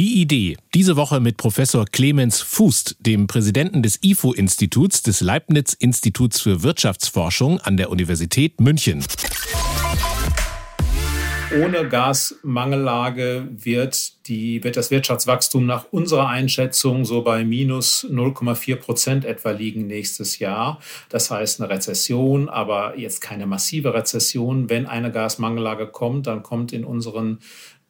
Die 0.00 0.22
Idee. 0.22 0.56
Diese 0.72 0.96
Woche 0.96 1.20
mit 1.20 1.36
Professor 1.36 1.84
Clemens 1.84 2.40
Fußt, 2.40 2.96
dem 3.00 3.26
Präsidenten 3.26 3.82
des 3.82 4.02
IFO-Instituts, 4.02 5.02
des 5.02 5.20
Leibniz-Instituts 5.20 6.40
für 6.40 6.62
Wirtschaftsforschung 6.62 7.60
an 7.60 7.76
der 7.76 7.90
Universität 7.90 8.62
München. 8.62 9.04
Ohne 11.62 11.86
Gasmangellage 11.86 13.48
wird, 13.50 14.26
die, 14.28 14.64
wird 14.64 14.78
das 14.78 14.90
Wirtschaftswachstum 14.90 15.66
nach 15.66 15.84
unserer 15.90 16.28
Einschätzung 16.28 17.04
so 17.04 17.22
bei 17.22 17.44
minus 17.44 18.06
0,4 18.08 18.76
Prozent 18.76 19.24
etwa 19.26 19.50
liegen 19.50 19.86
nächstes 19.86 20.38
Jahr. 20.38 20.80
Das 21.10 21.30
heißt 21.30 21.60
eine 21.60 21.68
Rezession, 21.68 22.48
aber 22.48 22.96
jetzt 22.96 23.20
keine 23.20 23.46
massive 23.46 23.92
Rezession. 23.92 24.70
Wenn 24.70 24.86
eine 24.86 25.12
Gasmangellage 25.12 25.88
kommt, 25.88 26.26
dann 26.26 26.42
kommt 26.42 26.72
in 26.72 26.84
unseren 26.84 27.40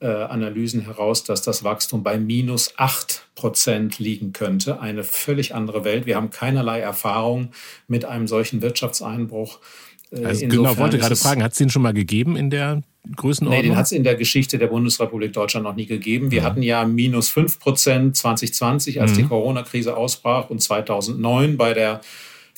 äh, 0.00 0.06
Analysen 0.06 0.82
heraus, 0.82 1.24
dass 1.24 1.42
das 1.42 1.62
Wachstum 1.62 2.02
bei 2.02 2.18
minus 2.18 2.72
8 2.76 3.26
Prozent 3.34 3.98
liegen 3.98 4.32
könnte. 4.32 4.80
Eine 4.80 5.04
völlig 5.04 5.54
andere 5.54 5.84
Welt. 5.84 6.06
Wir 6.06 6.16
haben 6.16 6.30
keinerlei 6.30 6.80
Erfahrung 6.80 7.50
mit 7.86 8.04
einem 8.04 8.26
solchen 8.26 8.62
Wirtschaftseinbruch. 8.62 9.58
Äh, 10.10 10.24
also 10.24 10.46
genau, 10.46 10.76
wollte 10.78 10.98
gerade 10.98 11.16
fragen, 11.16 11.42
hat 11.42 11.52
es 11.52 11.58
den 11.58 11.70
schon 11.70 11.82
mal 11.82 11.92
gegeben 11.92 12.36
in 12.36 12.50
der 12.50 12.82
Größenordnung? 13.14 13.62
Nee, 13.62 13.68
den 13.68 13.76
hat 13.76 13.86
es 13.86 13.92
in 13.92 14.04
der 14.04 14.14
Geschichte 14.14 14.58
der 14.58 14.68
Bundesrepublik 14.68 15.32
Deutschland 15.32 15.64
noch 15.64 15.74
nie 15.74 15.86
gegeben. 15.86 16.30
Wir 16.30 16.42
mhm. 16.42 16.46
hatten 16.46 16.62
ja 16.62 16.84
minus 16.84 17.28
5 17.28 17.58
Prozent 17.58 18.16
2020, 18.16 19.00
als 19.00 19.12
mhm. 19.12 19.16
die 19.16 19.24
Corona-Krise 19.24 19.96
ausbrach 19.96 20.50
und 20.50 20.62
2009 20.62 21.56
bei 21.56 21.74
der 21.74 22.00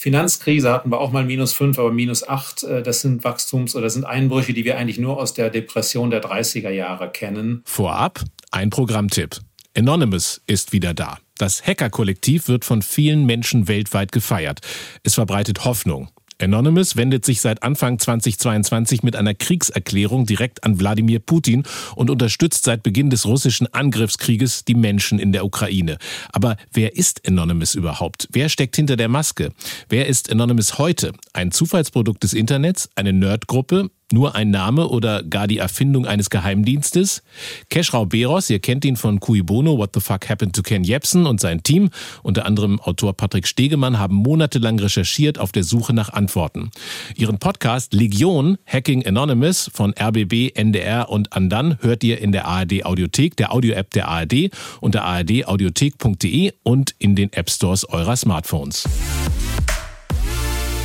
Finanzkrise 0.03 0.73
hatten 0.73 0.91
wir 0.91 1.01
auch 1.01 1.13
mal 1.13 1.25
minus 1.25 1.53
5, 1.53 1.79
aber 1.79 1.93
minus 1.93 2.27
8. 2.27 2.65
Äh, 2.65 2.83
das 2.83 3.03
sind 3.03 3.23
Wachstums- 3.23 3.77
oder 3.77 3.89
sind 3.89 4.05
Einbrüche, 4.05 4.53
die 4.53 4.65
wir 4.65 4.77
eigentlich 4.77 4.99
nur 4.99 5.19
aus 5.19 5.33
der 5.33 5.49
Depression 5.49 6.11
der 6.11 6.21
30er 6.21 6.71
Jahre 6.71 7.09
kennen. 7.09 7.63
Vorab 7.65 8.25
ein 8.51 8.71
Programmtipp. 8.71 9.37
Anonymous 9.79 10.43
ist 10.49 10.73
wieder 10.73 10.93
da. 10.93 11.19
Das 11.39 11.65
Hacker-Kollektiv 11.65 12.49
wird 12.49 12.65
von 12.65 12.83
vielen 12.83 13.27
Menschen 13.27 13.69
weltweit 13.69 14.11
gefeiert. 14.11 14.59
Es 15.05 15.15
verbreitet 15.15 15.65
Hoffnung. 15.65 16.09
Anonymous 16.41 16.97
wendet 16.97 17.25
sich 17.25 17.41
seit 17.41 17.63
Anfang 17.63 17.99
2022 17.99 19.03
mit 19.03 19.17
einer 19.17 19.35
Kriegserklärung 19.35 20.27
direkt 20.27 20.65
an 20.65 20.79
Wladimir 20.81 21.21
Putin 21.21 21.65
und 21.95 22.11
unterstützt 22.11 22.65
seit 22.65 22.83
Beginn 22.83 23.11
des 23.11 23.27
russischen 23.27 23.73
Angriffskrieges 23.73 24.65
die 24.65 24.75
Menschen 24.75 25.19
in 25.19 25.33
der 25.33 25.45
Ukraine. 25.45 25.99
Aber 26.33 26.57
wer 26.73 26.97
ist 26.97 27.27
Anonymous 27.27 27.75
überhaupt? 27.75 28.29
Wer 28.33 28.49
steckt 28.49 28.77
hinter 28.77 28.97
der 28.97 29.09
Maske? 29.09 29.53
Wer 29.89 30.07
ist 30.07 30.31
Anonymous 30.31 30.79
heute? 30.79 31.13
Ein 31.33 31.53
Zufallsprodukt 31.53 32.23
des 32.23 32.33
Internets? 32.33 32.89
Eine 32.95 33.13
Nerdgruppe? 33.13 33.91
Nur 34.13 34.35
ein 34.35 34.51
Name 34.51 34.89
oder 34.89 35.23
gar 35.23 35.47
die 35.47 35.59
Erfindung 35.59 36.07
eines 36.07 36.31
Geheimdienstes? 36.31 37.23
Keschrau 37.71 38.07
Beros, 38.07 38.51
ihr 38.51 38.59
kennt 38.59 38.85
ihn 38.85 38.97
von 38.97 39.21
Cui 39.21 39.43
Bono, 39.43 39.79
What 39.79 39.91
the 39.95 40.01
Fuck 40.01 40.29
Happened 40.29 40.55
to 40.55 40.63
Ken 40.63 40.85
Jebsen 40.85 41.27
und 41.27 41.41
sein 41.41 41.63
Team, 41.63 41.91
unter 42.23 42.47
anderem 42.47 42.81
Autor 42.81 43.15
Patrick 43.15 43.47
Stegemann, 43.47 43.99
haben 43.99 44.17
monatelang 44.17 44.79
recherchiert 44.79 45.39
auf 45.39 45.53
der 45.53 45.65
Suche 45.65 45.93
nach 45.93 46.11
Antworten. 46.11 46.71
Ihren 47.17 47.39
Podcast 47.39 47.95
Legion 47.95 48.59
Hacking 48.67 49.07
Anonymous 49.07 49.71
von 49.73 49.95
RBB, 49.99 50.55
NDR 50.55 51.09
und 51.09 51.33
Andan 51.33 51.79
hört 51.81 52.05
ihr 52.05 52.21
in 52.21 52.33
der 52.33 52.47
ARD 52.47 52.85
Audiothek, 52.85 53.37
der 53.37 53.53
Audio-App 53.53 53.91
der 53.91 54.09
ARD 54.09 54.51
unter 54.81 55.05
ardaudiothek.de 55.05 56.53
und 56.63 56.95
in 56.99 57.15
den 57.15 57.33
App 57.33 57.51
Stores 57.51 57.89
eurer 57.89 58.17
Smartphones. 58.17 58.89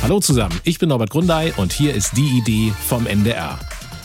Hallo 0.02 0.20
zusammen, 0.20 0.58
ich 0.64 0.78
bin 0.78 0.88
Norbert 0.88 1.10
Grundei 1.10 1.52
und 1.56 1.72
hier 1.72 1.94
ist 1.94 2.16
die 2.16 2.38
Idee 2.38 2.72
vom 2.86 3.06
NDR. 3.06 3.58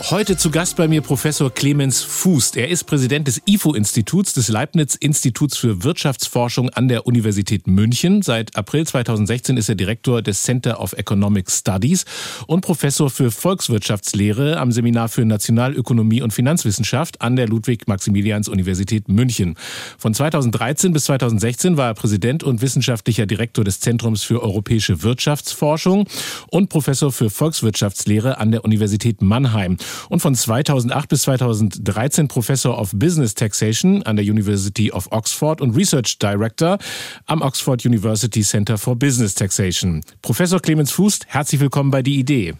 Heute 0.09 0.35
zu 0.35 0.51
Gast 0.51 0.75
bei 0.75 0.89
mir 0.89 1.01
Professor 1.01 1.49
Clemens 1.49 2.01
Fußt. 2.01 2.57
Er 2.57 2.67
ist 2.67 2.83
Präsident 2.83 3.25
des 3.25 3.41
IFO-Instituts, 3.45 4.33
des 4.33 4.49
Leibniz-Instituts 4.49 5.55
für 5.55 5.85
Wirtschaftsforschung 5.85 6.69
an 6.71 6.89
der 6.89 7.07
Universität 7.07 7.67
München. 7.67 8.21
Seit 8.21 8.53
April 8.57 8.85
2016 8.85 9.55
ist 9.55 9.69
er 9.69 9.75
Direktor 9.75 10.21
des 10.21 10.43
Center 10.43 10.81
of 10.81 10.91
Economic 10.91 11.49
Studies 11.49 12.03
und 12.47 12.59
Professor 12.59 13.09
für 13.09 13.31
Volkswirtschaftslehre 13.31 14.59
am 14.59 14.73
Seminar 14.73 15.07
für 15.07 15.23
Nationalökonomie 15.23 16.21
und 16.21 16.33
Finanzwissenschaft 16.33 17.21
an 17.21 17.37
der 17.37 17.47
Ludwig-Maximilians-Universität 17.47 19.07
München. 19.07 19.55
Von 19.97 20.13
2013 20.13 20.91
bis 20.91 21.05
2016 21.05 21.77
war 21.77 21.87
er 21.87 21.93
Präsident 21.93 22.43
und 22.43 22.61
wissenschaftlicher 22.61 23.25
Direktor 23.25 23.63
des 23.63 23.79
Zentrums 23.79 24.23
für 24.23 24.43
europäische 24.43 25.01
Wirtschaftsforschung 25.01 26.09
und 26.47 26.67
Professor 26.67 27.13
für 27.13 27.29
Volkswirtschaftslehre 27.29 28.37
an 28.37 28.51
der 28.51 28.65
Universität 28.65 29.21
Mannheim 29.21 29.77
und 30.09 30.19
von 30.19 30.35
2008 30.35 31.09
bis 31.09 31.23
2013 31.23 32.27
Professor 32.27 32.79
of 32.79 32.91
Business 32.93 33.33
Taxation 33.33 34.03
an 34.03 34.15
der 34.15 34.25
University 34.25 34.91
of 34.91 35.11
Oxford 35.11 35.61
und 35.61 35.75
Research 35.75 36.19
Director 36.19 36.77
am 37.25 37.41
Oxford 37.41 37.85
University 37.85 38.41
Center 38.41 38.77
for 38.77 38.95
Business 38.95 39.35
Taxation. 39.35 40.01
Professor 40.21 40.59
Clemens 40.59 40.91
Fuß, 40.91 41.19
herzlich 41.27 41.61
willkommen 41.61 41.91
bei 41.91 42.01
Die 42.01 42.19
Idee. 42.19 42.53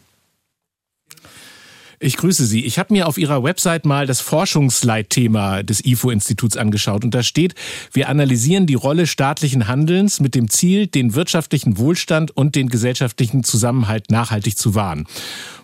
Ich 2.03 2.17
grüße 2.17 2.45
Sie. 2.45 2.65
Ich 2.65 2.79
habe 2.79 2.93
mir 2.93 3.07
auf 3.07 3.17
Ihrer 3.17 3.43
Website 3.43 3.85
mal 3.85 4.05
das 4.05 4.19
Forschungsleitthema 4.19 5.63
des 5.63 5.85
IFO-Instituts 5.85 6.57
angeschaut 6.57 7.05
und 7.05 7.15
da 7.15 7.23
steht, 7.23 7.55
wir 7.93 8.09
analysieren 8.09 8.67
die 8.67 8.73
Rolle 8.73 9.07
staatlichen 9.07 9.69
Handelns 9.69 10.19
mit 10.19 10.35
dem 10.35 10.49
Ziel, 10.49 10.87
den 10.87 11.15
wirtschaftlichen 11.15 11.77
Wohlstand 11.77 12.35
und 12.35 12.55
den 12.55 12.67
gesellschaftlichen 12.67 13.45
Zusammenhalt 13.45 14.11
nachhaltig 14.11 14.57
zu 14.57 14.75
wahren. 14.75 15.07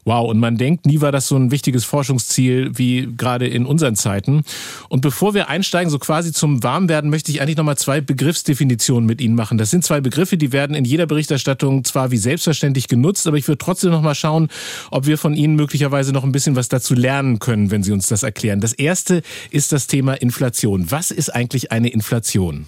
Wow, 0.09 0.27
und 0.27 0.39
man 0.39 0.57
denkt, 0.57 0.87
nie 0.87 1.01
war 1.01 1.11
das 1.11 1.27
so 1.27 1.35
ein 1.35 1.51
wichtiges 1.51 1.85
Forschungsziel 1.85 2.71
wie 2.73 3.07
gerade 3.15 3.47
in 3.47 3.67
unseren 3.67 3.95
Zeiten. 3.95 4.43
Und 4.89 5.01
bevor 5.01 5.35
wir 5.35 5.49
einsteigen, 5.49 5.91
so 5.91 5.99
quasi 5.99 6.33
zum 6.33 6.63
Warmwerden, 6.63 7.11
möchte 7.11 7.31
ich 7.31 7.43
eigentlich 7.43 7.57
nochmal 7.57 7.77
zwei 7.77 8.01
Begriffsdefinitionen 8.01 9.05
mit 9.05 9.21
Ihnen 9.21 9.35
machen. 9.35 9.59
Das 9.59 9.69
sind 9.69 9.83
zwei 9.83 10.01
Begriffe, 10.01 10.35
die 10.35 10.51
werden 10.51 10.75
in 10.75 10.83
jeder 10.83 11.05
Berichterstattung 11.05 11.83
zwar 11.83 12.09
wie 12.09 12.17
selbstverständlich 12.17 12.87
genutzt, 12.87 13.27
aber 13.27 13.37
ich 13.37 13.47
würde 13.47 13.59
trotzdem 13.59 13.91
nochmal 13.91 14.15
schauen, 14.15 14.47
ob 14.89 15.05
wir 15.05 15.19
von 15.19 15.35
Ihnen 15.35 15.53
möglicherweise 15.55 16.11
noch 16.11 16.23
ein 16.23 16.31
bisschen 16.31 16.55
was 16.55 16.69
dazu 16.69 16.95
lernen 16.95 17.37
können, 17.37 17.69
wenn 17.69 17.83
Sie 17.83 17.91
uns 17.91 18.07
das 18.07 18.23
erklären. 18.23 18.61
Das 18.61 18.73
erste 18.73 19.21
ist 19.51 19.71
das 19.73 19.85
Thema 19.85 20.15
Inflation. 20.15 20.89
Was 20.89 21.11
ist 21.11 21.29
eigentlich 21.29 21.71
eine 21.71 21.89
Inflation? 21.89 22.65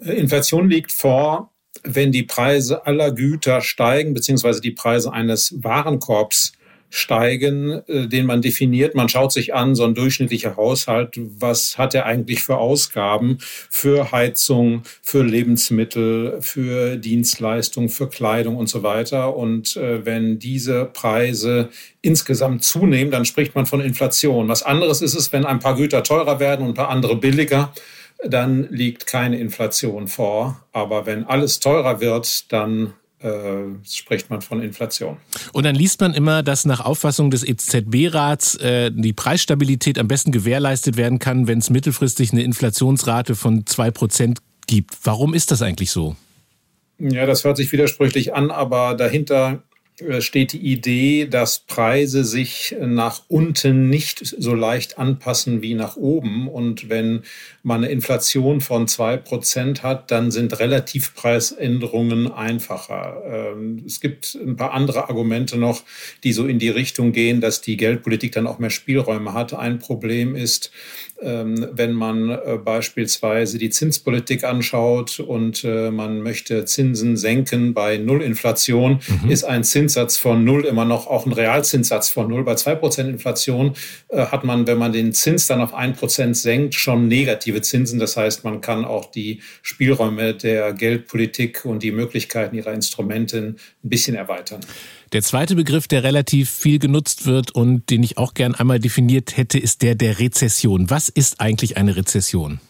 Inflation 0.00 0.70
liegt 0.70 0.90
vor, 0.90 1.52
wenn 1.84 2.12
die 2.12 2.22
Preise 2.22 2.86
aller 2.86 3.12
Güter 3.12 3.60
steigen, 3.60 4.14
beziehungsweise 4.14 4.60
die 4.60 4.70
Preise 4.70 5.12
eines 5.12 5.54
Warenkorbs 5.62 6.52
steigen, 6.90 7.82
äh, 7.86 8.06
den 8.06 8.26
man 8.26 8.42
definiert. 8.42 8.94
Man 8.94 9.08
schaut 9.08 9.32
sich 9.32 9.54
an, 9.54 9.74
so 9.74 9.84
ein 9.84 9.94
durchschnittlicher 9.94 10.56
Haushalt, 10.56 11.18
was 11.38 11.76
hat 11.76 11.94
er 11.94 12.06
eigentlich 12.06 12.42
für 12.42 12.58
Ausgaben 12.58 13.38
für 13.40 14.10
Heizung, 14.12 14.82
für 15.02 15.22
Lebensmittel, 15.22 16.38
für 16.40 16.96
Dienstleistungen, 16.96 17.88
für 17.88 18.08
Kleidung 18.08 18.56
und 18.56 18.68
so 18.68 18.82
weiter. 18.82 19.36
Und 19.36 19.76
äh, 19.76 20.04
wenn 20.04 20.38
diese 20.38 20.86
Preise 20.86 21.68
insgesamt 22.00 22.64
zunehmen, 22.64 23.10
dann 23.10 23.24
spricht 23.24 23.54
man 23.54 23.66
von 23.66 23.80
Inflation. 23.80 24.48
Was 24.48 24.62
anderes 24.62 25.02
ist 25.02 25.14
es, 25.14 25.32
wenn 25.32 25.44
ein 25.44 25.58
paar 25.58 25.76
Güter 25.76 26.02
teurer 26.02 26.40
werden 26.40 26.64
und 26.64 26.70
ein 26.72 26.74
paar 26.74 26.90
andere 26.90 27.16
billiger 27.16 27.72
dann 28.24 28.68
liegt 28.70 29.06
keine 29.06 29.38
Inflation 29.38 30.08
vor. 30.08 30.64
Aber 30.72 31.06
wenn 31.06 31.24
alles 31.24 31.60
teurer 31.60 32.00
wird, 32.00 32.52
dann 32.52 32.94
äh, 33.20 33.30
spricht 33.84 34.30
man 34.30 34.42
von 34.42 34.62
Inflation. 34.62 35.16
Und 35.52 35.64
dann 35.64 35.74
liest 35.74 36.00
man 36.00 36.14
immer, 36.14 36.42
dass 36.42 36.64
nach 36.64 36.80
Auffassung 36.80 37.30
des 37.30 37.42
EZB-Rats 37.42 38.56
äh, 38.56 38.90
die 38.92 39.12
Preisstabilität 39.12 39.98
am 39.98 40.08
besten 40.08 40.32
gewährleistet 40.32 40.96
werden 40.96 41.18
kann, 41.18 41.48
wenn 41.48 41.58
es 41.58 41.70
mittelfristig 41.70 42.32
eine 42.32 42.42
Inflationsrate 42.42 43.34
von 43.34 43.64
2% 43.64 44.38
gibt. 44.66 44.96
Warum 45.02 45.34
ist 45.34 45.50
das 45.50 45.62
eigentlich 45.62 45.90
so? 45.90 46.16
Ja, 47.00 47.26
das 47.26 47.44
hört 47.44 47.56
sich 47.56 47.70
widersprüchlich 47.72 48.34
an, 48.34 48.50
aber 48.50 48.94
dahinter 48.94 49.62
äh, 50.00 50.20
steht 50.20 50.52
die 50.52 50.60
Idee, 50.60 51.26
dass 51.26 51.60
Preise 51.60 52.24
sich 52.24 52.76
nach 52.80 53.22
unten 53.28 53.88
nicht 53.88 54.24
so 54.24 54.54
leicht 54.54 54.98
anpassen 54.98 55.62
wie 55.62 55.74
nach 55.74 55.96
oben. 55.96 56.48
Und 56.48 56.88
wenn 56.88 57.22
man 57.68 57.84
eine 57.84 57.92
Inflation 57.92 58.60
von 58.60 58.88
zwei 58.88 59.16
Prozent 59.16 59.82
hat, 59.82 60.10
dann 60.10 60.30
sind 60.30 60.58
Relativpreisänderungen 60.58 62.30
einfacher. 62.30 63.22
Ähm, 63.26 63.82
es 63.86 64.00
gibt 64.00 64.34
ein 64.34 64.56
paar 64.56 64.72
andere 64.72 65.08
Argumente 65.08 65.58
noch, 65.58 65.82
die 66.24 66.32
so 66.32 66.46
in 66.46 66.58
die 66.58 66.70
Richtung 66.70 67.12
gehen, 67.12 67.40
dass 67.40 67.60
die 67.60 67.76
Geldpolitik 67.76 68.32
dann 68.32 68.46
auch 68.46 68.58
mehr 68.58 68.70
Spielräume 68.70 69.34
hat. 69.34 69.54
Ein 69.54 69.78
Problem 69.78 70.34
ist, 70.34 70.70
ähm, 71.20 71.66
wenn 71.72 71.92
man 71.92 72.30
äh, 72.30 72.58
beispielsweise 72.64 73.58
die 73.58 73.70
Zinspolitik 73.70 74.44
anschaut 74.44 75.18
und 75.20 75.64
äh, 75.64 75.90
man 75.90 76.22
möchte 76.22 76.64
Zinsen 76.64 77.16
senken 77.16 77.74
bei 77.74 77.96
Nullinflation, 77.96 79.00
mhm. 79.22 79.30
ist 79.30 79.44
ein 79.44 79.64
Zins 79.64 79.88
Zinssatz 79.88 80.16
von 80.16 80.44
null 80.44 80.64
immer 80.64 80.84
noch 80.84 81.06
auch 81.06 81.24
einen 81.24 81.32
Realzinssatz 81.32 82.08
von 82.08 82.28
null. 82.28 82.44
Bei 82.44 82.54
zwei 82.56 82.74
Prozent 82.74 83.08
Inflation 83.08 83.72
äh, 84.08 84.26
hat 84.26 84.44
man, 84.44 84.66
wenn 84.66 84.76
man 84.76 84.92
den 84.92 85.12
Zins 85.12 85.46
dann 85.46 85.60
auf 85.60 85.72
ein 85.72 85.94
Prozent 85.94 86.36
senkt, 86.36 86.74
schon 86.74 87.08
negative 87.08 87.57
Zinsen. 87.60 87.98
Das 87.98 88.16
heißt, 88.16 88.44
man 88.44 88.60
kann 88.60 88.84
auch 88.84 89.10
die 89.10 89.40
Spielräume 89.62 90.34
der 90.34 90.72
Geldpolitik 90.72 91.64
und 91.64 91.82
die 91.82 91.92
Möglichkeiten 91.92 92.56
ihrer 92.56 92.72
Instrumente 92.72 93.38
ein 93.38 93.56
bisschen 93.82 94.16
erweitern. 94.16 94.60
Der 95.12 95.22
zweite 95.22 95.54
Begriff, 95.54 95.88
der 95.88 96.04
relativ 96.04 96.50
viel 96.50 96.78
genutzt 96.78 97.26
wird 97.26 97.50
und 97.54 97.88
den 97.88 98.02
ich 98.02 98.18
auch 98.18 98.34
gern 98.34 98.54
einmal 98.54 98.78
definiert 98.78 99.36
hätte, 99.36 99.58
ist 99.58 99.82
der 99.82 99.94
der 99.94 100.18
Rezession. 100.18 100.90
Was 100.90 101.08
ist 101.08 101.40
eigentlich 101.40 101.76
eine 101.76 101.96
Rezession? 101.96 102.60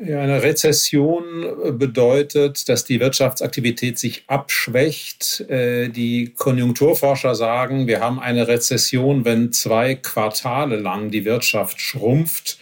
Ja, 0.00 0.20
eine 0.20 0.42
Rezession 0.42 1.76
bedeutet, 1.76 2.68
dass 2.68 2.84
die 2.84 3.00
Wirtschaftsaktivität 3.00 3.98
sich 3.98 4.22
abschwächt. 4.28 5.40
Äh, 5.48 5.88
die 5.88 6.34
Konjunkturforscher 6.36 7.34
sagen, 7.34 7.88
wir 7.88 8.00
haben 8.00 8.20
eine 8.20 8.46
Rezession, 8.46 9.24
wenn 9.24 9.52
zwei 9.52 9.96
Quartale 9.96 10.76
lang 10.76 11.10
die 11.10 11.24
Wirtschaft 11.24 11.80
schrumpft 11.80 12.58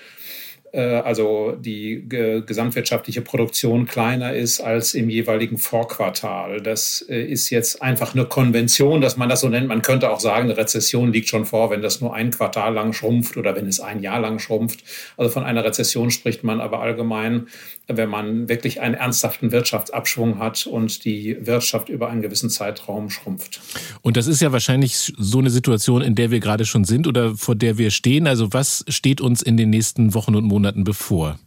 also 0.80 1.52
die 1.58 2.04
gesamtwirtschaftliche 2.06 3.22
Produktion 3.22 3.86
kleiner 3.86 4.34
ist 4.34 4.60
als 4.60 4.94
im 4.94 5.08
jeweiligen 5.08 5.58
Vorquartal. 5.58 6.60
Das 6.60 7.04
äh, 7.08 7.22
ist 7.22 7.50
jetzt 7.50 7.82
einfach 7.82 8.14
eine 8.14 8.26
Konvention, 8.26 9.00
dass 9.00 9.16
man 9.16 9.28
das 9.28 9.40
so 9.40 9.48
nennt. 9.48 9.68
Man 9.68 9.82
könnte 9.82 10.10
auch 10.10 10.20
sagen, 10.20 10.44
eine 10.44 10.56
Rezession 10.56 11.12
liegt 11.12 11.28
schon 11.28 11.46
vor, 11.46 11.70
wenn 11.70 11.82
das 11.82 12.00
nur 12.00 12.14
ein 12.14 12.30
Quartal 12.30 12.74
lang 12.74 12.92
schrumpft 12.92 13.36
oder 13.36 13.56
wenn 13.56 13.66
es 13.66 13.80
ein 13.80 14.02
Jahr 14.02 14.20
lang 14.20 14.38
schrumpft. 14.38 14.84
Also 15.16 15.30
von 15.30 15.44
einer 15.44 15.64
Rezession 15.64 16.10
spricht 16.10 16.44
man 16.44 16.60
aber 16.60 16.80
allgemein, 16.80 17.48
wenn 17.88 18.08
man 18.08 18.48
wirklich 18.48 18.80
einen 18.80 18.94
ernsthaften 18.94 19.52
Wirtschaftsabschwung 19.52 20.38
hat 20.38 20.66
und 20.66 21.04
die 21.04 21.36
Wirtschaft 21.46 21.88
über 21.88 22.08
einen 22.08 22.20
gewissen 22.20 22.50
Zeitraum 22.50 23.10
schrumpft. 23.10 23.60
Und 24.02 24.16
das 24.16 24.26
ist 24.26 24.42
ja 24.42 24.50
wahrscheinlich 24.52 25.12
so 25.16 25.38
eine 25.38 25.50
Situation, 25.50 26.02
in 26.02 26.14
der 26.14 26.30
wir 26.30 26.40
gerade 26.40 26.64
schon 26.64 26.84
sind 26.84 27.06
oder 27.06 27.36
vor 27.36 27.54
der 27.54 27.78
wir 27.78 27.90
stehen. 27.90 28.26
Also 28.26 28.52
was 28.52 28.84
steht 28.88 29.20
uns 29.20 29.40
in 29.40 29.56
den 29.56 29.70
nächsten 29.70 30.14
Wochen 30.14 30.34
und 30.34 30.44
Monaten 30.44 30.82
bevor? 30.82 31.38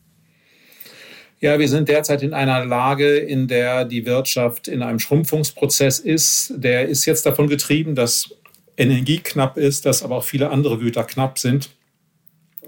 Ja, 1.42 1.58
wir 1.58 1.70
sind 1.70 1.88
derzeit 1.88 2.22
in 2.22 2.34
einer 2.34 2.66
Lage, 2.66 3.18
in 3.18 3.48
der 3.48 3.86
die 3.86 4.06
Wirtschaft 4.06 4.68
in 4.68 4.82
einem 4.82 5.00
Schrumpfungsprozess 5.00 6.00
ist. 6.00 6.54
Der 6.56 6.88
ist 6.88 7.06
jetzt 7.06 7.26
davon 7.26 7.48
getrieben, 7.48 7.96
dass 7.96 8.30
Energie 8.76 9.20
knapp 9.20 9.58
ist, 9.58 9.86
dass 9.86 10.04
aber 10.04 10.18
auch 10.18 10.24
viele 10.24 10.50
andere 10.50 10.78
Güter 10.78 11.04
knapp 11.04 11.40
sind. 11.40 11.70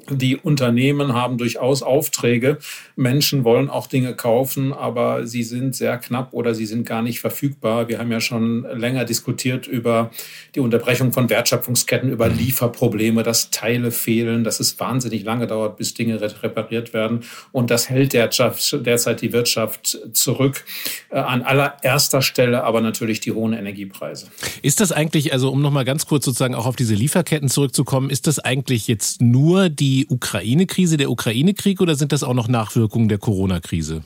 Die 0.09 0.35
Unternehmen 0.35 1.13
haben 1.13 1.37
durchaus 1.37 1.83
Aufträge. 1.83 2.57
Menschen 2.95 3.43
wollen 3.43 3.69
auch 3.69 3.87
Dinge 3.87 4.15
kaufen, 4.15 4.73
aber 4.73 5.27
sie 5.27 5.43
sind 5.43 5.75
sehr 5.75 5.97
knapp 5.97 6.33
oder 6.33 6.55
sie 6.55 6.65
sind 6.65 6.85
gar 6.85 7.01
nicht 7.01 7.19
verfügbar. 7.19 7.87
Wir 7.87 7.99
haben 7.99 8.11
ja 8.11 8.19
schon 8.19 8.63
länger 8.63 9.05
diskutiert 9.05 9.67
über 9.67 10.11
die 10.55 10.59
Unterbrechung 10.59 11.13
von 11.13 11.29
Wertschöpfungsketten, 11.29 12.09
über 12.09 12.29
Lieferprobleme, 12.29 13.23
dass 13.23 13.51
Teile 13.51 13.91
fehlen, 13.91 14.43
dass 14.43 14.59
es 14.59 14.79
wahnsinnig 14.79 15.23
lange 15.23 15.47
dauert, 15.47 15.77
bis 15.77 15.93
Dinge 15.93 16.19
repariert 16.21 16.93
werden. 16.93 17.21
Und 17.51 17.69
das 17.69 17.89
hält 17.89 18.13
derzeit 18.13 19.21
die 19.21 19.33
Wirtschaft 19.33 19.99
zurück. 20.13 20.65
Äh, 21.09 21.19
an 21.19 21.41
allererster 21.43 22.21
Stelle 22.21 22.63
aber 22.63 22.81
natürlich 22.81 23.19
die 23.19 23.31
hohen 23.31 23.53
Energiepreise. 23.53 24.27
Ist 24.61 24.79
das 24.79 24.91
eigentlich, 24.91 25.33
also 25.33 25.51
um 25.51 25.61
nochmal 25.61 25.85
ganz 25.85 26.05
kurz 26.05 26.25
sozusagen 26.25 26.55
auch 26.55 26.65
auf 26.65 26.75
diese 26.75 26.95
Lieferketten 26.95 27.49
zurückzukommen, 27.49 28.09
ist 28.09 28.27
das 28.27 28.39
eigentlich 28.39 28.87
jetzt 28.87 29.21
nur 29.21 29.69
die 29.69 29.90
die 29.91 30.07
Ukraine-Krise, 30.07 30.95
der 30.95 31.11
Ukraine-Krieg 31.11 31.81
oder 31.81 31.95
sind 31.95 32.13
das 32.13 32.23
auch 32.23 32.33
noch 32.33 32.47
Nachwirkungen 32.47 33.09
der 33.09 33.17
Corona-Krise? 33.17 34.03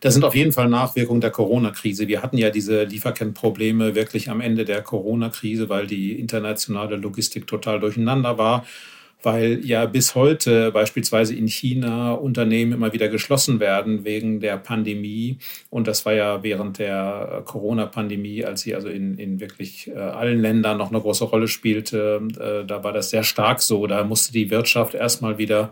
Das 0.00 0.14
sind 0.14 0.24
auf 0.24 0.34
jeden 0.34 0.52
Fall 0.52 0.68
Nachwirkungen 0.68 1.20
der 1.20 1.30
Corona-Krise. 1.30 2.08
Wir 2.08 2.22
hatten 2.22 2.38
ja 2.38 2.48
diese 2.50 2.84
Lieferkettenprobleme 2.84 3.94
wirklich 3.94 4.30
am 4.30 4.40
Ende 4.40 4.64
der 4.64 4.80
Corona-Krise, 4.80 5.68
weil 5.68 5.86
die 5.86 6.12
internationale 6.12 6.96
Logistik 6.96 7.46
total 7.46 7.80
durcheinander 7.80 8.38
war 8.38 8.64
weil 9.22 9.64
ja 9.64 9.86
bis 9.86 10.14
heute 10.14 10.70
beispielsweise 10.70 11.34
in 11.34 11.48
China 11.48 12.12
Unternehmen 12.12 12.72
immer 12.72 12.92
wieder 12.92 13.08
geschlossen 13.08 13.58
werden 13.58 14.04
wegen 14.04 14.40
der 14.40 14.56
Pandemie. 14.58 15.38
Und 15.70 15.88
das 15.88 16.06
war 16.06 16.12
ja 16.12 16.42
während 16.42 16.78
der 16.78 17.42
Corona-Pandemie, 17.44 18.44
als 18.44 18.60
sie 18.60 18.74
also 18.74 18.88
in, 18.88 19.18
in 19.18 19.40
wirklich 19.40 19.88
äh, 19.88 19.98
allen 19.98 20.40
Ländern 20.40 20.78
noch 20.78 20.90
eine 20.90 21.00
große 21.00 21.24
Rolle 21.24 21.48
spielte, 21.48 22.22
äh, 22.38 22.64
da 22.64 22.84
war 22.84 22.92
das 22.92 23.10
sehr 23.10 23.24
stark 23.24 23.60
so. 23.60 23.86
Da 23.86 24.04
musste 24.04 24.32
die 24.32 24.50
Wirtschaft 24.50 24.94
erstmal 24.94 25.38
wieder 25.38 25.70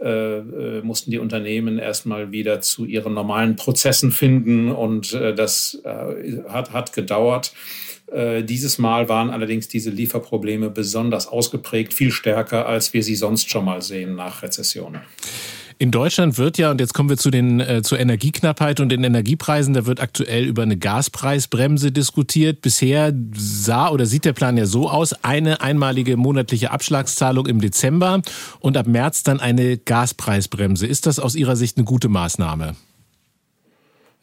äh, 0.00 0.38
äh 0.38 0.82
mussten 0.82 1.10
die 1.10 1.18
Unternehmen 1.18 1.78
erstmal 1.78 2.30
wieder 2.32 2.60
zu 2.60 2.84
ihren 2.84 3.14
normalen 3.14 3.56
Prozessen 3.56 4.10
finden 4.10 4.70
und 4.70 5.14
das 5.14 5.80
hat, 5.84 6.72
hat 6.72 6.92
gedauert. 6.92 7.52
Äh, 8.12 8.44
dieses 8.44 8.78
Mal 8.78 9.08
waren 9.08 9.30
allerdings 9.30 9.68
diese 9.68 9.90
Lieferprobleme 9.90 10.70
besonders 10.70 11.26
ausgeprägt, 11.26 11.94
viel 11.94 12.10
stärker, 12.10 12.66
als 12.66 12.92
wir 12.92 13.02
sie 13.02 13.16
sonst 13.16 13.50
schon 13.50 13.64
mal 13.64 13.82
sehen 13.82 14.14
nach 14.14 14.42
Rezessionen. 14.42 15.02
In 15.78 15.90
Deutschland 15.90 16.38
wird 16.38 16.56
ja, 16.56 16.70
und 16.70 16.80
jetzt 16.80 16.94
kommen 16.94 17.08
wir 17.08 17.16
zu 17.16 17.30
den, 17.30 17.58
äh, 17.58 17.82
zur 17.82 17.98
Energieknappheit 17.98 18.78
und 18.78 18.90
den 18.90 19.02
Energiepreisen, 19.02 19.74
da 19.74 19.86
wird 19.86 20.00
aktuell 20.00 20.44
über 20.44 20.62
eine 20.62 20.76
Gaspreisbremse 20.76 21.90
diskutiert. 21.90 22.62
Bisher 22.62 23.12
sah 23.34 23.88
oder 23.88 24.06
sieht 24.06 24.24
der 24.24 24.34
Plan 24.34 24.56
ja 24.56 24.66
so 24.66 24.88
aus, 24.88 25.24
eine 25.24 25.62
einmalige 25.62 26.16
monatliche 26.16 26.70
Abschlagszahlung 26.70 27.46
im 27.46 27.60
Dezember 27.60 28.22
und 28.60 28.76
ab 28.76 28.86
März 28.86 29.24
dann 29.24 29.40
eine 29.40 29.76
Gaspreisbremse. 29.76 30.86
Ist 30.86 31.06
das 31.06 31.18
aus 31.18 31.34
Ihrer 31.34 31.56
Sicht 31.56 31.76
eine 31.76 31.84
gute 31.84 32.08
Maßnahme? 32.08 32.76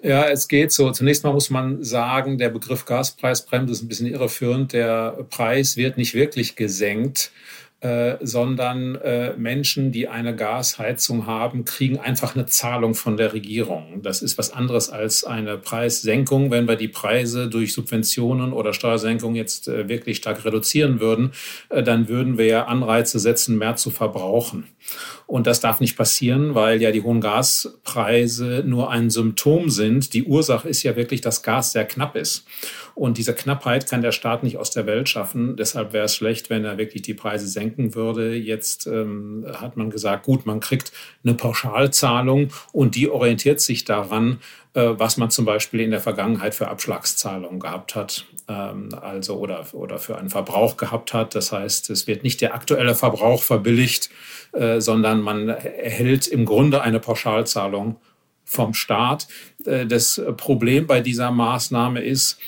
Ja, 0.04 0.28
es 0.28 0.48
geht 0.48 0.72
so. 0.72 0.92
Zunächst 0.92 1.24
mal 1.24 1.32
muss 1.32 1.52
man 1.52 1.84
sagen, 1.84 2.40
der 2.40 2.50
Begriff 2.50 2.86
Gaspreisbremse 2.86 3.72
ist 3.72 3.84
ein 3.84 3.88
bisschen 3.88 4.08
irreführend. 4.08 4.74
Der 4.74 5.26
Preis 5.30 5.78
wird 5.78 5.98
nicht 5.98 6.16
wirklich 6.16 6.56
gesenkt, 6.56 7.32
äh, 7.82 8.18
sondern 8.22 8.96
äh, 8.96 9.34
Menschen, 9.38 9.92
die 9.92 10.08
eine 10.08 10.36
Gasheizung 10.36 11.28
haben, 11.28 11.66
kriegen 11.66 12.00
einfach 12.00 12.36
eine 12.36 12.48
Zahlung 12.48 12.96
von 12.96 13.16
der 13.16 13.34
Regierung. 13.34 14.02
Das 14.02 14.24
ist 14.24 14.40
was 14.40 14.52
anderes 14.52 14.90
als 14.90 15.24
eine 15.24 15.60
Preissenkung. 15.60 16.50
Wenn 16.50 16.68
wir 16.68 16.78
die 16.78 16.88
Preise 16.88 17.48
durch 17.48 17.74
Subventionen 17.74 18.54
oder 18.54 18.74
Steuersenkungen 18.74 19.36
jetzt 19.36 19.68
äh, 19.68 19.88
wirklich 19.88 20.18
stark 20.18 20.46
reduzieren 20.46 21.00
würden, 21.00 21.32
äh, 21.70 21.84
dann 21.84 22.08
würden 22.08 22.40
wir 22.40 22.46
ja 22.46 22.66
Anreize 22.66 23.20
setzen, 23.20 23.58
mehr 23.60 23.76
zu 23.76 23.92
verbrauchen. 23.92 24.68
Und 25.32 25.48
das 25.48 25.62
darf 25.62 25.80
nicht 25.80 25.96
passieren, 25.96 26.56
weil 26.56 26.82
ja 26.82 26.92
die 26.92 27.04
hohen 27.04 27.22
Gaspreise 27.22 28.64
nur 28.66 28.92
ein 28.92 29.10
Symptom 29.10 29.70
sind. 29.70 30.14
Die 30.14 30.26
Ursache 30.26 30.68
ist 30.68 30.84
ja 30.84 30.98
wirklich, 30.98 31.22
dass 31.22 31.42
Gas 31.42 31.72
sehr 31.72 31.86
knapp 31.86 32.18
ist. 32.18 32.46
Und 32.96 33.18
diese 33.18 33.34
Knappheit 33.34 33.90
kann 33.90 34.02
der 34.02 34.12
Staat 34.12 34.44
nicht 34.44 34.58
aus 34.58 34.72
der 34.72 34.88
Welt 34.88 35.08
schaffen. 35.08 35.56
Deshalb 35.56 35.94
wäre 35.94 36.04
es 36.04 36.18
schlecht, 36.18 36.50
wenn 36.50 36.66
er 36.66 36.78
wirklich 36.78 37.04
die 37.04 37.14
Preise 37.14 37.48
senken 37.48 37.96
würde. 37.96 38.36
Jetzt 38.36 38.88
ähm, 38.88 39.46
hat 39.54 39.78
man 39.78 39.90
gesagt, 39.90 40.26
gut, 40.26 40.46
man 40.46 40.60
kriegt 40.60 40.92
eine 41.24 41.34
Pauschalzahlung 41.34 42.50
und 42.74 42.96
die 42.96 43.10
orientiert 43.10 43.62
sich 43.62 43.86
daran, 43.86 44.42
äh, 44.74 44.82
was 44.98 45.16
man 45.16 45.30
zum 45.30 45.46
Beispiel 45.46 45.80
in 45.80 45.92
der 45.92 46.02
Vergangenheit 46.02 46.56
für 46.56 46.68
Abschlagszahlungen 46.68 47.62
gehabt 47.62 47.96
hat, 47.96 48.26
also 48.52 49.38
oder, 49.38 49.66
oder 49.74 49.98
für 50.00 50.18
einen 50.18 50.30
Verbrauch 50.30 50.78
gehabt 50.78 51.14
hat. 51.14 51.36
Das 51.36 51.52
heißt, 51.52 51.90
es 51.90 52.08
wird 52.08 52.24
nicht 52.24 52.42
der 52.42 52.54
aktuelle 52.54 52.96
Verbrauch 52.96 53.44
verbilligt, 53.44 54.10
äh, 54.54 54.80
sondern 54.80 55.22
man 55.22 55.50
erhält 55.50 56.28
im 56.28 56.46
Grunde 56.46 56.82
eine 56.82 57.00
Pauschalzahlung 57.00 57.98
vom 58.44 58.74
Staat. 58.74 59.28
Äh, 59.66 59.86
das 59.86 60.22
Problem 60.38 60.88
bei 60.88 61.02
dieser 61.02 61.32
Maßnahme 61.32 62.02
ist, 62.02 62.40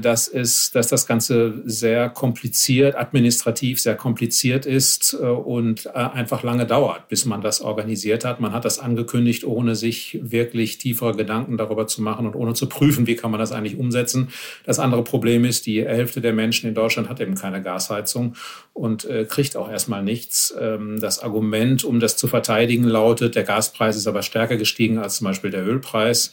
dass, 0.00 0.28
es, 0.28 0.70
dass 0.70 0.88
das 0.88 1.06
Ganze 1.06 1.62
sehr 1.64 2.08
kompliziert, 2.08 2.96
administrativ 2.96 3.80
sehr 3.80 3.94
kompliziert 3.94 4.66
ist 4.66 5.14
äh, 5.14 5.24
und 5.26 5.86
äh, 5.86 5.90
einfach 5.90 6.42
lange 6.42 6.66
dauert, 6.66 7.08
bis 7.08 7.24
man 7.24 7.42
das 7.42 7.60
organisiert 7.60 8.24
hat. 8.24 8.40
Man 8.40 8.52
hat 8.52 8.64
das 8.64 8.78
angekündigt, 8.78 9.44
ohne 9.44 9.74
sich 9.74 10.18
wirklich 10.22 10.78
tiefere 10.78 11.14
Gedanken 11.14 11.56
darüber 11.56 11.86
zu 11.86 12.02
machen 12.02 12.26
und 12.26 12.34
ohne 12.34 12.54
zu 12.54 12.68
prüfen, 12.68 13.06
wie 13.06 13.16
kann 13.16 13.30
man 13.30 13.40
das 13.40 13.52
eigentlich 13.52 13.78
umsetzen. 13.78 14.28
Das 14.64 14.78
andere 14.78 15.04
Problem 15.04 15.44
ist, 15.44 15.66
die 15.66 15.84
Hälfte 15.84 16.20
der 16.20 16.32
Menschen 16.32 16.68
in 16.68 16.74
Deutschland 16.74 17.08
hat 17.08 17.20
eben 17.20 17.34
keine 17.34 17.62
Gasheizung 17.62 18.34
und 18.72 19.06
kriegt 19.28 19.56
auch 19.56 19.70
erstmal 19.70 20.02
nichts. 20.02 20.54
Ähm, 20.58 20.98
das 21.00 21.20
Argument, 21.20 21.84
um 21.84 22.00
das 22.00 22.16
zu 22.16 22.28
verteidigen, 22.28 22.84
lautet, 22.84 23.34
der 23.34 23.44
Gaspreis 23.44 23.96
ist 23.96 24.06
aber 24.06 24.22
stärker 24.22 24.56
gestiegen 24.56 24.98
als 24.98 25.16
zum 25.16 25.26
Beispiel 25.26 25.50
der 25.50 25.66
Ölpreis. 25.66 26.32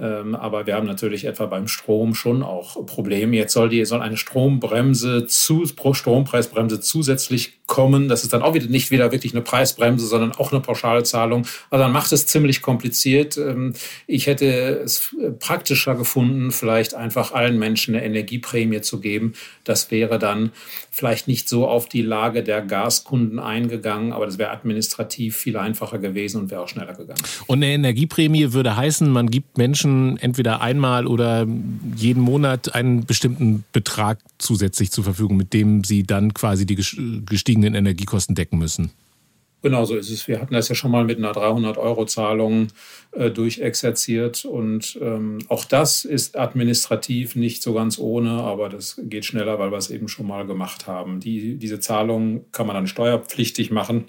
Ähm, 0.00 0.34
aber 0.34 0.66
wir 0.66 0.74
haben 0.74 0.86
natürlich 0.86 1.24
etwa 1.24 1.46
beim 1.46 1.68
Strom 1.68 2.14
schon 2.14 2.42
auch 2.42 2.86
Probleme. 2.86 3.36
Jetzt 3.36 3.52
soll 3.52 3.68
die 3.68 3.84
soll 3.84 4.02
eine 4.02 4.16
Strombremse 4.16 5.26
zu 5.26 5.64
Strompreisbremse 5.94 6.80
zusätzlich 6.80 7.60
kommen. 7.72 8.06
Das 8.06 8.22
ist 8.22 8.34
dann 8.34 8.42
auch 8.42 8.52
wieder 8.52 8.66
nicht 8.66 8.90
wieder 8.90 9.12
wirklich 9.12 9.32
eine 9.32 9.40
Preisbremse, 9.40 10.06
sondern 10.06 10.32
auch 10.32 10.52
eine 10.52 10.60
Pauschalzahlung. 10.60 11.46
Also 11.70 11.82
dann 11.82 11.90
macht 11.90 12.12
es 12.12 12.26
ziemlich 12.26 12.60
kompliziert. 12.60 13.38
Ähm, 13.38 13.72
ich 14.06 14.26
hätte 14.26 14.44
es 14.84 15.16
praktischer 15.38 15.94
gefunden, 15.94 16.50
vielleicht 16.50 16.92
einfach 16.92 17.32
allen 17.32 17.58
Menschen 17.58 17.94
eine 17.94 18.04
Energieprämie 18.04 18.82
zu 18.82 19.00
geben. 19.00 19.32
Das 19.64 19.90
wäre 19.90 20.18
dann 20.18 20.52
vielleicht 20.90 21.28
nicht 21.28 21.48
so 21.48 21.66
auf 21.66 21.88
die 21.88 22.02
Lage 22.02 22.42
der 22.42 22.60
Gaskunden 22.60 23.38
eingegangen, 23.38 24.12
aber 24.12 24.26
das 24.26 24.36
wäre 24.36 24.50
administrativ 24.50 25.38
viel 25.38 25.56
einfacher 25.56 25.98
gewesen 25.98 26.42
und 26.42 26.50
wäre 26.50 26.60
auch 26.60 26.68
schneller 26.68 26.92
gegangen. 26.92 27.22
Und 27.46 27.62
eine 27.62 27.72
Energieprämie 27.72 28.52
würde 28.52 28.76
heißen, 28.76 29.10
man 29.10 29.30
gibt 29.30 29.56
Menschen 29.56 30.18
entweder 30.18 30.60
einmal 30.60 31.06
oder 31.06 31.46
jeden 31.96 32.20
Monat 32.20 32.74
einen 32.74 33.06
bestimmten 33.06 33.64
Betrag 33.72 34.18
zusätzlich 34.42 34.90
zur 34.90 35.04
Verfügung, 35.04 35.36
mit 35.36 35.52
dem 35.52 35.84
sie 35.84 36.02
dann 36.02 36.34
quasi 36.34 36.66
die 36.66 36.76
gestiegenen 36.76 37.74
Energiekosten 37.74 38.34
decken 38.34 38.58
müssen. 38.58 38.90
Genau 39.62 39.84
so 39.84 39.94
ist 39.94 40.10
es. 40.10 40.26
Wir 40.26 40.40
hatten 40.40 40.54
das 40.54 40.68
ja 40.68 40.74
schon 40.74 40.90
mal 40.90 41.04
mit 41.04 41.18
einer 41.18 41.30
300-Euro-Zahlung 41.30 42.68
äh, 43.12 43.30
durchexerziert 43.30 44.44
und 44.44 44.98
ähm, 45.00 45.38
auch 45.48 45.64
das 45.64 46.04
ist 46.04 46.36
administrativ 46.36 47.36
nicht 47.36 47.62
so 47.62 47.72
ganz 47.72 47.96
ohne, 47.98 48.30
aber 48.42 48.68
das 48.68 49.00
geht 49.04 49.24
schneller, 49.24 49.60
weil 49.60 49.70
wir 49.70 49.78
es 49.78 49.90
eben 49.90 50.08
schon 50.08 50.26
mal 50.26 50.44
gemacht 50.46 50.88
haben. 50.88 51.20
Die, 51.20 51.58
diese 51.58 51.78
Zahlung 51.78 52.44
kann 52.50 52.66
man 52.66 52.74
dann 52.74 52.88
steuerpflichtig 52.88 53.70
machen 53.70 54.06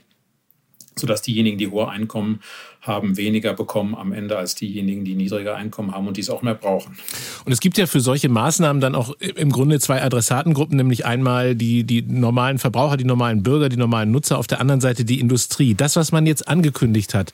sodass 0.96 1.22
diejenigen, 1.22 1.58
die 1.58 1.68
hohe 1.68 1.90
Einkommen 1.90 2.42
haben, 2.84 3.16
weniger 3.16 3.54
bekommen 3.54 3.96
am 3.96 4.12
Ende 4.12 4.38
als 4.38 4.56
diejenigen, 4.56 5.06
die 5.06 5.16
niedriger 5.16 5.56
Einkommen 5.56 5.94
haben 5.94 6.06
und 6.06 6.18
dies 6.18 6.30
auch 6.30 6.42
mehr 6.42 6.54
brauchen. 6.54 6.98
Und 7.46 7.52
es 7.54 7.62
gibt 7.62 7.78
ja 7.78 7.88
für 7.88 8.02
solche 8.02 8.28
Maßnahmen 8.28 8.82
dann 8.82 8.94
auch 8.94 9.14
im 9.20 9.52
Grunde 9.52 9.80
zwei 9.80 10.04
Adressatengruppen, 10.04 10.76
nämlich 10.76 11.06
einmal 11.06 11.56
die, 11.56 11.86
die 11.86 12.02
normalen 12.02 12.60
Verbraucher, 12.60 12.98
die 12.98 13.06
normalen 13.06 13.42
Bürger, 13.42 13.70
die 13.70 13.78
normalen 13.78 14.12
Nutzer, 14.12 14.38
auf 14.38 14.48
der 14.48 14.60
anderen 14.60 14.82
Seite 14.82 15.06
die 15.06 15.22
Industrie. 15.22 15.76
Das, 15.76 15.96
was 15.96 16.12
man 16.12 16.26
jetzt 16.26 16.48
angekündigt 16.48 17.14
hat, 17.14 17.32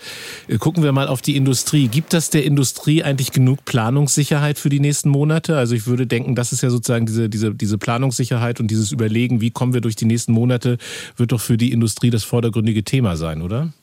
äh, 0.47 0.57
gucken 0.57 0.83
wir 0.83 0.91
mal 0.91 1.07
auf 1.07 1.21
die 1.21 1.35
Industrie. 1.35 1.87
Gibt 1.87 2.13
das 2.13 2.29
der 2.29 2.43
Industrie 2.43 3.03
eigentlich 3.03 3.31
genug 3.31 3.65
Planungssicherheit 3.65 4.59
für 4.59 4.69
die 4.69 4.79
nächsten 4.79 5.09
Monate? 5.09 5.57
Also 5.57 5.73
ich 5.73 5.87
würde 5.87 6.05
denken, 6.05 6.35
das 6.35 6.51
ist 6.51 6.61
ja 6.61 6.69
sozusagen 6.69 7.07
diese, 7.07 7.27
diese, 7.27 7.55
diese 7.55 7.79
Planungssicherheit 7.79 8.59
und 8.59 8.69
dieses 8.69 8.91
Überlegen, 8.91 9.41
wie 9.41 9.49
kommen 9.49 9.73
wir 9.73 9.81
durch 9.81 9.95
die 9.95 10.05
nächsten 10.05 10.31
Monate, 10.31 10.77
wird 11.17 11.31
doch 11.31 11.41
für 11.41 11.57
die 11.57 11.71
Industrie 11.71 12.11
das 12.11 12.23
vordergründige 12.23 12.83
Thema 12.83 13.17
sein, 13.17 13.41
oder? 13.41 13.73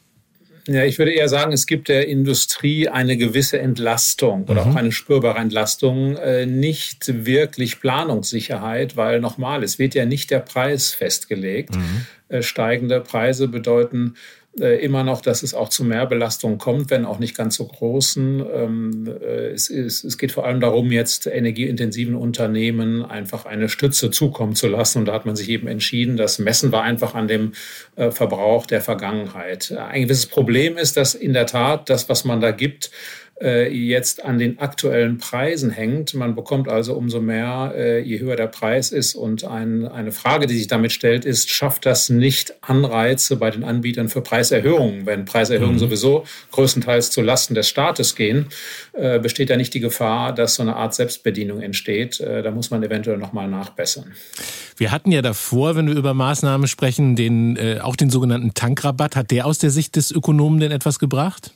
Ja, 0.67 0.85
ich 0.85 0.99
würde 0.99 1.13
eher 1.13 1.29
sagen, 1.29 1.53
es 1.53 1.67
gibt 1.67 1.89
der 1.89 2.09
Industrie 2.09 2.89
eine 2.89 3.17
gewisse 3.17 3.59
Entlastung 3.59 4.45
oder 4.49 4.65
mhm. 4.65 4.73
auch 4.73 4.77
eine 4.77 4.93
spürbare 4.93 5.39
Entlastung, 5.39 6.17
äh, 6.17 6.45
nicht 6.47 7.25
wirklich 7.25 7.81
Planungssicherheit, 7.81 8.97
weil 8.97 9.21
nochmal, 9.21 9.63
es 9.63 9.79
wird 9.79 9.95
ja 9.95 10.07
nicht 10.07 10.31
der 10.31 10.41
Preis 10.41 10.91
festgelegt. 10.91 11.77
Mhm. 11.77 12.07
Äh, 12.29 12.43
steigende 12.43 13.01
Preise 13.01 13.47
bedeuten 13.47 14.15
immer 14.59 15.05
noch, 15.05 15.21
dass 15.21 15.43
es 15.43 15.55
auch 15.55 15.69
zu 15.69 15.85
Mehrbelastungen 15.85 16.59
kommt, 16.59 16.91
wenn 16.91 17.05
auch 17.05 17.19
nicht 17.19 17.37
ganz 17.37 17.57
so 17.57 17.67
großen. 17.67 18.45
Ähm, 18.55 19.17
äh, 19.21 19.49
es, 19.49 19.69
ist, 19.69 20.05
es 20.05 20.17
geht 20.17 20.33
vor 20.33 20.47
allem 20.47 20.61
darum, 20.61 20.91
jetzt 20.91 21.27
energieintensiven 21.27 22.15
Unternehmen 22.15 23.05
einfach 23.05 23.45
eine 23.45 23.69
Stütze 23.69 24.11
zukommen 24.11 24.55
zu 24.55 24.69
lassen. 24.69 25.01
Und 25.01 25.07
da 25.07 25.13
hat 25.13 25.27
man 25.27 25.37
sich 25.37 25.49
eben 25.51 25.67
entschieden, 25.67 26.17
das 26.17 26.39
messen 26.39 26.73
wir 26.73 26.83
einfach 26.83 27.15
an 27.15 27.29
dem 27.29 27.53
äh, 27.97 28.11
Verbrauch 28.11 28.67
der 28.67 28.81
Vergangenheit. 28.81 29.73
Ein 29.73 30.03
gewisses 30.03 30.27
Problem 30.27 30.79
ist, 30.79 30.97
dass 30.97 31.15
in 31.15 31.33
der 31.33 31.47
Tat 31.47 31.91
das, 31.91 32.09
was 32.09 32.25
man 32.25 32.41
da 32.41 32.51
gibt, 32.51 32.87
äh, 32.87 33.26
jetzt 33.39 34.25
an 34.25 34.39
den 34.39 34.59
aktuellen 34.61 35.19
Preisen 35.19 35.71
hängt. 35.71 36.15
Man 36.15 36.35
bekommt 36.35 36.69
also 36.69 36.95
umso 36.95 37.21
mehr, 37.21 37.75
äh, 37.77 38.01
je 38.01 38.19
höher 38.19 38.35
der 38.37 38.47
Preis 38.47 38.93
ist. 38.93 39.15
Und 39.15 39.45
ein, 39.45 39.87
eine 39.87 40.11
Frage, 40.11 40.47
die 40.47 40.57
sich 40.57 40.69
damit 40.69 40.93
stellt, 40.93 41.27
ist, 41.27 41.51
schafft 41.51 41.85
das 41.85 42.09
nicht 42.09 42.55
Anreize 42.63 43.37
bei 43.37 43.51
den 43.51 43.63
Anbietern 43.63 44.09
für 44.09 44.23
Preiserhöhungen? 44.23 45.05
Wenn 45.05 45.27
Preiserhöhungen 45.27 45.75
mhm. 45.75 45.81
sowieso 45.81 46.25
größtenteils 46.53 47.11
zu 47.11 47.21
Lasten 47.21 47.55
des 47.55 47.69
Staates 47.69 48.17
gehen, 48.17 48.47
äh, 48.95 49.19
besteht 49.19 49.51
ja 49.51 49.59
nicht 49.59 49.75
die 49.75 49.81
Gefahr, 49.81 50.35
dass 50.35 50.55
so 50.55 50.63
eine 50.63 50.77
Art 50.77 50.95
Selbstbedienung 50.95 51.61
entsteht. 51.61 52.21
Äh, 52.21 52.43
da 52.43 52.51
muss 52.51 52.71
man 52.71 52.83
eventuell 52.83 53.19
nochmal 53.19 53.49
nachbessern. 53.49 54.13
Wir 54.79 54.91
hatten 54.93 55.13
ja 55.13 55.21
davor, 55.21 55.77
wenn 55.77 55.89
wir 55.89 55.95
über 55.95 56.15
Maßnahmen 56.15 56.67
sprechen, 56.69 57.17
den, 57.17 57.57
äh, 57.57 57.81
auch 57.83 57.97
den 57.97 58.09
sogenannten 58.09 58.55
Tankrabatt. 58.55 59.15
Hat 59.15 59.31
der 59.31 59.45
aus 59.45 59.59
der 59.59 59.71
Sicht 59.71 59.97
des 59.97 60.11
Ökonomen 60.11 60.59
denn 60.59 60.73
etwas 60.73 60.99
gebracht? 60.99 61.53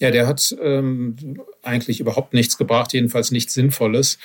Ja, 0.00 0.10
der 0.10 0.26
hat 0.26 0.54
ähm, 0.62 1.42
eigentlich 1.62 2.00
überhaupt 2.00 2.32
nichts 2.32 2.56
gebracht, 2.56 2.92
jedenfalls 2.92 3.30
nichts 3.30 3.54
Sinnvolles 3.54 4.18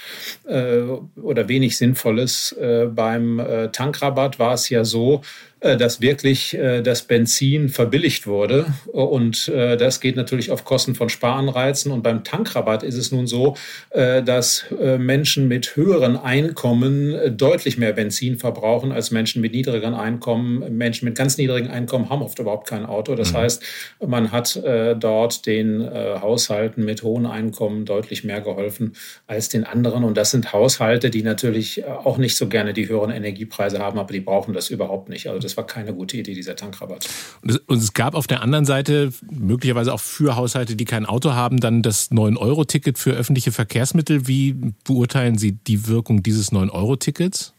äh, 0.45 0.81
oder 0.81 1.49
wenig 1.49 1.77
Sinnvolles. 1.77 2.51
Äh, 2.53 2.87
beim 2.87 3.39
äh, 3.39 3.69
Tankrabatt 3.71 4.37
war 4.37 4.53
es 4.53 4.69
ja 4.69 4.85
so, 4.85 5.21
dass 5.63 6.01
wirklich 6.01 6.53
äh, 6.57 6.81
das 6.81 7.03
Benzin 7.03 7.69
verbilligt 7.69 8.27
wurde. 8.27 8.65
Und 8.91 9.47
äh, 9.47 9.77
das 9.77 10.01
geht 10.01 10.15
natürlich 10.17 10.51
auf 10.51 10.65
Kosten 10.65 10.93
von 10.93 11.09
Sparanreizen. 11.09 11.91
Und 11.91 12.03
beim 12.03 12.23
Tankrabatt 12.23 12.83
ist 12.83 12.95
es 12.95 13.11
nun 13.11 13.27
so, 13.27 13.55
dass 13.91 14.65
Menschen 14.97 15.47
mit 15.47 15.75
höheren 15.75 16.17
Einkommen 16.17 17.37
deutlich 17.37 17.77
mehr 17.77 17.93
Benzin 17.93 18.37
verbrauchen 18.37 18.91
als 18.91 19.11
Menschen 19.11 19.41
mit 19.41 19.53
niedrigeren 19.53 19.93
Einkommen. 19.93 20.77
Menschen 20.77 21.05
mit 21.05 21.15
ganz 21.15 21.37
niedrigen 21.37 21.69
Einkommen 21.69 22.09
haben 22.09 22.21
oft 22.21 22.39
überhaupt 22.39 22.67
kein 22.67 22.85
Auto. 22.85 23.15
Das 23.15 23.31
mhm. 23.31 23.37
heißt, 23.37 23.63
man 24.05 24.31
hat 24.31 24.59
dort 24.99 25.45
den 25.45 25.87
Haushalten 25.89 26.83
mit 26.85 27.03
hohen 27.03 27.25
Einkommen 27.25 27.85
deutlich 27.85 28.23
mehr 28.23 28.41
geholfen 28.41 28.93
als 29.27 29.49
den 29.49 29.63
anderen. 29.63 30.03
Und 30.03 30.17
das 30.17 30.31
sind 30.31 30.53
Haushalte, 30.53 31.09
die 31.09 31.23
natürlich 31.23 31.85
auch 31.85 32.17
nicht 32.17 32.35
so 32.35 32.47
gerne 32.47 32.73
die 32.73 32.87
höheren 32.87 33.11
Energiepreise 33.11 33.79
haben, 33.79 33.99
aber 33.99 34.11
die 34.11 34.21
brauchen 34.21 34.53
das 34.53 34.69
überhaupt 34.69 35.09
nicht. 35.09 35.27
Also 35.27 35.39
das 35.39 35.52
das 35.53 35.57
war 35.57 35.67
keine 35.67 35.93
gute 35.93 36.17
Idee, 36.17 36.33
dieser 36.33 36.55
Tankrabatt. 36.55 37.07
Und 37.43 37.51
es, 37.51 37.57
und 37.57 37.77
es 37.77 37.93
gab 37.93 38.15
auf 38.15 38.25
der 38.25 38.41
anderen 38.41 38.65
Seite 38.65 39.13
möglicherweise 39.31 39.93
auch 39.93 39.99
für 39.99 40.35
Haushalte, 40.35 40.75
die 40.75 40.85
kein 40.85 41.05
Auto 41.05 41.33
haben, 41.33 41.59
dann 41.59 41.83
das 41.83 42.11
9-Euro-Ticket 42.11 42.97
für 42.97 43.11
öffentliche 43.11 43.51
Verkehrsmittel. 43.51 44.27
Wie 44.27 44.55
beurteilen 44.83 45.37
Sie 45.37 45.51
die 45.51 45.87
Wirkung 45.87 46.23
dieses 46.23 46.51
9-Euro-Tickets? 46.51 47.53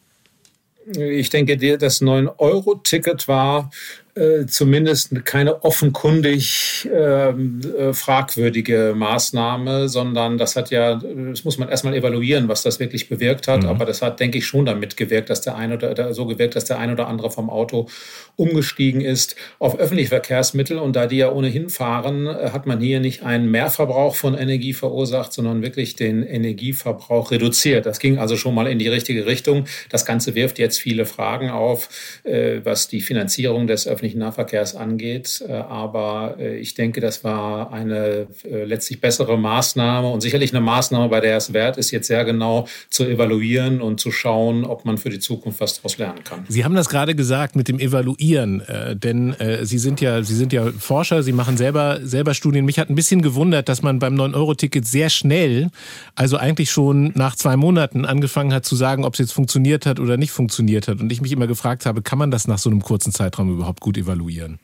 Ich 0.86 1.30
denke, 1.30 1.56
das 1.78 2.02
9-Euro-Ticket 2.02 3.28
war 3.28 3.70
äh, 4.14 4.47
zumindest 4.47 5.25
keine 5.25 5.64
offenkundig 5.64 6.88
ähm, 6.92 7.61
äh, 7.76 7.92
fragwürdige 7.92 8.94
Maßnahme, 8.97 9.88
sondern 9.88 10.38
das 10.38 10.54
hat 10.54 10.71
ja, 10.71 10.94
das 10.94 11.42
muss 11.42 11.59
man 11.59 11.68
erstmal 11.68 11.94
evaluieren, 11.94 12.47
was 12.47 12.62
das 12.62 12.78
wirklich 12.78 13.09
bewirkt 13.09 13.49
hat. 13.49 13.64
Mhm. 13.64 13.68
Aber 13.68 13.85
das 13.85 14.02
hat, 14.02 14.21
denke 14.21 14.38
ich, 14.38 14.47
schon 14.47 14.66
damit 14.66 14.97
gewirkt, 14.97 15.30
dass 15.30 15.40
der 15.40 15.56
eine 15.56 15.76
oder 15.76 16.14
so 16.14 16.26
gewirkt, 16.26 16.54
dass 16.54 16.64
der 16.64 16.78
ein 16.78 16.92
oder 16.92 17.09
andere 17.09 17.33
vom 17.33 17.50
Auto 17.50 17.88
umgestiegen 18.37 19.00
ist 19.00 19.35
auf 19.59 19.78
öffentliche 19.80 20.11
Verkehrsmittel. 20.11 20.78
Und 20.78 20.94
da 20.94 21.06
die 21.06 21.16
ja 21.16 21.33
ohnehin 21.33 21.68
fahren, 21.68 22.28
äh, 22.28 22.50
hat 22.50 22.66
man 22.66 22.80
hier 22.80 23.00
nicht 23.00 23.25
einen 23.25 23.50
Mehrverbrauch 23.50 24.14
von 24.14 24.35
Energie 24.35 24.75
verursacht, 24.75 25.33
sondern 25.33 25.62
wirklich 25.62 25.97
den 25.97 26.23
Energieverbrauch 26.23 27.33
reduziert. 27.33 27.85
Das 27.85 27.99
ging 27.99 28.18
also 28.18 28.37
schon 28.37 28.54
mal 28.54 28.68
in 28.68 28.78
die 28.78 28.88
richtige 28.88 29.26
Richtung. 29.26 29.64
Das 29.88 30.04
Ganze 30.06 30.37
wirft 30.37 30.61
jetzt 30.61 30.78
viele 30.78 31.04
Fragen 31.04 31.50
auf, 31.50 31.88
äh, 32.23 32.61
was 32.62 32.87
die 32.87 33.00
Finanzierung 33.00 33.66
des 33.66 33.88
öffentlichen 33.88 34.03
öffentlichen 34.04 34.18
Nahverkehrs 34.18 34.76
angeht. 34.76 35.42
Äh, 35.49 35.52
aber 35.52 36.37
äh, 36.38 36.58
ich 36.58 36.75
denke, 36.75 37.00
das 37.00 37.25
war 37.25 37.73
eine 37.73 38.26
äh, 38.44 38.64
letztlich 38.64 39.00
bessere 39.00 39.38
Maßnahme 39.38 40.11
und 40.11 40.20
sicherlich 40.20 40.52
eine 40.52 40.61
Maßnahme, 40.61 41.08
bei 41.08 41.20
der 41.20 41.38
es 41.38 41.52
wert 41.54 41.78
ist, 41.78 41.90
jetzt 41.90 42.08
sehr 42.08 42.25
genau 42.25 42.66
zu 42.90 43.04
evaluieren 43.04 43.80
und 43.80 44.00
zu 44.00 44.11
schauen, 44.11 44.64
ob 44.64 44.84
man 44.84 44.99
für 44.99 45.08
die 45.08 45.20
Zukunft 45.20 45.61
was 45.61 45.76
daraus 45.76 45.96
lernen 45.96 46.23
kann. 46.23 46.44
Sie 46.49 46.64
haben 46.64 46.75
das 46.75 46.88
gerade 46.88 47.14
gesagt 47.14 47.56
mit 47.56 47.68
dem 47.68 47.78
Evaluieren, 47.78 48.62
denn 48.94 49.34
Sie 49.62 49.78
sind 49.78 50.00
ja, 50.00 50.23
Sie 50.23 50.34
sind 50.34 50.52
ja 50.52 50.70
Forscher, 50.78 51.23
Sie 51.23 51.32
machen 51.32 51.56
selber, 51.56 52.00
selber 52.02 52.34
Studien. 52.34 52.64
Mich 52.64 52.78
hat 52.78 52.90
ein 52.90 52.94
bisschen 52.94 53.23
gewundert, 53.23 53.68
dass 53.68 53.82
man 53.82 53.99
beim 53.99 54.14
9-Euro-Ticket 54.14 54.87
sehr 54.87 55.11
schnell, 55.11 55.70
also 56.14 56.37
eigentlich 56.37 56.70
schon 56.70 57.12
nach 57.14 57.37
zwei 57.37 57.56
Monaten 57.56 58.04
angefangen 58.04 58.52
hat 58.52 58.64
zu 58.64 58.76
sagen, 58.76 59.04
ob 59.04 59.14
es 59.14 59.20
jetzt 59.20 59.32
funktioniert 59.32 59.87
hat 59.87 60.00
oder 60.00 60.16
nicht 60.16 60.32
funktioniert 60.32 60.88
hat. 60.88 61.00
Und 61.00 61.12
ich 61.12 61.20
mich 61.20 61.32
immer 61.32 61.46
gefragt 61.46 61.87
habe, 61.87 62.02
kann 62.02 62.18
man 62.18 62.30
das 62.30 62.46
nach 62.46 62.58
so 62.58 62.70
einem 62.70 62.82
kurzen 62.82 63.12
Zeitraum 63.12 63.50
überhaupt 63.50 63.80
gut 63.80 63.93
evaluieren? 63.96 64.58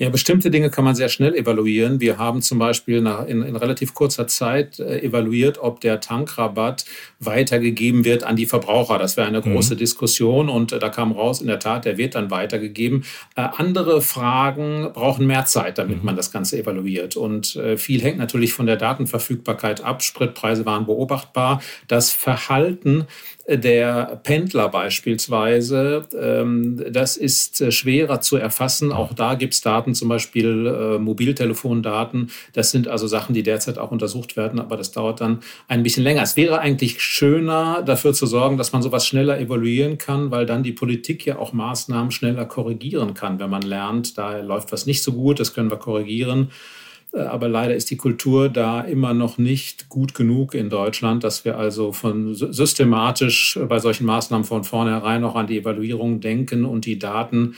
Ja, 0.00 0.10
bestimmte 0.10 0.52
Dinge 0.52 0.70
kann 0.70 0.84
man 0.84 0.94
sehr 0.94 1.08
schnell 1.08 1.34
evaluieren. 1.34 2.00
Wir 2.00 2.18
haben 2.18 2.40
zum 2.40 2.60
Beispiel 2.60 3.00
nach, 3.00 3.26
in, 3.26 3.42
in 3.42 3.56
relativ 3.56 3.94
kurzer 3.94 4.28
Zeit 4.28 4.78
äh, 4.78 5.00
evaluiert, 5.00 5.58
ob 5.58 5.80
der 5.80 6.00
Tankrabatt 6.00 6.84
weitergegeben 7.18 8.04
wird 8.04 8.22
an 8.22 8.36
die 8.36 8.46
Verbraucher. 8.46 8.98
Das 8.98 9.16
wäre 9.16 9.26
eine 9.26 9.40
mhm. 9.40 9.54
große 9.54 9.74
Diskussion 9.74 10.48
und 10.48 10.70
äh, 10.70 10.78
da 10.78 10.88
kam 10.88 11.10
raus, 11.10 11.40
in 11.40 11.48
der 11.48 11.58
Tat, 11.58 11.84
der 11.84 11.98
wird 11.98 12.14
dann 12.14 12.30
weitergegeben. 12.30 13.02
Äh, 13.34 13.48
andere 13.56 14.00
Fragen 14.00 14.88
brauchen 14.92 15.26
mehr 15.26 15.46
Zeit, 15.46 15.78
damit 15.78 15.98
mhm. 15.98 16.04
man 16.04 16.14
das 16.14 16.30
Ganze 16.30 16.58
evaluiert. 16.60 17.16
Und 17.16 17.56
äh, 17.56 17.76
viel 17.76 18.00
hängt 18.00 18.18
natürlich 18.18 18.52
von 18.52 18.66
der 18.66 18.76
Datenverfügbarkeit 18.76 19.82
ab. 19.82 20.04
Spritpreise 20.04 20.64
waren 20.64 20.86
beobachtbar. 20.86 21.60
Das 21.88 22.12
Verhalten 22.12 23.08
der 23.48 24.20
Pendler 24.24 24.68
beispielsweise. 24.68 26.06
Ähm, 26.18 26.84
das 26.90 27.16
ist 27.16 27.60
äh, 27.62 27.72
schwerer 27.72 28.20
zu 28.20 28.36
erfassen. 28.36 28.92
Auch 28.92 29.14
da 29.14 29.34
gibt 29.34 29.54
es 29.54 29.62
Daten, 29.62 29.94
zum 29.94 30.08
Beispiel 30.08 30.66
äh, 30.66 30.98
Mobiltelefondaten. 30.98 32.30
Das 32.52 32.70
sind 32.70 32.88
also 32.88 33.06
Sachen, 33.06 33.34
die 33.34 33.42
derzeit 33.42 33.78
auch 33.78 33.90
untersucht 33.90 34.36
werden, 34.36 34.60
aber 34.60 34.76
das 34.76 34.92
dauert 34.92 35.22
dann 35.22 35.40
ein 35.66 35.82
bisschen 35.82 36.04
länger. 36.04 36.22
Es 36.22 36.36
wäre 36.36 36.58
eigentlich 36.58 37.00
schöner, 37.00 37.82
dafür 37.82 38.12
zu 38.12 38.26
sorgen, 38.26 38.58
dass 38.58 38.72
man 38.72 38.82
sowas 38.82 39.06
schneller 39.06 39.40
evaluieren 39.40 39.96
kann, 39.96 40.30
weil 40.30 40.44
dann 40.44 40.62
die 40.62 40.72
Politik 40.72 41.24
ja 41.24 41.38
auch 41.38 41.54
Maßnahmen 41.54 42.10
schneller 42.10 42.44
korrigieren 42.44 43.14
kann, 43.14 43.38
wenn 43.38 43.50
man 43.50 43.62
lernt, 43.62 44.18
da 44.18 44.38
läuft 44.40 44.72
was 44.72 44.84
nicht 44.84 45.02
so 45.02 45.12
gut, 45.12 45.40
das 45.40 45.54
können 45.54 45.70
wir 45.70 45.78
korrigieren. 45.78 46.50
Äh, 47.12 47.20
aber 47.20 47.48
leider 47.48 47.74
ist 47.74 47.90
die 47.90 47.96
Kultur 47.96 48.48
da 48.48 48.80
immer 48.80 49.14
noch 49.14 49.38
nicht 49.38 49.88
gut 49.88 50.14
genug 50.14 50.54
in 50.54 50.70
Deutschland, 50.70 51.24
dass 51.24 51.44
wir 51.44 51.56
also 51.56 51.92
von 51.92 52.34
systematisch 52.34 53.58
bei 53.68 53.78
solchen 53.78 54.06
Maßnahmen 54.06 54.44
von 54.44 54.64
vornherein 54.64 55.24
auch 55.24 55.34
an 55.34 55.46
die 55.46 55.58
Evaluierung 55.58 56.20
denken 56.20 56.64
und 56.64 56.86
die 56.86 56.98
Daten 56.98 57.56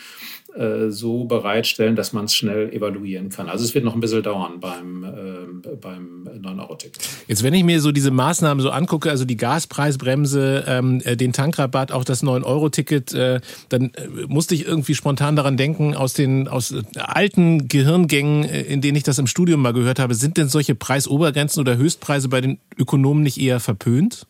äh, 0.57 0.91
so 0.91 1.25
bereitstellen, 1.25 1.97
dass 1.97 2.13
man 2.13 2.25
es 2.25 2.35
schnell 2.35 2.73
evaluieren 2.73 3.29
kann. 3.29 3.49
Also 3.49 3.65
es 3.65 3.75
wird 3.75 3.85
noch 3.85 3.95
ein 3.95 4.01
bisschen 4.01 4.23
dauern 4.23 4.61
beim, 4.61 5.05
äh, 5.05 5.77
beim 5.81 6.29
9-Euro-Ticket. 6.29 6.99
Jetzt, 7.29 7.43
wenn 7.43 7.55
ich 7.55 7.65
mir 7.65 7.81
so 7.81 7.93
diese 7.93 8.11
Maßnahmen 8.11 8.61
so 8.61 8.71
angucke, 8.71 9.11
also 9.11 9.25
die 9.25 9.37
Gaspreisbremse, 9.37 10.65
ähm, 10.67 11.01
äh, 11.05 11.17
den 11.17 11.33
Tankrabatt, 11.33 11.93
auch 11.93 12.05
das 12.05 12.23
9-Euro-Ticket, 12.23 13.15
äh, 13.15 13.41
dann 13.69 13.93
äh, 13.95 14.09
musste 14.27 14.55
ich 14.55 14.67
irgendwie 14.67 14.95
spontan 14.95 15.37
daran 15.37 15.57
denken, 15.57 15.95
aus 15.95 16.15
den 16.15 16.49
aus 16.49 16.75
alten 16.97 17.69
Gehirngängen, 17.69 18.45
in 18.45 18.81
denen 18.81 18.97
ich 18.97 19.05
das 19.05 19.19
im 19.19 19.27
Studium 19.27 19.63
mal 19.63 19.73
gehört 19.73 19.99
habe, 19.99 20.15
sind 20.15 20.37
denn 20.37 20.49
solche 20.49 20.75
Preisobergrenzen 20.75 21.61
oder 21.61 21.77
Höchstpreise 21.77 22.29
bei 22.29 22.41
den 22.41 22.59
Ökonomen 22.77 23.23
nicht 23.23 23.41
eher 23.41 23.61
verpönt? 23.61 24.27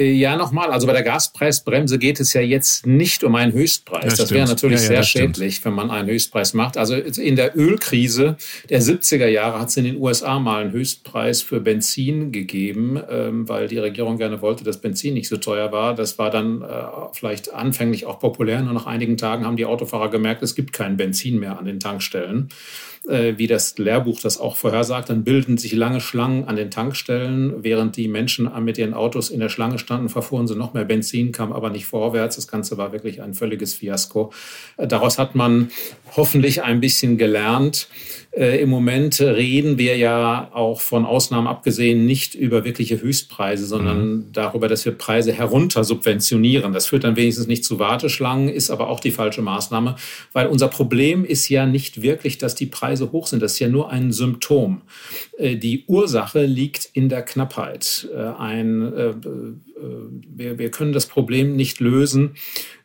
Äh, 0.00 0.12
ja, 0.12 0.36
nochmal, 0.36 0.70
also 0.70 0.86
bei 0.86 0.94
der 0.94 1.02
Gaspreisbremse 1.02 1.98
geht 1.98 2.20
es 2.20 2.32
ja 2.32 2.40
jetzt 2.40 2.86
nicht 2.86 3.22
um 3.22 3.34
einen 3.34 3.52
Höchstpreis. 3.52 4.04
Das, 4.04 4.16
das 4.16 4.30
wäre 4.30 4.48
natürlich 4.48 4.78
ja, 4.78 4.84
ja, 4.84 4.88
sehr 4.88 5.02
schädlich, 5.02 5.56
stimmt. 5.56 5.66
wenn 5.66 5.74
man 5.74 5.90
einen 5.90 6.08
Höchstpreis 6.08 6.54
macht. 6.54 6.78
Also 6.78 6.94
in 6.94 7.36
der 7.36 7.56
Ölkrise 7.56 8.36
der 8.70 8.80
70er 8.80 9.26
Jahre 9.26 9.60
hat 9.60 9.68
es 9.68 9.76
in 9.76 9.84
den 9.84 9.98
USA 9.98 10.38
mal 10.38 10.62
einen 10.62 10.72
Höchstpreis 10.72 11.42
für 11.42 11.60
Benzin 11.60 12.32
gegeben, 12.32 12.98
ähm, 13.10 13.48
weil 13.48 13.68
die 13.68 13.78
Regierung 13.78 14.16
gerne 14.16 14.40
wollte, 14.40 14.64
dass 14.64 14.80
Benzin 14.80 15.14
nicht 15.14 15.28
so 15.28 15.36
teuer 15.36 15.70
war. 15.70 15.94
Das 15.94 16.18
war 16.18 16.30
dann 16.30 16.62
äh, 16.62 16.66
vielleicht 17.12 17.52
anfänglich 17.52 18.06
auch 18.06 18.18
populär. 18.18 18.62
Nur 18.62 18.72
nach 18.72 18.86
einigen 18.86 19.18
Tagen 19.18 19.44
haben 19.44 19.56
die 19.56 19.66
Autofahrer 19.66 20.08
gemerkt, 20.08 20.42
es 20.42 20.54
gibt 20.54 20.72
kein 20.72 20.96
Benzin 20.96 21.38
mehr 21.38 21.58
an 21.58 21.66
den 21.66 21.78
Tankstellen 21.78 22.48
äh, 23.10 23.38
wie 23.38 23.46
das 23.46 23.76
Lehrbuch 23.76 24.20
das 24.20 24.38
auch 24.38 24.56
vorhersagt, 24.56 25.10
dann 25.10 25.24
bilden 25.24 25.58
sich 25.58 25.72
lange 25.72 26.00
Schlangen 26.00 26.44
an 26.44 26.56
den 26.56 26.70
Tankstellen. 26.70 27.62
Während 27.62 27.96
die 27.96 28.08
Menschen 28.08 28.50
mit 28.62 28.78
ihren 28.78 28.94
Autos 28.94 29.30
in 29.30 29.40
der 29.40 29.48
Schlange 29.48 29.78
standen, 29.78 30.08
verfuhren 30.08 30.46
sie 30.46 30.54
noch 30.54 30.74
mehr 30.74 30.84
Benzin, 30.84 31.32
kam 31.32 31.52
aber 31.52 31.70
nicht 31.70 31.86
vorwärts. 31.86 32.36
Das 32.36 32.48
Ganze 32.48 32.78
war 32.78 32.92
wirklich 32.92 33.20
ein 33.20 33.34
völliges 33.34 33.74
Fiasko. 33.74 34.32
Äh, 34.76 34.86
daraus 34.86 35.18
hat 35.18 35.34
man 35.34 35.70
hoffentlich 36.16 36.62
ein 36.62 36.80
bisschen 36.80 37.18
gelernt. 37.18 37.88
Äh, 38.32 38.62
Im 38.62 38.70
Moment 38.70 39.20
reden 39.20 39.76
wir 39.76 39.96
ja 39.96 40.50
auch 40.52 40.80
von 40.80 41.04
Ausnahmen 41.04 41.48
abgesehen 41.48 42.06
nicht 42.06 42.36
über 42.36 42.64
wirkliche 42.64 43.00
Höchstpreise, 43.00 43.66
sondern 43.66 44.08
mhm. 44.08 44.24
darüber, 44.32 44.68
dass 44.68 44.84
wir 44.84 44.92
Preise 44.92 45.32
herunter 45.32 45.82
subventionieren. 45.82 46.72
Das 46.72 46.86
führt 46.86 47.02
dann 47.02 47.16
wenigstens 47.16 47.48
nicht 47.48 47.64
zu 47.64 47.80
Warteschlangen, 47.80 48.48
ist 48.48 48.70
aber 48.70 48.88
auch 48.88 49.00
die 49.00 49.10
falsche 49.10 49.42
Maßnahme, 49.42 49.96
weil 50.32 50.46
unser 50.46 50.68
Problem 50.68 51.24
ist 51.24 51.48
ja 51.48 51.66
nicht 51.66 52.02
wirklich, 52.02 52.38
dass 52.38 52.54
die 52.54 52.66
Preise 52.66 53.10
hoch 53.10 53.26
sind. 53.26 53.42
Das 53.42 53.54
ist 53.54 53.58
ja 53.58 53.68
nur 53.68 53.90
ein 53.90 54.12
Symptom. 54.12 54.82
Äh, 55.36 55.56
die 55.56 55.84
Ursache 55.88 56.44
liegt 56.44 56.88
in 56.92 57.08
der 57.08 57.22
Knappheit. 57.22 58.08
Äh, 58.14 58.18
ein, 58.38 58.92
äh, 58.92 59.14
wir, 60.36 60.58
wir 60.58 60.70
können 60.70 60.92
das 60.92 61.06
Problem 61.06 61.56
nicht 61.56 61.80
lösen 61.80 62.36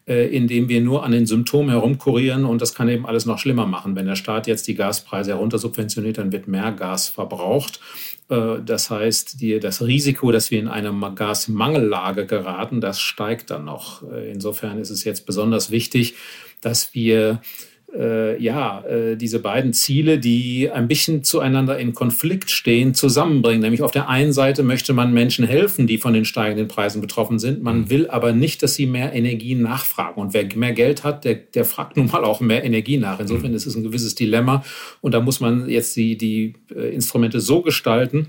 äh, 0.07 0.27
indem 0.27 0.69
wir 0.69 0.81
nur 0.81 1.03
an 1.03 1.11
den 1.11 1.25
Symptomen 1.25 1.69
herumkurieren 1.69 2.45
und 2.45 2.61
das 2.61 2.75
kann 2.75 2.89
eben 2.89 3.05
alles 3.05 3.25
noch 3.25 3.39
schlimmer 3.39 3.65
machen. 3.65 3.95
Wenn 3.95 4.05
der 4.05 4.15
Staat 4.15 4.45
jetzt 4.47 4.67
die 4.67 4.75
Gaspreise 4.75 5.31
heruntersubventioniert, 5.31 6.17
dann 6.17 6.31
wird 6.31 6.47
mehr 6.47 6.71
Gas 6.71 7.09
verbraucht. 7.09 7.79
Äh, 8.29 8.57
das 8.63 8.89
heißt, 8.89 9.37
das 9.61 9.81
Risiko, 9.81 10.31
dass 10.31 10.51
wir 10.51 10.59
in 10.59 10.67
eine 10.67 10.93
Gasmangellage 11.15 12.25
geraten, 12.25 12.81
das 12.81 12.99
steigt 12.99 13.51
dann 13.51 13.65
noch. 13.65 14.03
Äh, 14.11 14.31
insofern 14.31 14.79
ist 14.79 14.91
es 14.91 15.03
jetzt 15.03 15.25
besonders 15.25 15.71
wichtig, 15.71 16.15
dass 16.61 16.93
wir 16.93 17.41
äh, 17.93 18.41
ja, 18.41 18.83
äh, 18.85 19.15
diese 19.15 19.39
beiden 19.39 19.73
Ziele, 19.73 20.19
die 20.19 20.69
ein 20.71 20.87
bisschen 20.87 21.23
zueinander 21.23 21.77
in 21.77 21.93
Konflikt 21.93 22.49
stehen, 22.51 22.93
zusammenbringen. 22.93 23.61
Nämlich 23.61 23.81
auf 23.81 23.91
der 23.91 24.09
einen 24.09 24.33
Seite 24.33 24.63
möchte 24.63 24.93
man 24.93 25.13
Menschen 25.13 25.45
helfen, 25.45 25.87
die 25.87 25.97
von 25.97 26.13
den 26.13 26.25
steigenden 26.25 26.67
Preisen 26.67 27.01
betroffen 27.01 27.39
sind. 27.39 27.63
Man 27.63 27.81
mhm. 27.81 27.89
will 27.89 28.09
aber 28.09 28.33
nicht, 28.33 28.63
dass 28.63 28.75
sie 28.75 28.85
mehr 28.85 29.13
Energie 29.13 29.55
nachfragen. 29.55 30.19
Und 30.19 30.33
wer 30.33 30.45
mehr 30.55 30.73
Geld 30.73 31.03
hat, 31.03 31.25
der, 31.25 31.35
der 31.35 31.65
fragt 31.65 31.97
nun 31.97 32.07
mal 32.07 32.23
auch 32.23 32.41
mehr 32.41 32.63
Energie 32.63 32.97
nach. 32.97 33.19
Insofern 33.19 33.51
mhm. 33.51 33.55
ist 33.55 33.65
es 33.65 33.75
ein 33.75 33.83
gewisses 33.83 34.15
Dilemma. 34.15 34.63
Und 35.01 35.13
da 35.13 35.21
muss 35.21 35.39
man 35.39 35.69
jetzt 35.69 35.95
die, 35.95 36.17
die 36.17 36.53
äh, 36.75 36.93
Instrumente 36.93 37.39
so 37.39 37.61
gestalten, 37.61 38.27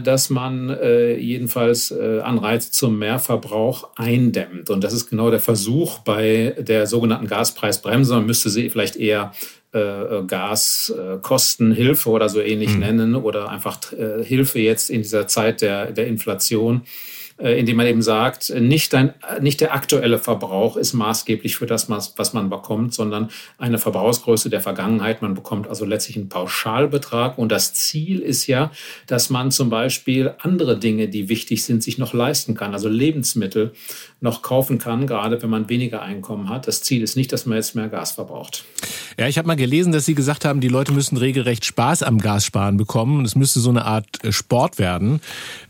dass 0.00 0.30
man 0.30 0.70
äh, 0.70 1.16
jedenfalls 1.16 1.90
äh, 1.90 2.20
Anreize 2.20 2.70
zum 2.70 2.98
Mehrverbrauch 2.98 3.88
eindämmt. 3.96 4.70
Und 4.70 4.84
das 4.84 4.92
ist 4.92 5.10
genau 5.10 5.30
der 5.30 5.40
Versuch 5.40 5.98
bei 6.00 6.54
der 6.58 6.86
sogenannten 6.86 7.26
Gaspreisbremse. 7.26 8.14
Man 8.14 8.26
müsste 8.26 8.50
sie 8.50 8.70
vielleicht 8.70 8.96
eher 8.96 9.32
Gaskostenhilfe 10.26 12.10
oder 12.10 12.28
so 12.28 12.42
ähnlich 12.42 12.74
mhm. 12.74 12.80
nennen 12.80 13.14
oder 13.14 13.48
einfach 13.48 13.78
Hilfe 14.22 14.58
jetzt 14.58 14.90
in 14.90 15.00
dieser 15.00 15.26
Zeit 15.28 15.62
der, 15.62 15.92
der 15.92 16.08
Inflation 16.08 16.82
äh, 16.82 16.88
indem 17.38 17.76
man 17.76 17.86
eben 17.86 18.02
sagt, 18.02 18.50
nicht, 18.50 18.94
ein, 18.94 19.14
nicht 19.40 19.60
der 19.60 19.74
aktuelle 19.74 20.18
Verbrauch 20.18 20.76
ist 20.76 20.92
maßgeblich 20.92 21.56
für 21.56 21.66
das, 21.66 21.88
was 21.90 22.32
man 22.32 22.50
bekommt, 22.50 22.94
sondern 22.94 23.30
eine 23.58 23.78
Verbrauchsgröße 23.78 24.50
der 24.50 24.60
Vergangenheit. 24.60 25.22
Man 25.22 25.34
bekommt 25.34 25.68
also 25.68 25.84
letztlich 25.84 26.16
einen 26.16 26.28
Pauschalbetrag. 26.28 27.38
Und 27.38 27.50
das 27.50 27.74
Ziel 27.74 28.20
ist 28.20 28.46
ja, 28.46 28.70
dass 29.06 29.30
man 29.30 29.50
zum 29.50 29.70
Beispiel 29.70 30.34
andere 30.38 30.78
Dinge, 30.78 31.08
die 31.08 31.28
wichtig 31.28 31.64
sind, 31.64 31.82
sich 31.82 31.98
noch 31.98 32.12
leisten 32.12 32.54
kann. 32.54 32.72
Also 32.72 32.88
Lebensmittel 32.88 33.72
noch 34.22 34.42
kaufen 34.42 34.78
kann, 34.78 35.06
gerade 35.06 35.42
wenn 35.42 35.50
man 35.50 35.68
weniger 35.68 36.00
Einkommen 36.00 36.48
hat. 36.48 36.68
Das 36.68 36.82
Ziel 36.82 37.02
ist 37.02 37.16
nicht, 37.16 37.32
dass 37.32 37.44
man 37.44 37.56
jetzt 37.56 37.74
mehr 37.74 37.88
Gas 37.88 38.12
verbraucht. 38.12 38.64
Ja, 39.18 39.26
ich 39.26 39.36
habe 39.36 39.48
mal 39.48 39.56
gelesen, 39.56 39.92
dass 39.92 40.06
Sie 40.06 40.14
gesagt 40.14 40.44
haben, 40.44 40.60
die 40.60 40.68
Leute 40.68 40.92
müssen 40.92 41.16
regelrecht 41.16 41.64
Spaß 41.64 42.02
am 42.04 42.18
Gassparen 42.18 42.76
bekommen. 42.76 43.24
Es 43.24 43.34
müsste 43.34 43.60
so 43.60 43.70
eine 43.70 43.84
Art 43.84 44.06
äh, 44.24 44.32
Sport 44.32 44.78
werden. 44.78 45.20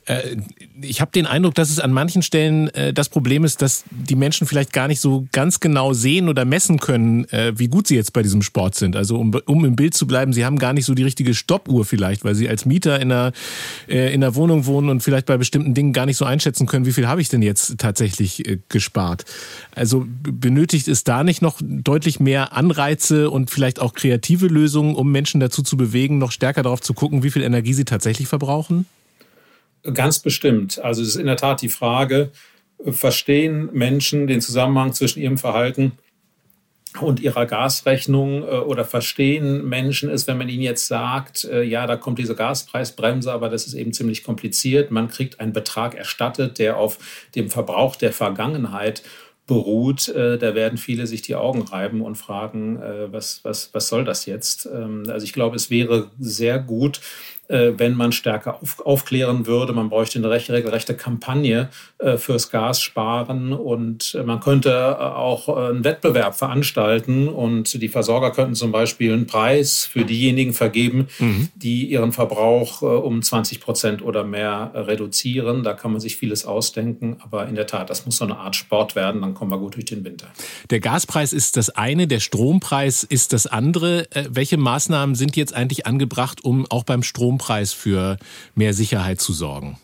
Äh, 0.04 0.36
ich 0.82 1.00
habe 1.00 1.10
den 1.12 1.26
Eindruck, 1.26 1.54
dass 1.54 1.70
es 1.70 1.80
an 1.80 1.92
manchen 1.92 2.22
Stellen 2.22 2.68
äh, 2.74 2.92
das 2.92 3.08
Problem 3.08 3.44
ist, 3.44 3.62
dass 3.62 3.84
die 3.90 4.16
Menschen 4.16 4.46
vielleicht 4.46 4.72
gar 4.74 4.86
nicht 4.86 5.00
so 5.00 5.26
ganz 5.32 5.60
genau 5.60 5.94
sehen 5.94 6.28
oder 6.28 6.44
messen 6.44 6.78
können, 6.78 7.26
wie 7.54 7.68
gut 7.68 7.86
sie 7.86 7.94
jetzt 7.94 8.12
bei 8.12 8.22
diesem 8.22 8.42
Sport 8.42 8.74
sind. 8.74 8.96
Also 8.96 9.18
um, 9.18 9.32
um 9.46 9.64
im 9.64 9.76
Bild 9.76 9.94
zu 9.94 10.06
bleiben, 10.06 10.32
sie 10.32 10.44
haben 10.44 10.58
gar 10.58 10.72
nicht 10.72 10.84
so 10.84 10.94
die 10.94 11.02
richtige 11.02 11.34
Stoppuhr 11.34 11.84
vielleicht, 11.84 12.24
weil 12.24 12.34
sie 12.34 12.48
als 12.48 12.66
Mieter 12.66 13.00
in 13.00 13.10
einer, 13.10 13.32
in 13.86 14.22
einer 14.22 14.34
Wohnung 14.34 14.66
wohnen 14.66 14.88
und 14.88 15.02
vielleicht 15.02 15.26
bei 15.26 15.36
bestimmten 15.36 15.74
Dingen 15.74 15.92
gar 15.92 16.06
nicht 16.06 16.16
so 16.16 16.24
einschätzen 16.24 16.66
können, 16.66 16.84
wie 16.84 16.92
viel 16.92 17.06
habe 17.06 17.20
ich 17.20 17.28
denn 17.28 17.42
jetzt 17.42 17.78
tatsächlich 17.78 18.41
äh, 18.42 18.59
gespart. 18.68 19.24
Also 19.74 20.05
benötigt 20.07 20.88
es 20.88 21.05
da 21.05 21.24
nicht 21.24 21.42
noch 21.42 21.59
deutlich 21.61 22.20
mehr 22.20 22.52
Anreize 22.52 23.31
und 23.31 23.50
vielleicht 23.50 23.81
auch 23.81 23.94
kreative 23.94 24.46
Lösungen, 24.46 24.94
um 24.94 25.11
Menschen 25.11 25.40
dazu 25.40 25.62
zu 25.62 25.76
bewegen, 25.76 26.18
noch 26.18 26.33
stärker 26.33 26.62
darauf 26.62 26.81
zu 26.81 26.94
gucken, 26.94 27.22
wie 27.22 27.31
viel 27.31 27.42
Energie 27.42 27.74
sie 27.74 27.85
tatsächlich 27.85 28.28
verbrauchen? 28.28 28.87
Ganz 29.94 30.20
bestimmt. 30.20 30.78
Also 30.78 31.02
es 31.02 31.09
ist 31.09 31.16
in 31.16 31.26
der 31.26 31.37
Tat 31.37 31.62
die 31.62 31.68
Frage, 31.68 32.31
verstehen 32.90 33.68
Menschen 33.72 34.26
den 34.26 34.40
Zusammenhang 34.40 34.92
zwischen 34.92 35.20
ihrem 35.20 35.38
Verhalten 35.38 35.92
und 37.00 37.20
ihrer 37.20 37.46
Gasrechnung 37.46 38.42
äh, 38.42 38.46
oder 38.46 38.85
verstehen 38.85 39.66
Menschen 39.68 40.11
es, 40.11 40.26
wenn 40.26 40.38
man 40.38 40.48
ihnen 40.48 40.62
jetzt 40.62 40.87
sagt, 40.87 41.44
äh, 41.44 41.62
ja, 41.62 41.87
da 41.87 41.96
kommt 41.96 42.18
diese 42.18 42.35
Gaspreisbremse, 42.35 43.33
aber 43.33 43.48
das 43.48 43.66
ist 43.66 43.74
eben 43.74 43.92
ziemlich 43.92 44.24
kompliziert. 44.24 44.90
Man 44.90 45.09
kriegt 45.09 45.40
einen 45.40 45.52
Betrag 45.52 45.94
erstattet, 45.94 46.59
der 46.59 46.76
auf 46.76 46.98
dem 47.35 47.48
Verbrauch 47.48 47.96
der 47.96 48.12
Vergangenheit 48.12 49.02
beruht, 49.46 50.09
äh, 50.09 50.38
da 50.38 50.55
werden 50.55 50.78
viele 50.78 51.07
sich 51.07 51.22
die 51.22 51.35
Augen 51.35 51.62
reiben 51.62 52.00
und 52.02 52.16
fragen, 52.16 52.78
was, 53.11 53.40
was, 53.42 53.70
was 53.72 53.88
soll 53.88 54.05
das 54.05 54.24
jetzt? 54.26 54.66
Ähm, 54.66 55.05
also 55.09 55.24
ich 55.24 55.33
glaube, 55.33 55.57
es 55.57 55.68
wäre 55.68 56.11
sehr 56.18 56.59
gut, 56.59 56.98
äh, 56.98 57.32
wenn 57.52 57.94
man 57.94 58.12
stärker 58.12 58.62
auf, 58.62 58.80
aufklären 58.80 59.46
würde. 59.46 59.72
Man 59.72 59.90
bräuchte 59.90 60.18
eine 60.18 60.30
recht, 60.30 60.50
regelrechte 60.50 60.96
Kampagne 60.96 61.68
äh, 61.98 62.16
fürs 62.16 62.50
Gassparen 62.50 63.52
und 63.52 64.16
äh, 64.18 64.22
man 64.22 64.40
könnte 64.40 64.70
äh, 64.70 65.02
auch 65.02 65.48
äh, 65.48 65.70
einen 65.70 65.84
Wettbewerb 65.84 66.34
veranstalten 66.34 67.28
und 67.28 67.80
die 67.80 67.88
Versorger 67.88 68.30
könnten 68.30 68.54
zum 68.54 68.72
Beispiel 68.72 69.12
einen 69.12 69.26
Preis 69.26 69.84
für 69.84 70.04
diejenigen 70.04 70.54
vergeben, 70.54 71.08
mhm. 71.18 71.48
die 71.54 71.86
ihren 71.86 72.12
Verbrauch 72.12 72.82
äh, 72.82 72.86
um 72.86 73.22
20 73.22 73.60
Prozent 73.60 74.02
oder 74.02 74.24
mehr 74.24 74.72
reduzieren. 74.74 75.62
Da 75.62 75.74
kann 75.74 75.92
man 75.92 76.00
sich 76.00 76.16
vieles 76.16 76.46
ausdenken, 76.46 77.18
aber 77.22 77.46
in 77.48 77.54
der 77.54 77.66
Tat, 77.66 77.90
das 77.90 78.06
muss 78.06 78.16
so 78.16 78.24
eine 78.24 78.38
Art 78.38 78.56
Sport 78.56 78.96
werden, 78.96 79.20
dann 79.20 79.34
kommen 79.34 79.50
wir 79.50 79.58
gut 79.58 79.74
durch 79.74 79.86
den 79.86 80.04
Winter. 80.04 80.28
Der 80.70 80.80
Gaspreis 80.80 81.32
ist 81.32 81.56
das 81.56 81.68
eine, 81.70 82.06
der 82.06 82.20
Strompreis 82.20 83.04
ist 83.04 83.32
das 83.32 83.46
andere. 83.46 84.06
welche 84.30 84.56
Maßnahmen 84.56 85.14
sind 85.14 85.36
jetzt 85.36 85.54
eigentlich 85.54 85.86
angebracht, 85.86 86.44
um 86.44 86.66
auch 86.70 86.84
beim 86.84 87.02
Strompreis 87.02 87.41
Strompreis 87.42 87.72
für 87.72 88.16
mehr 88.55 88.72
Sicherheit 88.72 89.20
zu 89.20 89.33
sorgen? 89.33 89.78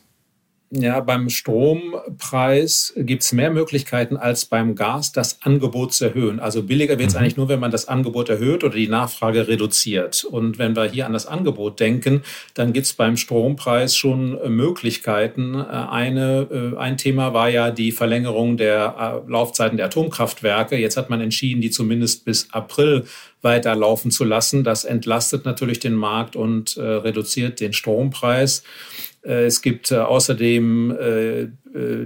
Ja, 0.70 1.00
beim 1.00 1.30
Strompreis 1.30 2.92
gibt 2.94 3.22
es 3.22 3.32
mehr 3.32 3.50
Möglichkeiten 3.50 4.18
als 4.18 4.44
beim 4.44 4.74
Gas, 4.74 5.12
das 5.12 5.40
Angebot 5.40 5.94
zu 5.94 6.04
erhöhen. 6.04 6.40
Also 6.40 6.62
billiger 6.62 6.98
wird 6.98 7.08
es 7.08 7.14
mhm. 7.14 7.20
eigentlich 7.20 7.36
nur, 7.38 7.48
wenn 7.48 7.58
man 7.58 7.70
das 7.70 7.88
Angebot 7.88 8.28
erhöht 8.28 8.64
oder 8.64 8.74
die 8.74 8.86
Nachfrage 8.86 9.48
reduziert. 9.48 10.24
Und 10.24 10.58
wenn 10.58 10.76
wir 10.76 10.84
hier 10.84 11.06
an 11.06 11.14
das 11.14 11.24
Angebot 11.24 11.80
denken, 11.80 12.22
dann 12.52 12.74
gibt 12.74 12.84
es 12.84 12.92
beim 12.92 13.16
Strompreis 13.16 13.96
schon 13.96 14.38
äh, 14.38 14.50
Möglichkeiten. 14.50 15.54
Äh, 15.54 15.64
eine, 15.64 16.46
äh, 16.50 16.76
ein 16.76 16.98
Thema 16.98 17.32
war 17.32 17.48
ja 17.48 17.70
die 17.70 17.90
Verlängerung 17.90 18.58
der 18.58 19.22
Laufzeiten 19.26 19.78
der 19.78 19.86
Atomkraftwerke. 19.86 20.76
Jetzt 20.76 20.98
hat 20.98 21.08
man 21.08 21.22
entschieden, 21.22 21.62
die 21.62 21.70
zumindest 21.70 22.26
bis 22.26 22.52
April 22.52 23.06
weiterlaufen 23.40 24.10
zu 24.10 24.24
lassen. 24.24 24.64
Das 24.64 24.84
entlastet 24.84 25.46
natürlich 25.46 25.78
den 25.78 25.94
Markt 25.94 26.34
und 26.34 26.76
reduziert 26.76 27.60
den 27.60 27.72
Strompreis. 27.72 28.64
Äh, 29.22 29.44
es 29.44 29.62
gibt 29.62 29.90
äh, 29.90 29.96
außerdem 29.96 30.90
äh, 30.90 31.46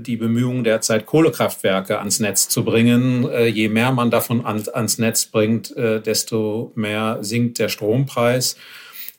die 0.00 0.16
Bemühungen 0.16 0.64
derzeit, 0.64 1.06
Kohlekraftwerke 1.06 1.98
ans 1.98 2.20
Netz 2.20 2.48
zu 2.48 2.64
bringen. 2.64 3.26
Je 3.46 3.68
mehr 3.68 3.92
man 3.92 4.10
davon 4.10 4.44
ans 4.44 4.98
Netz 4.98 5.26
bringt, 5.26 5.72
desto 5.76 6.72
mehr 6.74 7.18
sinkt 7.20 7.60
der 7.60 7.68
Strompreis. 7.68 8.56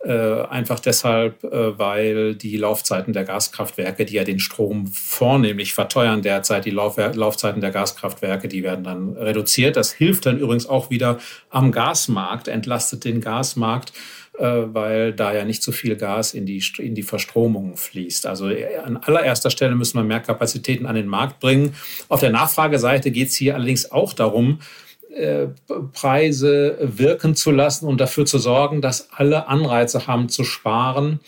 Einfach 0.04 0.82
deshalb, 0.82 1.42
weil 1.42 2.36
die 2.36 2.58
Laufzeiten 2.58 3.14
der 3.14 3.24
Gaskraftwerke, 3.24 4.06
die 4.06 4.16
ja 4.16 4.26
den 4.26 4.40
Strom 4.40 4.86
vornehmlich 4.88 5.74
verteuern 5.74 6.22
derzeit, 6.22 6.66
die 6.66 6.72
Laufzeiten 6.72 7.62
der 7.62 7.72
Gaskraftwerke, 7.72 8.50
die 8.50 8.64
werden 8.64 8.84
dann 8.84 9.16
reduziert. 9.16 9.78
Das 9.78 9.94
hilft 9.94 10.26
dann 10.26 10.38
übrigens 10.38 10.68
auch 10.68 10.90
wieder 10.90 11.20
am 11.50 11.72
Gasmarkt, 11.72 12.50
entlastet 12.50 13.06
den 13.06 13.22
Gasmarkt 13.22 13.94
weil 14.42 15.14
da 15.14 15.34
ja 15.34 15.46
nicht 15.46 15.62
so 15.62 15.72
viel 15.72 15.96
Gas 15.96 16.34
in 16.34 16.46
die, 16.46 16.64
in 16.80 16.96
die 16.96 17.04
Verstromung 17.04 17.78
fließt. 17.78 18.26
Also 18.26 18.50
äh, 18.50 18.78
an 18.78 18.98
allererster 18.98 19.50
Stelle 19.50 19.76
müssen 19.76 19.98
wir 19.98 20.04
mehr 20.04 20.22
Kapazitäten 20.22 20.86
an 20.86 20.96
den 20.96 21.08
Markt 21.08 21.40
bringen. 21.40 21.76
Auf 22.10 22.20
der 22.20 22.32
Nachfrageseite 22.32 23.12
geht 23.12 23.30
es 23.30 23.36
hier 23.36 23.56
allerdings 23.56 23.92
auch 23.92 24.14
darum, 24.14 24.60
äh, 25.16 25.48
Preise 25.94 26.78
wirken 26.82 27.36
zu 27.36 27.52
lassen 27.52 27.88
und 27.88 28.02
dafür 28.02 28.26
zu 28.26 28.40
sorgen, 28.40 28.82
dass 28.82 29.10
alle 29.12 29.48
Anreize 29.48 30.08
haben 30.08 30.30
zu 30.30 30.44
sparen. 30.44 31.20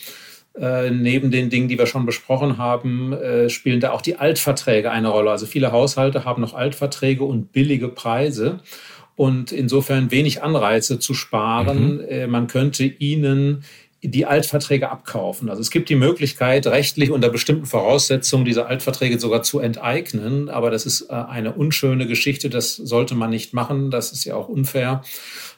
Äh, 0.60 0.90
neben 0.90 1.32
den 1.32 1.50
Dingen, 1.50 1.68
die 1.68 1.78
wir 1.78 1.86
schon 1.86 2.06
besprochen 2.06 2.58
haben, 2.58 3.12
äh, 3.14 3.50
spielen 3.50 3.82
da 3.82 3.92
auch 3.92 4.02
die 4.02 4.16
Altverträge 4.16 4.90
eine 4.90 5.10
Rolle. 5.10 5.30
Also 5.30 5.46
viele 5.46 5.72
Haushalte 5.72 6.24
haben 6.24 6.42
noch 6.42 6.54
Altverträge 6.54 7.26
und 7.26 7.52
billige 7.52 7.90
Preise 7.90 8.62
und 9.16 9.52
insofern 9.52 10.12
wenig 10.12 10.44
Anreize 10.44 11.00
zu 11.00 11.14
sparen. 11.14 11.98
Mhm. 11.98 12.06
Äh, 12.08 12.28
man 12.28 12.48
könnte 12.48 12.84
ihnen 12.84 13.64
die 14.08 14.26
Altverträge 14.26 14.92
abkaufen. 14.92 15.50
Also 15.50 15.62
es 15.62 15.72
gibt 15.72 15.90
die 15.90 15.96
Möglichkeit, 15.96 16.68
rechtlich 16.68 17.12
unter 17.12 17.30
bestimmten 17.30 17.66
Voraussetzungen 17.66 18.46
diese 18.46 18.68
Altverträge 18.68 19.20
sogar 19.20 19.42
zu 19.44 19.60
enteignen. 19.60 20.50
Aber 20.50 20.70
das 20.70 20.86
ist 20.86 21.10
äh, 21.10 21.14
eine 21.14 21.54
unschöne 21.54 22.08
Geschichte. 22.08 22.50
Das 22.50 22.76
sollte 22.76 23.16
man 23.16 23.30
nicht 23.30 23.54
machen. 23.54 23.92
Das 23.92 24.12
ist 24.12 24.26
ja 24.26 24.36
auch 24.36 24.48
unfair. 24.48 25.04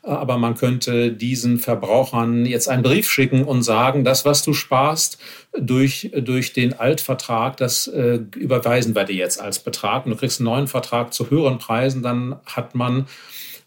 Aber 0.07 0.37
man 0.37 0.55
könnte 0.55 1.11
diesen 1.11 1.59
Verbrauchern 1.59 2.45
jetzt 2.45 2.69
einen 2.69 2.81
Brief 2.81 3.11
schicken 3.11 3.43
und 3.43 3.61
sagen, 3.63 4.05
das, 4.05 4.23
was 4.23 4.41
du 4.41 4.53
sparst 4.53 5.19
durch, 5.57 6.11
durch 6.15 6.53
den 6.53 6.73
Altvertrag, 6.79 7.57
das 7.57 7.87
äh, 7.87 8.19
überweisen 8.35 8.95
wir 8.95 9.03
dir 9.03 9.15
jetzt 9.15 9.41
als 9.41 9.59
Betrag. 9.59 10.05
Und 10.05 10.11
du 10.11 10.17
kriegst 10.17 10.39
einen 10.39 10.45
neuen 10.45 10.67
Vertrag 10.67 11.13
zu 11.13 11.29
höheren 11.29 11.57
Preisen. 11.57 12.03
Dann 12.03 12.37
hat 12.45 12.73
man 12.73 13.07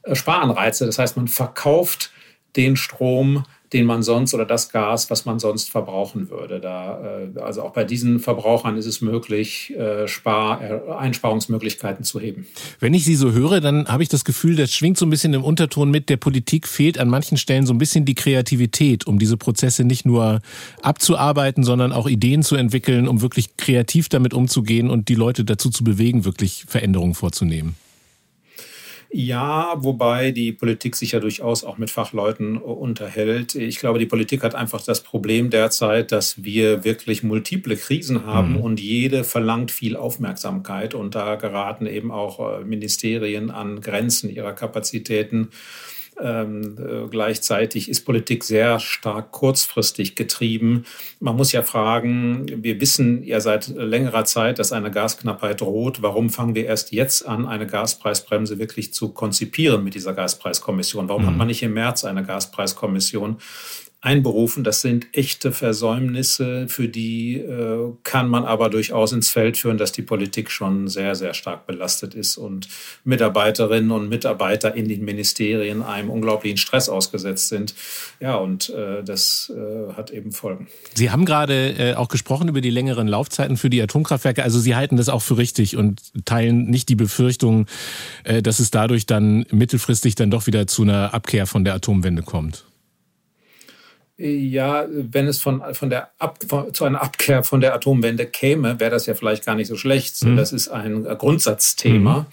äh, 0.03 0.15
Sparanreize. 0.15 0.87
Das 0.87 0.99
heißt, 0.99 1.17
man 1.17 1.29
verkauft 1.29 2.11
den 2.57 2.77
Strom, 2.77 3.45
den 3.73 3.87
man 3.87 4.03
sonst 4.03 4.35
oder 4.35 4.45
das 4.45 4.71
Gas, 4.71 5.11
was 5.11 5.25
man 5.25 5.39
sonst 5.39 5.71
verbrauchen 5.71 6.31
würde. 6.31 6.61
Da, 6.61 7.21
äh, 7.37 7.41
also 7.41 7.63
auch 7.63 7.73
bei 7.73 7.85
diesen 7.85 8.19
Verbrauchern 8.19 8.77
ist 8.77 8.87
es 8.87 9.01
möglich, 9.01 9.73
äh, 9.77 10.09
Spar 10.09 10.61
Einsparungsmöglichkeiten 10.99 12.05
zu 12.05 12.21
heben. 12.21 12.47
Wenn 12.81 12.95
ich 12.95 13.05
Sie 13.05 13.15
so 13.15 13.33
höre, 13.33 13.61
dann 13.61 13.87
habe 13.87 14.03
ich 14.03 14.09
das 14.09 14.25
Gefühl, 14.25 14.57
das 14.57 14.73
schwingt 14.73 14.99
so 14.99 15.07
ein 15.07 15.11
bisschen 15.11 15.35
im 15.35 15.45
Unterton 15.45 15.91
mit, 15.91 16.09
der 16.09 16.17
Politik 16.17 16.67
fehlt 16.67 16.99
an 16.99 17.09
manchen 17.09 17.39
Stellen 17.39 17.67
so 17.67 17.73
ein 17.73 17.79
bisschen 17.79 18.05
die 18.05 18.15
Kreativität, 18.15 19.07
um 19.07 19.19
diese 19.19 19.37
Prozesse 19.37 19.85
nicht 19.85 20.05
nur 20.05 20.41
abzuarbeiten, 20.83 21.65
sondern 21.65 21.93
auch 21.93 22.09
Ideen 22.09 22.43
zu 22.43 22.57
entwickeln, 22.57 23.09
um 23.09 23.23
wirklich 23.23 23.57
kreativ 23.57 24.09
damit 24.09 24.35
umzugehen 24.35 24.91
und 24.91 25.09
die 25.09 25.15
Leute 25.15 25.45
dazu 25.45 25.71
zu 25.71 25.85
bewegen, 25.85 26.25
wirklich 26.25 26.65
Veränderungen 26.69 27.15
vorzunehmen. 27.15 27.77
Ja, 29.13 29.75
wobei 29.79 30.31
die 30.31 30.53
Politik 30.53 30.95
sich 30.95 31.13
ja 31.13 31.21
durchaus 31.21 31.65
auch 31.65 31.79
mit 31.79 31.91
Fachleuten 31.91 32.57
unterhält. 32.59 33.57
Ich 33.57 33.81
glaube, 33.81 33.99
die 33.99 34.07
Politik 34.07 34.45
hat 34.45 34.55
einfach 34.55 34.85
das 34.85 35.01
Problem 35.01 35.51
derzeit, 35.51 36.13
dass 36.13 36.45
wir 36.45 36.85
wirklich 36.85 37.25
multiple 37.25 37.77
Krisen 37.77 38.25
haben 38.25 38.53
mhm. 38.53 38.61
und 38.61 38.81
jede 38.81 39.25
verlangt 39.25 39.73
viel 39.73 39.97
Aufmerksamkeit 39.97 40.95
und 40.95 41.17
da 41.17 41.35
geraten 41.35 41.87
eben 41.87 42.13
auch 42.13 42.61
äh, 42.61 42.65
Ministerien 42.65 43.51
an 43.51 43.81
Grenzen 43.81 44.31
ihrer 44.31 44.53
Kapazitäten. 44.53 45.49
Ähm, 46.23 46.77
äh, 46.79 47.09
gleichzeitig 47.09 47.89
ist 47.89 48.05
Politik 48.05 48.45
sehr 48.45 48.79
stark 48.79 49.33
kurzfristig 49.33 50.17
getrieben. 50.17 50.85
Man 51.19 51.37
muss 51.37 51.53
ja 51.53 51.63
fragen, 51.63 52.47
wir 52.63 52.81
wissen 52.81 53.23
ja 53.23 53.41
seit 53.41 53.69
längerer 53.69 54.25
Zeit, 54.25 54.59
dass 54.59 54.73
eine 54.73 54.91
Gasknappheit 54.91 55.61
droht. 55.61 56.03
Warum 56.03 56.31
fangen 56.31 56.55
wir 56.55 56.67
erst 56.67 56.93
jetzt 56.93 57.27
an, 57.27 57.47
eine 57.47 57.67
Gaspreisbremse 57.67 58.59
wirklich 58.59 58.93
zu 58.93 59.13
konzipieren 59.13 59.83
mit 59.83 59.95
dieser 59.95 60.13
Gaspreiskommission? 60.13 61.09
Warum 61.09 61.23
mhm. 61.23 61.27
hat 61.29 61.37
man 61.37 61.47
nicht 61.47 61.63
im 61.63 61.73
März 61.73 62.05
eine 62.05 62.23
Gaspreiskommission? 62.23 63.39
Einberufen. 64.03 64.65
Das 64.65 64.81
sind 64.81 65.09
echte 65.13 65.53
Versäumnisse, 65.53 66.69
für 66.69 66.89
die 66.89 67.37
äh, 67.37 67.93
kann 68.03 68.29
man 68.29 68.45
aber 68.45 68.71
durchaus 68.71 69.13
ins 69.13 69.31
Feld 69.31 69.59
führen, 69.59 69.77
dass 69.77 69.93
die 69.93 70.01
Politik 70.01 70.51
schon 70.51 70.89
sehr, 70.89 71.15
sehr 71.15 71.35
stark 71.35 71.67
belastet 71.67 72.15
ist 72.15 72.39
und 72.39 72.69
Mitarbeiterinnen 73.05 73.91
und 73.91 74.09
Mitarbeiter 74.09 74.75
in 74.75 74.89
den 74.89 75.05
Ministerien 75.05 75.83
einem 75.83 76.09
unglaublichen 76.09 76.57
Stress 76.57 76.89
ausgesetzt 76.89 77.49
sind. 77.49 77.75
Ja, 78.21 78.37
und 78.37 78.71
äh, 78.71 79.05
das 79.05 79.53
äh, 79.55 79.93
hat 79.93 80.11
eben 80.11 80.33
Folgen. 80.33 80.69
Sie 80.95 81.11
haben 81.11 81.27
gerade 81.27 81.69
äh, 81.79 81.95
auch 81.95 82.09
gesprochen 82.09 82.49
über 82.49 82.63
die 82.63 82.71
längeren 82.71 83.07
Laufzeiten 83.07 83.59
für 83.59 83.69
die 83.69 83.83
Atomkraftwerke. 83.83 84.43
Also 84.43 84.61
Sie 84.61 84.75
halten 84.75 84.97
das 84.97 85.11
auch 85.11 85.23
für 85.23 85.37
richtig 85.37 85.77
und 85.77 86.01
teilen 86.25 86.71
nicht 86.71 86.89
die 86.89 86.97
Befürchtung, 86.97 87.67
äh, 88.25 88.41
dass 88.41 88.61
es 88.61 88.71
dadurch 88.71 89.05
dann 89.05 89.45
mittelfristig 89.51 90.15
dann 90.15 90.31
doch 90.31 90.47
wieder 90.47 90.67
zu 90.67 90.83
einer 90.83 91.13
Abkehr 91.13 91.47
von 91.47 91.65
der 91.65 91.75
Atomwende 91.75 92.23
kommt. 92.23 92.65
Ja, 94.23 94.87
wenn 94.91 95.27
es 95.27 95.41
von, 95.41 95.63
von 95.73 95.89
der 95.89 96.11
Ab, 96.19 96.39
von, 96.47 96.75
zu 96.75 96.85
einer 96.85 97.01
Abkehr 97.01 97.43
von 97.43 97.63
der 97.63 97.75
Atomwende 97.75 98.27
käme, 98.27 98.79
wäre 98.79 98.91
das 98.91 99.07
ja 99.07 99.15
vielleicht 99.15 99.47
gar 99.47 99.55
nicht 99.55 99.69
so 99.69 99.77
schlecht. 99.77 100.23
Mhm. 100.23 100.37
Das 100.37 100.53
ist 100.53 100.69
ein 100.69 101.05
Grundsatzthema. 101.05 102.21
Mhm. 102.21 102.27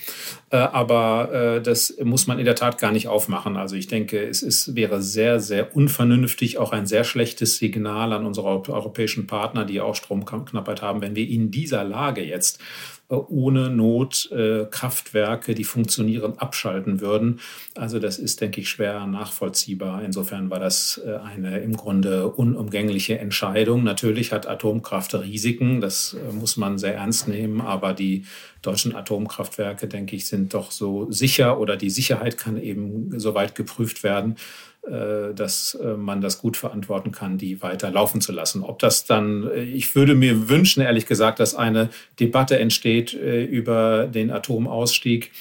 Äh, 0.50 0.58
aber 0.58 1.32
äh, 1.32 1.62
das 1.62 1.93
muss 2.04 2.28
man 2.28 2.39
in 2.39 2.45
der 2.45 2.56
Tat 2.56 2.78
gar 2.78 2.91
nicht 2.91 3.08
aufmachen. 3.08 3.56
Also 3.56 3.78
ich 3.78 3.88
denke, 3.88 4.21
es 4.21 4.41
ist, 4.41 4.76
wäre 4.76 5.02
sehr, 5.02 5.39
sehr 5.39 5.78
unvernünftig, 5.78 6.58
auch 6.58 6.73
ein 6.73 6.88
sehr 6.88 7.06
schlechtes 7.06 7.58
Signal 7.58 8.12
an 8.12 8.26
unsere 8.26 8.47
europäischen 8.47 9.26
Partner, 9.26 9.63
die 9.63 9.80
auch 9.80 9.95
Stromknappheit 9.95 10.82
haben, 10.82 11.02
wenn 11.02 11.15
wir 11.15 11.28
in 11.28 11.52
dieser 11.52 11.86
Lage 11.86 12.21
jetzt 12.21 12.60
ohne 13.09 13.69
Not 13.69 14.29
äh, 14.31 14.65
Kraftwerke, 14.69 15.55
die 15.55 15.63
funktionieren, 15.63 16.37
abschalten 16.37 16.99
würden. 16.99 17.39
Also 17.75 17.99
das 17.99 18.19
ist, 18.19 18.41
denke 18.41 18.59
ich, 18.61 18.69
schwer 18.69 19.07
nachvollziehbar. 19.07 20.03
Insofern 20.03 20.49
war 20.49 20.59
das 20.59 21.01
äh, 21.05 21.15
eine 21.15 21.59
im 21.59 21.77
Grunde 21.77 22.27
unumgängliche 22.27 23.17
Entscheidung. 23.19 23.83
Natürlich 23.83 24.33
hat 24.33 24.47
Atomkraft 24.47 25.15
Risiken, 25.15 25.79
das 25.79 26.15
äh, 26.15 26.33
muss 26.33 26.57
man 26.57 26.77
sehr 26.77 26.95
ernst 26.95 27.29
nehmen, 27.29 27.61
aber 27.61 27.93
die 27.93 28.25
deutschen 28.61 28.93
Atomkraftwerke, 28.93 29.87
denke 29.87 30.15
ich, 30.15 30.27
sind 30.27 30.53
doch 30.53 30.71
so 30.71 31.09
sicher 31.09 31.59
oder 31.59 31.77
die 31.77 31.89
Sicherheit 31.89 32.37
kann 32.37 32.61
eben 32.61 33.17
so 33.17 33.33
weit 33.33 33.55
geprüft 33.55 34.03
werden, 34.03 34.35
äh, 34.76 34.76
dass 34.89 35.76
äh, 35.76 35.97
man 35.97 36.21
das 36.21 36.39
gut 36.39 36.56
verantworten 36.56 37.12
kann, 37.12 37.38
die 37.38 37.62
weiter 37.62 37.91
laufen 37.91 38.21
zu 38.21 38.32
lassen. 38.32 38.63
Ob 38.63 38.80
das 38.80 39.04
dann, 39.04 39.50
äh, 39.50 39.63
ich 39.63 39.95
würde 39.95 40.15
mir 40.15 40.47
wünschen, 40.47 40.82
ehrlich 40.82 41.06
gesagt, 41.06 41.39
dass 41.39 41.56
eine 41.56 41.89
Debatte 42.19 42.58
entsteht 42.58 43.13
über 43.13 44.08
den 44.08 44.32
Atomausstieg 44.32 45.32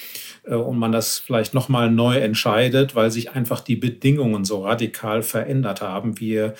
und 0.44 0.78
man 0.78 0.92
das 0.92 1.18
vielleicht 1.18 1.54
nochmal 1.54 1.90
neu 1.90 2.18
entscheidet, 2.18 2.94
weil 2.94 3.10
sich 3.10 3.32
einfach 3.32 3.60
die 3.60 3.76
Bedingungen 3.76 4.44
so 4.44 4.64
radikal 4.64 5.22
verändert 5.22 5.80
haben. 5.80 6.20
Wir 6.20 6.54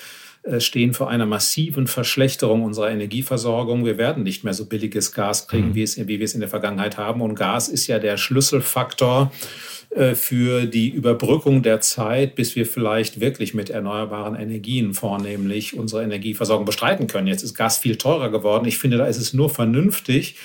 stehen 0.59 0.93
vor 0.93 1.09
einer 1.09 1.25
massiven 1.25 1.87
Verschlechterung 1.87 2.63
unserer 2.63 2.89
Energieversorgung. 2.89 3.85
Wir 3.85 3.97
werden 3.97 4.23
nicht 4.23 4.43
mehr 4.43 4.53
so 4.53 4.65
billiges 4.65 5.11
Gas 5.11 5.47
kriegen, 5.47 5.69
mhm. 5.69 5.75
wie, 5.75 5.83
es, 5.83 5.97
wie 5.97 6.19
wir 6.19 6.25
es 6.25 6.33
in 6.33 6.39
der 6.39 6.49
Vergangenheit 6.49 6.97
haben. 6.97 7.21
Und 7.21 7.35
Gas 7.35 7.69
ist 7.69 7.87
ja 7.87 7.99
der 7.99 8.17
Schlüsselfaktor 8.17 9.31
äh, 9.31 9.76
für 10.15 10.65
die 10.65 10.89
Überbrückung 10.89 11.63
der 11.63 11.81
Zeit, 11.81 12.35
bis 12.35 12.55
wir 12.55 12.65
vielleicht 12.65 13.19
wirklich 13.19 13.53
mit 13.53 13.69
erneuerbaren 13.69 14.35
Energien 14.35 14.93
vornehmlich 14.93 15.77
unsere 15.77 16.03
Energieversorgung 16.03 16.65
bestreiten 16.65 17.07
können. 17.07 17.27
Jetzt 17.27 17.43
ist 17.43 17.55
Gas 17.55 17.77
viel 17.77 17.97
teurer 17.97 18.29
geworden. 18.29 18.67
Ich 18.67 18.77
finde, 18.77 18.97
da 18.97 19.05
ist 19.05 19.17
es 19.17 19.33
nur 19.33 19.49
vernünftig, 19.49 20.35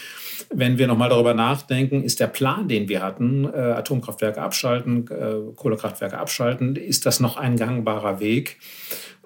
wenn 0.54 0.78
wir 0.78 0.86
nochmal 0.86 1.08
darüber 1.08 1.34
nachdenken, 1.34 2.02
ist 2.02 2.20
der 2.20 2.26
Plan, 2.26 2.68
den 2.68 2.88
wir 2.88 3.02
hatten, 3.02 3.44
äh, 3.44 3.56
Atomkraftwerke 3.56 4.40
abschalten, 4.40 5.06
äh, 5.08 5.54
Kohlekraftwerke 5.56 6.18
abschalten, 6.18 6.76
ist 6.76 7.06
das 7.06 7.20
noch 7.20 7.36
ein 7.36 7.56
gangbarer 7.56 8.20
Weg? 8.20 8.58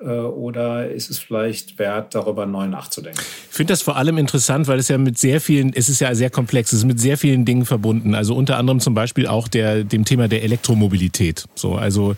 Äh, 0.01 0.05
oder 0.05 0.91
ist 0.91 1.11
es 1.11 1.19
vielleicht 1.19 1.79
wert, 1.79 2.15
darüber 2.15 2.45
neu 2.45 2.67
nachzudenken? 2.67 3.21
Ich 3.51 3.57
finde 3.57 3.73
das 3.73 3.83
vor 3.83 3.97
allem 3.97 4.19
interessant, 4.19 4.69
weil 4.69 4.79
es 4.79 4.89
ja 4.89 4.99
mit 4.99 5.19
sehr 5.19 5.41
vielen, 5.41 5.73
es 5.73 5.89
ist 5.89 6.01
ja 6.01 6.15
sehr 6.15 6.29
komplex, 6.29 6.73
es 6.73 6.81
ist 6.81 6.85
mit 6.85 7.01
sehr 7.01 7.17
vielen 7.17 7.47
Dingen 7.47 7.65
verbunden. 7.65 8.15
Also 8.15 8.35
unter 8.35 8.59
anderem 8.59 8.81
zum 8.81 8.93
Beispiel 8.93 9.27
auch 9.27 9.49
der, 9.49 9.85
dem 9.85 10.05
Thema 10.05 10.29
der 10.29 10.43
Elektromobilität. 10.43 11.47
So, 11.55 11.77
also 11.77 12.15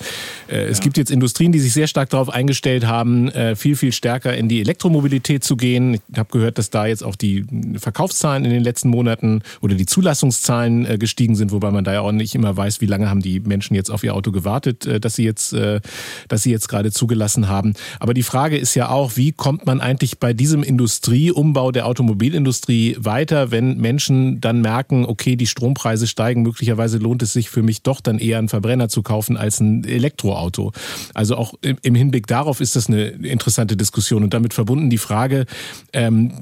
äh, 0.48 0.64
es 0.64 0.78
ja. 0.78 0.84
gibt 0.84 0.96
jetzt 0.96 1.10
Industrien, 1.10 1.52
die 1.52 1.60
sich 1.60 1.72
sehr 1.72 1.86
stark 1.86 2.10
darauf 2.10 2.30
eingestellt 2.30 2.84
haben, 2.84 3.28
äh, 3.28 3.54
viel, 3.54 3.76
viel 3.76 3.92
stärker 3.92 4.36
in 4.36 4.48
die 4.48 4.60
Elektromobilität 4.60 5.44
zu 5.44 5.56
gehen. 5.56 5.94
Ich 5.94 6.18
habe 6.18 6.30
gehört, 6.32 6.58
dass 6.58 6.70
da 6.70 6.86
jetzt 6.86 7.04
auch 7.04 7.14
die 7.14 7.46
Verkaufszahlen 7.76 8.44
in 8.44 8.50
den 8.50 8.64
letzten 8.64 8.88
Monaten 8.88 9.42
oder 9.60 9.76
die 9.76 9.86
Zulassungszahlen 9.86 10.84
äh, 10.84 10.98
gestiegen 10.98 11.36
sind, 11.36 11.52
wobei 11.52 11.70
man 11.70 11.84
da 11.84 11.92
ja 11.92 12.00
auch 12.00 12.10
nicht 12.10 12.34
immer 12.34 12.56
weiß, 12.56 12.80
wie 12.80 12.86
lange 12.86 13.08
haben 13.08 13.22
die 13.22 13.38
Menschen 13.38 13.74
jetzt 13.74 13.90
auf 13.90 14.02
ihr 14.02 14.14
Auto 14.14 14.32
gewartet, 14.32 14.84
äh, 14.84 14.98
dass 14.98 15.14
sie 15.14 15.24
jetzt, 15.24 15.52
äh, 15.52 15.80
dass 16.26 16.42
sie 16.42 16.50
jetzt 16.50 16.68
gerade 16.68 16.90
zugelassen 16.90 17.48
haben. 17.48 17.67
Aber 18.00 18.14
die 18.14 18.22
Frage 18.22 18.56
ist 18.56 18.74
ja 18.74 18.88
auch, 18.88 19.16
wie 19.16 19.32
kommt 19.32 19.66
man 19.66 19.80
eigentlich 19.80 20.18
bei 20.18 20.32
diesem 20.32 20.62
Industrieumbau 20.62 21.72
der 21.72 21.86
Automobilindustrie 21.86 22.96
weiter, 22.98 23.50
wenn 23.50 23.78
Menschen 23.78 24.40
dann 24.40 24.60
merken, 24.60 25.04
okay, 25.04 25.36
die 25.36 25.46
Strompreise 25.46 26.06
steigen, 26.06 26.42
möglicherweise 26.42 26.98
lohnt 26.98 27.22
es 27.22 27.32
sich 27.32 27.50
für 27.50 27.62
mich 27.62 27.82
doch 27.82 28.00
dann 28.00 28.18
eher 28.18 28.38
einen 28.38 28.48
Verbrenner 28.48 28.88
zu 28.88 29.02
kaufen 29.02 29.36
als 29.36 29.60
ein 29.60 29.84
Elektroauto. 29.84 30.72
Also 31.14 31.36
auch 31.36 31.54
im 31.62 31.94
Hinblick 31.94 32.26
darauf 32.26 32.60
ist 32.60 32.76
das 32.76 32.88
eine 32.88 33.06
interessante 33.06 33.76
Diskussion 33.76 34.22
und 34.22 34.34
damit 34.34 34.54
verbunden 34.54 34.90
die 34.90 34.98
Frage, 34.98 35.46
ähm, 35.92 36.32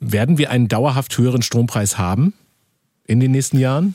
werden 0.00 0.38
wir 0.38 0.50
einen 0.50 0.68
dauerhaft 0.68 1.16
höheren 1.16 1.42
Strompreis 1.42 1.98
haben 1.98 2.34
in 3.06 3.20
den 3.20 3.30
nächsten 3.30 3.58
Jahren? 3.58 3.94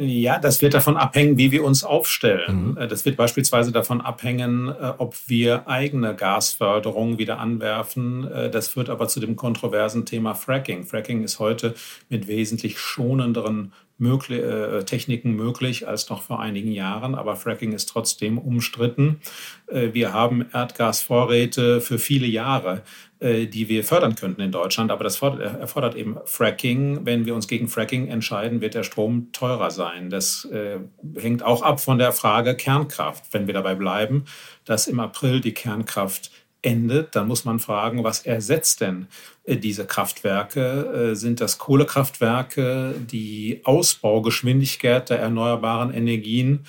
Ja, 0.00 0.38
das 0.38 0.62
wird 0.62 0.74
davon 0.74 0.96
abhängen, 0.96 1.36
wie 1.36 1.52
wir 1.52 1.62
uns 1.62 1.84
aufstellen. 1.84 2.70
Mhm. 2.70 2.76
Äh, 2.78 2.88
das 2.88 3.04
wird 3.04 3.16
beispielsweise 3.16 3.70
davon 3.70 4.00
abhängen, 4.00 4.68
äh, 4.68 4.92
ob 4.96 5.16
wir 5.26 5.68
eigene 5.68 6.14
Gasförderung 6.14 7.18
wieder 7.18 7.38
anwerfen. 7.38 8.30
Äh, 8.30 8.50
das 8.50 8.68
führt 8.68 8.88
aber 8.88 9.08
zu 9.08 9.20
dem 9.20 9.36
kontroversen 9.36 10.06
Thema 10.06 10.34
Fracking. 10.34 10.84
Fracking 10.84 11.22
ist 11.22 11.38
heute 11.38 11.74
mit 12.08 12.28
wesentlich 12.28 12.78
schonenderen 12.78 13.72
möglich, 14.00 14.42
äh, 14.42 14.82
Techniken 14.84 15.36
möglich 15.36 15.86
als 15.86 16.08
noch 16.08 16.22
vor 16.22 16.40
einigen 16.40 16.72
Jahren, 16.72 17.14
aber 17.14 17.36
Fracking 17.36 17.72
ist 17.72 17.90
trotzdem 17.90 18.38
umstritten. 18.38 19.20
Äh, 19.66 19.92
wir 19.92 20.12
haben 20.12 20.46
Erdgasvorräte 20.52 21.80
für 21.80 21.98
viele 21.98 22.26
Jahre, 22.26 22.82
die 23.22 23.68
wir 23.68 23.84
fördern 23.84 24.14
könnten 24.14 24.40
in 24.40 24.50
Deutschland, 24.50 24.90
aber 24.90 25.04
das 25.04 25.18
fordert, 25.18 25.60
erfordert 25.60 25.94
eben 25.94 26.16
Fracking. 26.24 27.04
Wenn 27.04 27.26
wir 27.26 27.34
uns 27.34 27.48
gegen 27.48 27.68
Fracking 27.68 28.08
entscheiden, 28.08 28.62
wird 28.62 28.72
der 28.72 28.82
Strom 28.82 29.30
teurer 29.32 29.70
sein. 29.70 30.08
Das 30.08 30.46
äh, 30.46 30.78
hängt 31.16 31.42
auch 31.42 31.60
ab 31.60 31.80
von 31.80 31.98
der 31.98 32.12
Frage 32.12 32.56
Kernkraft. 32.56 33.24
Wenn 33.32 33.46
wir 33.46 33.52
dabei 33.52 33.74
bleiben, 33.74 34.24
dass 34.64 34.86
im 34.86 35.00
April 35.00 35.42
die 35.42 35.52
Kernkraft 35.52 36.30
endet, 36.62 37.14
dann 37.14 37.28
muss 37.28 37.44
man 37.44 37.58
fragen, 37.58 38.04
was 38.04 38.20
ersetzt 38.20 38.80
denn 38.80 39.06
äh, 39.44 39.56
diese 39.56 39.84
Kraftwerke? 39.84 41.10
Äh, 41.10 41.14
sind 41.14 41.40
das 41.40 41.58
Kohlekraftwerke? 41.58 42.94
Die 42.98 43.60
Ausbaugeschwindigkeit 43.64 45.10
der 45.10 45.18
erneuerbaren 45.18 45.92
Energien 45.92 46.64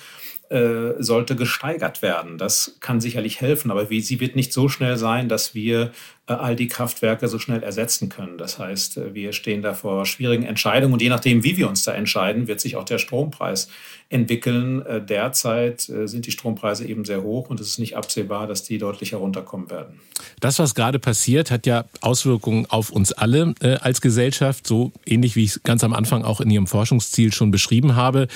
äh, 0.52 1.02
sollte 1.02 1.34
gesteigert 1.34 2.02
werden. 2.02 2.36
Das 2.36 2.76
kann 2.80 3.00
sicherlich 3.00 3.40
helfen, 3.40 3.70
aber 3.70 3.86
sie 3.86 4.20
wird 4.20 4.36
nicht 4.36 4.52
so 4.52 4.68
schnell 4.68 4.98
sein, 4.98 5.30
dass 5.30 5.54
wir 5.54 5.80
äh, 5.80 6.21
all 6.40 6.56
die 6.56 6.68
Kraftwerke 6.68 7.28
so 7.28 7.38
schnell 7.38 7.62
ersetzen 7.62 8.08
können. 8.08 8.38
Das 8.38 8.58
heißt, 8.58 8.96
äh, 8.98 9.14
wir 9.14 9.32
stehen 9.32 9.62
da 9.62 9.74
vor 9.74 10.06
schwierigen 10.06 10.44
Entscheidungen 10.44 10.94
und 10.94 11.02
je 11.02 11.08
nachdem, 11.08 11.44
wie 11.44 11.56
wir 11.56 11.68
uns 11.68 11.82
da 11.84 11.92
entscheiden, 11.92 12.46
wird 12.46 12.60
sich 12.60 12.76
auch 12.76 12.84
der 12.84 12.98
Strompreis 12.98 13.68
entwickeln. 14.08 14.84
Äh, 14.86 15.04
derzeit 15.04 15.80
sind 15.80 16.26
die 16.26 16.30
Strompreise 16.30 16.86
eben 16.86 17.04
sehr 17.04 17.22
hoch 17.22 17.48
und 17.50 17.60
es 17.60 17.68
ist 17.68 17.78
nicht 17.78 17.96
absehbar, 17.96 18.46
dass 18.46 18.62
die 18.62 18.78
deutlich 18.78 19.12
herunterkommen 19.12 19.70
werden. 19.70 20.00
Das, 20.40 20.58
was 20.58 20.74
gerade 20.74 20.98
passiert, 20.98 21.50
hat 21.50 21.66
ja 21.66 21.84
Auswirkungen 22.00 22.66
auf 22.68 22.90
uns 22.90 23.12
alle 23.12 23.54
äh, 23.60 23.74
als 23.76 24.00
Gesellschaft, 24.00 24.66
so 24.66 24.92
ähnlich 25.06 25.36
wie 25.36 25.44
ich 25.44 25.50
es 25.50 25.62
ganz 25.62 25.84
am 25.84 25.92
Anfang 25.92 26.24
auch 26.24 26.40
in 26.40 26.50
Ihrem 26.50 26.66
Forschungsziel 26.66 27.32
schon 27.32 27.50
beschrieben 27.50 27.96
habe. 27.96 28.28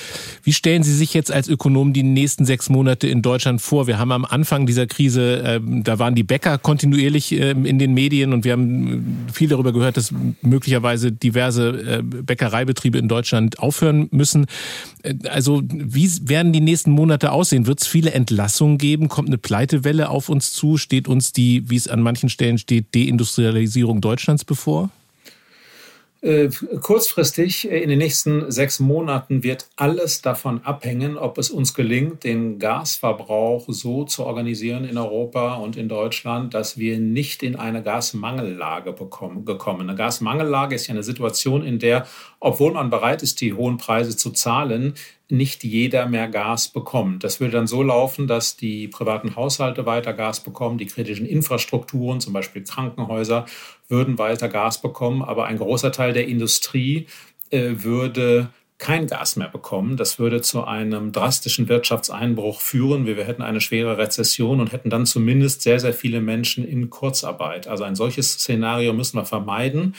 Wie 0.43 0.53
stellen 0.53 0.83
Sie 0.83 0.93
sich 0.93 1.13
jetzt 1.13 1.31
als 1.31 1.47
Ökonom 1.47 1.93
die 1.93 2.03
nächsten 2.03 2.45
sechs 2.45 2.69
Monate 2.69 3.07
in 3.07 3.21
Deutschland 3.21 3.61
vor? 3.61 3.87
Wir 3.87 3.99
haben 3.99 4.11
am 4.11 4.25
Anfang 4.25 4.65
dieser 4.65 4.87
Krise, 4.87 5.43
äh, 5.43 5.59
da 5.61 5.99
waren 5.99 6.15
die 6.15 6.23
Bäcker 6.23 6.57
kontinuierlich 6.57 7.31
äh, 7.33 7.51
in 7.51 7.79
den 7.79 7.86
Medien 7.93 8.33
und 8.33 8.45
wir 8.45 8.53
haben 8.53 9.25
viel 9.31 9.49
darüber 9.49 9.73
gehört, 9.73 9.97
dass 9.97 10.13
möglicherweise 10.41 11.11
diverse 11.11 12.03
Bäckereibetriebe 12.03 12.97
in 12.97 13.07
Deutschland 13.07 13.59
aufhören 13.59 14.07
müssen. 14.11 14.45
Also 15.29 15.61
wie 15.67 16.09
werden 16.27 16.53
die 16.53 16.61
nächsten 16.61 16.91
Monate 16.91 17.31
aussehen? 17.31 17.67
Wird 17.67 17.81
es 17.81 17.87
viele 17.87 18.11
Entlassungen 18.11 18.77
geben? 18.77 19.07
Kommt 19.07 19.29
eine 19.29 19.37
Pleitewelle 19.37 20.09
auf 20.09 20.29
uns 20.29 20.51
zu? 20.51 20.77
Steht 20.77 21.07
uns 21.07 21.31
die, 21.33 21.69
wie 21.69 21.75
es 21.75 21.87
an 21.87 22.01
manchen 22.01 22.29
Stellen 22.29 22.57
steht, 22.57 22.93
Deindustrialisierung 22.95 24.01
Deutschlands 24.01 24.45
bevor? 24.45 24.89
Äh, 26.21 26.49
kurzfristig, 26.81 27.69
äh, 27.69 27.79
in 27.79 27.89
den 27.89 27.99
nächsten 27.99 28.51
sechs 28.51 28.79
Monaten, 28.79 29.43
wird 29.43 29.69
alles 29.75 30.23
davon 30.23 30.61
abhängen, 30.63 31.15
ob 31.15 31.37
es 31.37 31.51
uns 31.51 31.75
gelingt, 31.75 32.23
den 32.23 32.57
Gasverbrauch 32.57 33.65
so 33.67 34.03
zu 34.03 34.25
organisieren 34.25 34.83
in 34.85 34.97
Europa 34.97 35.55
und 35.55 35.77
in 35.77 35.87
Deutschland, 35.87 36.55
dass 36.55 36.79
wir 36.79 36.97
nicht 36.97 37.43
in 37.43 37.55
eine 37.55 37.83
Gasmangellage 37.83 38.93
bekommen, 38.93 39.45
gekommen. 39.45 39.81
Eine 39.81 39.95
Gasmangellage 39.95 40.73
ist 40.73 40.87
ja 40.87 40.93
eine 40.93 41.03
Situation, 41.03 41.63
in 41.63 41.77
der, 41.77 42.07
obwohl 42.39 42.73
man 42.73 42.89
bereit 42.89 43.21
ist, 43.21 43.39
die 43.41 43.53
hohen 43.53 43.77
Preise 43.77 44.17
zu 44.17 44.31
zahlen, 44.31 44.95
nicht 45.29 45.63
jeder 45.63 46.07
mehr 46.07 46.27
Gas 46.27 46.69
bekommt. 46.69 47.23
Das 47.23 47.39
würde 47.39 47.53
dann 47.53 47.67
so 47.67 47.83
laufen, 47.83 48.27
dass 48.27 48.55
die 48.55 48.87
privaten 48.87 49.35
Haushalte 49.35 49.85
weiter 49.85 50.13
Gas 50.13 50.39
bekommen, 50.39 50.77
die 50.77 50.85
kritischen 50.85 51.25
Infrastrukturen, 51.25 52.21
zum 52.21 52.33
Beispiel 52.33 52.63
Krankenhäuser, 52.63 53.45
würden 53.89 54.17
weiter 54.17 54.47
Gas 54.47 54.81
bekommen, 54.81 55.21
aber 55.21 55.45
ein 55.45 55.57
großer 55.57 55.91
Teil 55.91 56.13
der 56.13 56.27
Industrie 56.27 57.07
äh, 57.49 57.71
würde 57.77 58.49
kein 58.77 59.07
Gas 59.07 59.35
mehr 59.35 59.47
bekommen. 59.47 59.97
Das 59.97 60.19
würde 60.19 60.41
zu 60.41 60.63
einem 60.63 61.11
drastischen 61.11 61.67
Wirtschaftseinbruch 61.67 62.61
führen. 62.61 63.05
Wir 63.07 63.15
hätten 63.25 63.41
eine 63.41 63.59
schwere 63.59 63.97
Rezession 63.97 64.59
und 64.59 64.71
hätten 64.71 64.89
dann 64.89 65.05
zumindest 65.05 65.63
sehr, 65.63 65.79
sehr 65.79 65.93
viele 65.93 66.21
Menschen 66.21 66.65
in 66.65 66.89
Kurzarbeit. 66.89 67.67
Also 67.67 67.83
ein 67.83 67.95
solches 67.95 68.33
Szenario 68.33 68.93
müssen 68.93 69.17
wir 69.17 69.25
vermeiden 69.25 69.95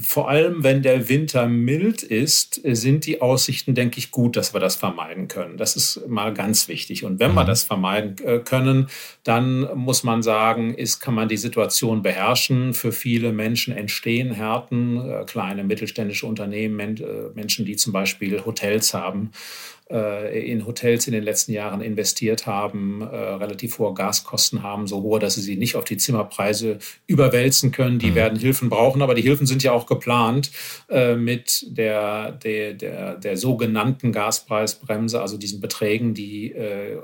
vor 0.00 0.28
allem 0.28 0.64
wenn 0.64 0.82
der 0.82 1.08
Winter 1.08 1.46
mild 1.46 2.02
ist, 2.02 2.60
sind 2.64 3.06
die 3.06 3.20
Aussichten, 3.20 3.74
denke 3.74 3.98
ich, 3.98 4.10
gut, 4.10 4.36
dass 4.36 4.52
wir 4.52 4.60
das 4.60 4.76
vermeiden 4.76 5.28
können. 5.28 5.56
Das 5.56 5.76
ist 5.76 6.08
mal 6.08 6.34
ganz 6.34 6.68
wichtig. 6.68 7.04
Und 7.04 7.20
wenn 7.20 7.32
mhm. 7.32 7.36
wir 7.36 7.44
das 7.44 7.62
vermeiden 7.62 8.16
äh, 8.24 8.38
können, 8.40 8.88
dann 9.22 9.68
muss 9.74 10.02
man 10.02 10.22
sagen, 10.22 10.74
ist, 10.74 11.00
kann 11.00 11.14
man 11.14 11.28
die 11.28 11.36
Situation 11.36 12.02
beherrschen. 12.02 12.74
Für 12.74 12.92
viele 12.92 13.32
Menschen 13.32 13.76
entstehen 13.76 14.32
Härten, 14.32 14.96
äh, 14.98 15.24
kleine 15.26 15.62
mittelständische 15.62 16.26
Unternehmen, 16.26 16.96
äh, 16.96 17.04
Menschen, 17.34 17.64
die 17.64 17.76
zum 17.76 17.92
Beispiel 17.92 18.44
Hotels 18.44 18.94
haben, 18.94 19.30
äh, 19.32 19.73
in 19.86 20.66
Hotels 20.66 21.06
in 21.06 21.12
den 21.12 21.22
letzten 21.22 21.52
Jahren 21.52 21.82
investiert 21.82 22.46
haben, 22.46 23.02
äh, 23.02 23.04
relativ 23.04 23.78
hohe 23.78 23.92
Gaskosten 23.92 24.62
haben, 24.62 24.86
so 24.86 25.02
hohe, 25.02 25.20
dass 25.20 25.34
sie 25.34 25.42
sie 25.42 25.56
nicht 25.56 25.76
auf 25.76 25.84
die 25.84 25.98
Zimmerpreise 25.98 26.78
überwälzen 27.06 27.70
können. 27.70 27.98
Die 27.98 28.12
mhm. 28.12 28.14
werden 28.14 28.38
Hilfen 28.38 28.70
brauchen, 28.70 29.02
aber 29.02 29.14
die 29.14 29.22
Hilfen 29.22 29.46
sind 29.46 29.62
ja 29.62 29.72
auch 29.72 29.86
geplant 29.86 30.50
äh, 30.88 31.16
mit 31.16 31.66
der, 31.68 32.32
der, 32.32 32.72
der, 32.72 33.16
der 33.16 33.36
sogenannten 33.36 34.10
Gaspreisbremse, 34.10 35.20
also 35.20 35.36
diesen 35.36 35.60
Beträgen, 35.60 36.14
die 36.14 36.54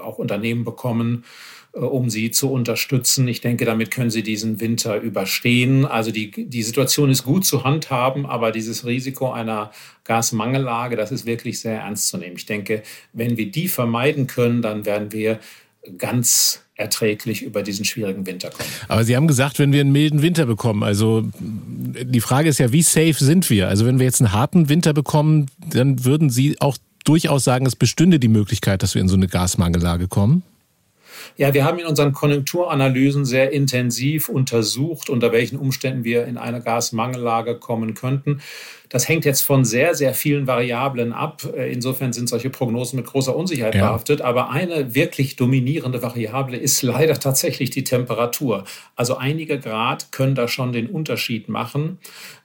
auch 0.02 0.18
Unternehmen 0.18 0.64
bekommen 0.64 1.24
äh, 1.24 1.59
um 1.72 2.10
sie 2.10 2.30
zu 2.30 2.50
unterstützen. 2.50 3.28
Ich 3.28 3.40
denke, 3.40 3.64
damit 3.64 3.90
können 3.90 4.10
sie 4.10 4.22
diesen 4.22 4.60
Winter 4.60 5.00
überstehen. 5.00 5.84
Also 5.84 6.10
die, 6.10 6.30
die 6.30 6.62
Situation 6.62 7.10
ist 7.10 7.24
gut 7.24 7.44
zu 7.44 7.64
handhaben, 7.64 8.26
aber 8.26 8.50
dieses 8.50 8.84
Risiko 8.84 9.30
einer 9.30 9.70
Gasmangellage, 10.04 10.96
das 10.96 11.12
ist 11.12 11.26
wirklich 11.26 11.60
sehr 11.60 11.80
ernst 11.80 12.08
zu 12.08 12.18
nehmen. 12.18 12.36
Ich 12.36 12.46
denke, 12.46 12.82
wenn 13.12 13.36
wir 13.36 13.50
die 13.50 13.68
vermeiden 13.68 14.26
können, 14.26 14.62
dann 14.62 14.84
werden 14.84 15.12
wir 15.12 15.38
ganz 15.96 16.62
erträglich 16.74 17.42
über 17.42 17.62
diesen 17.62 17.84
schwierigen 17.84 18.26
Winter 18.26 18.50
kommen. 18.50 18.68
Aber 18.88 19.04
Sie 19.04 19.14
haben 19.14 19.28
gesagt, 19.28 19.58
wenn 19.58 19.72
wir 19.72 19.80
einen 19.80 19.92
milden 19.92 20.22
Winter 20.22 20.46
bekommen, 20.46 20.82
also 20.82 21.24
die 21.38 22.20
Frage 22.20 22.48
ist 22.48 22.58
ja, 22.58 22.72
wie 22.72 22.82
safe 22.82 23.14
sind 23.14 23.48
wir? 23.50 23.68
Also 23.68 23.86
wenn 23.86 23.98
wir 23.98 24.06
jetzt 24.06 24.20
einen 24.20 24.32
harten 24.32 24.68
Winter 24.68 24.92
bekommen, 24.92 25.46
dann 25.58 26.04
würden 26.04 26.30
Sie 26.30 26.60
auch 26.60 26.76
durchaus 27.04 27.44
sagen, 27.44 27.66
es 27.66 27.76
bestünde 27.76 28.18
die 28.18 28.28
Möglichkeit, 28.28 28.82
dass 28.82 28.94
wir 28.94 29.02
in 29.02 29.08
so 29.08 29.16
eine 29.16 29.28
Gasmangellage 29.28 30.08
kommen? 30.08 30.42
Ja, 31.36 31.54
wir 31.54 31.64
haben 31.64 31.78
in 31.78 31.86
unseren 31.86 32.12
Konjunkturanalysen 32.12 33.24
sehr 33.24 33.52
intensiv 33.52 34.28
untersucht, 34.28 35.10
unter 35.10 35.32
welchen 35.32 35.58
Umständen 35.58 36.04
wir 36.04 36.26
in 36.26 36.36
eine 36.36 36.60
Gasmangellage 36.60 37.56
kommen 37.56 37.94
könnten. 37.94 38.40
Das 38.90 39.08
hängt 39.08 39.24
jetzt 39.24 39.42
von 39.42 39.64
sehr, 39.64 39.94
sehr 39.94 40.14
vielen 40.14 40.48
Variablen 40.48 41.12
ab. 41.12 41.42
Äh, 41.56 41.72
insofern 41.72 42.12
sind 42.12 42.28
solche 42.28 42.50
Prognosen 42.50 42.96
mit 42.96 43.06
großer 43.06 43.34
Unsicherheit 43.34 43.76
ja. 43.76 43.86
behaftet. 43.86 44.20
Aber 44.20 44.50
eine 44.50 44.94
wirklich 44.94 45.36
dominierende 45.36 46.02
Variable 46.02 46.56
ist 46.56 46.82
leider 46.82 47.14
tatsächlich 47.18 47.70
die 47.70 47.84
Temperatur. 47.84 48.64
Also 48.96 49.16
einige 49.16 49.60
Grad 49.60 50.10
können 50.10 50.34
da 50.34 50.48
schon 50.48 50.72
den 50.72 50.88
Unterschied 50.88 51.48
machen. 51.48 51.98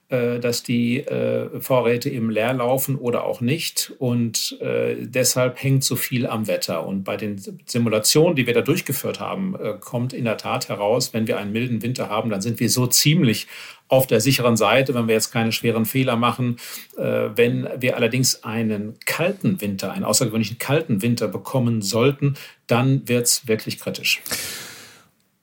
Äh, 0.09 0.39
dass 0.39 0.61
die 0.61 0.99
äh, 0.99 1.59
Vorräte 1.59 2.11
eben 2.11 2.29
leer 2.29 2.53
laufen 2.53 2.95
oder 2.95 3.23
auch 3.23 3.41
nicht. 3.41 3.91
Und 3.97 4.55
äh, 4.61 4.97
deshalb 4.99 5.63
hängt 5.63 5.83
so 5.83 5.95
viel 5.95 6.27
am 6.27 6.45
Wetter. 6.45 6.85
Und 6.85 7.03
bei 7.03 7.17
den 7.17 7.41
Simulationen, 7.65 8.35
die 8.35 8.45
wir 8.45 8.53
da 8.53 8.61
durchgeführt 8.61 9.19
haben, 9.19 9.55
kommt 9.79 10.13
in 10.13 10.25
der 10.25 10.37
Tat 10.37 10.69
heraus, 10.69 11.11
wenn 11.13 11.25
wir 11.25 11.39
einen 11.39 11.51
milden 11.51 11.81
Winter 11.81 12.07
haben, 12.07 12.29
dann 12.29 12.41
sind 12.41 12.59
wir 12.59 12.69
so 12.69 12.85
ziemlich 12.85 13.47
auf 13.87 14.05
der 14.05 14.21
sicheren 14.21 14.57
Seite, 14.57 14.93
wenn 14.93 15.07
wir 15.07 15.15
jetzt 15.15 15.31
keine 15.31 15.51
schweren 15.51 15.85
Fehler 15.85 16.15
machen. 16.15 16.57
wenn 16.95 17.67
wir 17.79 17.95
allerdings 17.95 18.43
einen 18.43 18.95
kalten 19.05 19.61
Winter, 19.61 19.91
einen 19.91 20.05
außergewöhnlichen 20.05 20.57
kalten 20.57 21.01
Winter 21.01 21.27
bekommen 21.27 21.81
sollten, 21.81 22.35
dann 22.67 23.07
wird 23.07 23.25
es 23.25 23.47
wirklich 23.47 23.79
kritisch. 23.79 24.21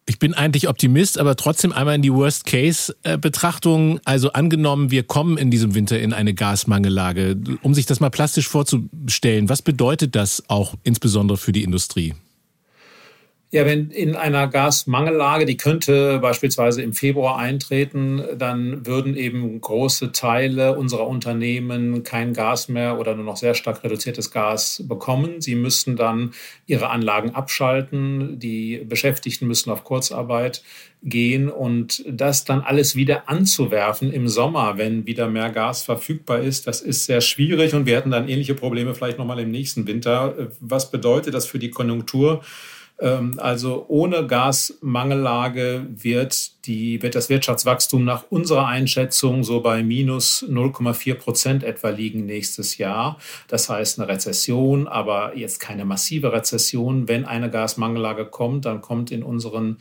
Ich 0.05 0.19
bin 0.19 0.35
eigentlich 0.35 0.69
Optimist, 0.69 1.19
aber 1.19 1.37
trotzdem 1.37 1.73
einmal 1.73 1.95
in 1.95 2.03
die 2.03 2.13
Worst-Case-Betrachtung. 2.13 4.01
Also 4.05 4.33
angenommen, 4.33 4.91
wir 4.91 5.05
kommen 5.05 5.39
in 5.39 5.51
diesem 5.51 5.75
Winter 5.75 6.01
in 6.01 6.13
eine 6.13 6.35
Gasmangellage. 6.35 7.37
Um 7.63 7.73
sich 7.73 7.87
das 7.87 8.01
mal 8.01 8.11
plastisch 8.11 8.49
vorzustellen, 8.49 9.49
was 9.49 9.63
bedeutet 9.63 10.17
das 10.17 10.43
auch 10.49 10.75
insbesondere 10.83 11.39
für 11.39 11.53
die 11.53 11.63
Industrie? 11.63 12.15
Ja, 13.55 13.67
wenn 13.67 13.91
in 13.91 14.17
einer 14.17 14.49
Gasmangellage, 14.49 15.45
die 15.45 15.59
könnte 15.59 16.21
beispielsweise 16.21 16.81
im 16.81 16.95
Februar 16.95 17.37
eintreten, 17.37 18.23
dann 18.39 18.87
würden 18.87 19.15
eben 19.15 19.61
große 19.61 20.11
Teile 20.13 20.79
unserer 20.79 21.07
Unternehmen 21.07 22.03
kein 22.03 22.33
Gas 22.33 22.69
mehr 22.69 22.99
oder 22.99 23.15
nur 23.15 23.27
noch 23.27 23.37
sehr 23.37 23.53
stark 23.53 23.85
reduziertes 23.85 24.31
Gas 24.31 24.83
bekommen. 24.89 25.43
Sie 25.43 25.55
müssten 25.55 25.97
dann 25.97 26.33
ihre 26.67 26.89
Anlagen 26.89 27.35
abschalten. 27.35 28.39
Die 28.39 28.79
Beschäftigten 28.89 29.47
müssten 29.49 29.71
auf 29.71 29.85
Kurzarbeit 29.85 30.63
gehen 31.03 31.51
und 31.51 32.03
das 32.09 32.47
dann 32.47 32.63
alles 32.63 32.97
wieder 32.97 33.29
anzuwerfen 33.29 34.15
im 34.15 34.29
Sommer, 34.29 34.79
wenn 34.79 35.07
wieder 35.07 35.29
mehr 35.29 35.51
Gas 35.51 35.83
verfügbar 35.83 36.41
ist, 36.41 36.67
das 36.67 36.81
ist 36.81 37.05
sehr 37.05 37.21
schwierig 37.21 37.75
und 37.75 37.85
wir 37.85 37.97
hätten 37.97 38.13
dann 38.13 38.31
ähnliche 38.31 38.55
Probleme 38.55 38.95
vielleicht 38.95 39.19
nochmal 39.19 39.41
im 39.41 39.51
nächsten 39.51 39.87
Winter. 39.87 40.49
Was 40.61 40.91
bedeutet 40.91 41.35
das 41.35 41.45
für 41.45 41.59
die 41.59 41.71
Konjunktur? 41.71 42.43
Ähm, 43.01 43.35
also 43.39 43.85
ohne 43.89 44.27
Gasmangellage 44.27 45.87
wird, 45.91 46.67
die, 46.67 47.03
wird 47.03 47.15
das 47.15 47.29
Wirtschaftswachstum 47.29 48.05
nach 48.05 48.25
unserer 48.31 48.67
Einschätzung 48.67 49.45
so 49.45 49.61
bei 49.61 49.83
minus 49.83 50.45
0,4 50.49 51.15
Prozent 51.15 51.65
etwa 51.65 51.91
liegen 51.91 52.27
nächstes 52.27 52.79
Jahr. 52.79 53.19
Das 53.49 53.69
heißt 53.69 53.99
eine 53.99 54.09
Rezession, 54.09 54.87
aber 54.87 55.37
jetzt 55.37 55.59
keine 55.59 55.85
massive 55.85 56.33
Rezession. 56.33 57.09
Wenn 57.09 57.25
eine 57.25 57.51
Gasmangellage 57.51 58.27
kommt, 58.27 58.65
dann 58.65 58.81
kommt 58.81 59.11
in 59.11 59.23
unseren 59.23 59.79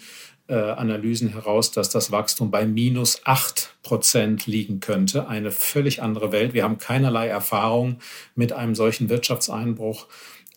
äh, 0.47 0.56
Analysen 0.56 1.30
heraus, 1.30 1.71
dass 1.71 1.89
das 1.89 2.12
Wachstum 2.12 2.52
bei 2.52 2.65
minus 2.65 3.21
8 3.26 3.76
Prozent 3.84 4.47
liegen 4.47 4.80
könnte. 4.80 5.28
Eine 5.28 5.52
völlig 5.52 6.02
andere 6.02 6.32
Welt. 6.32 6.54
Wir 6.54 6.63
haben 6.63 6.78
keinerlei 6.78 7.28
Erfahrung 7.28 8.00
mit 8.36 8.52
einem 8.52 8.76
solchen 8.76 9.10
Wirtschaftseinbruch. 9.10 10.08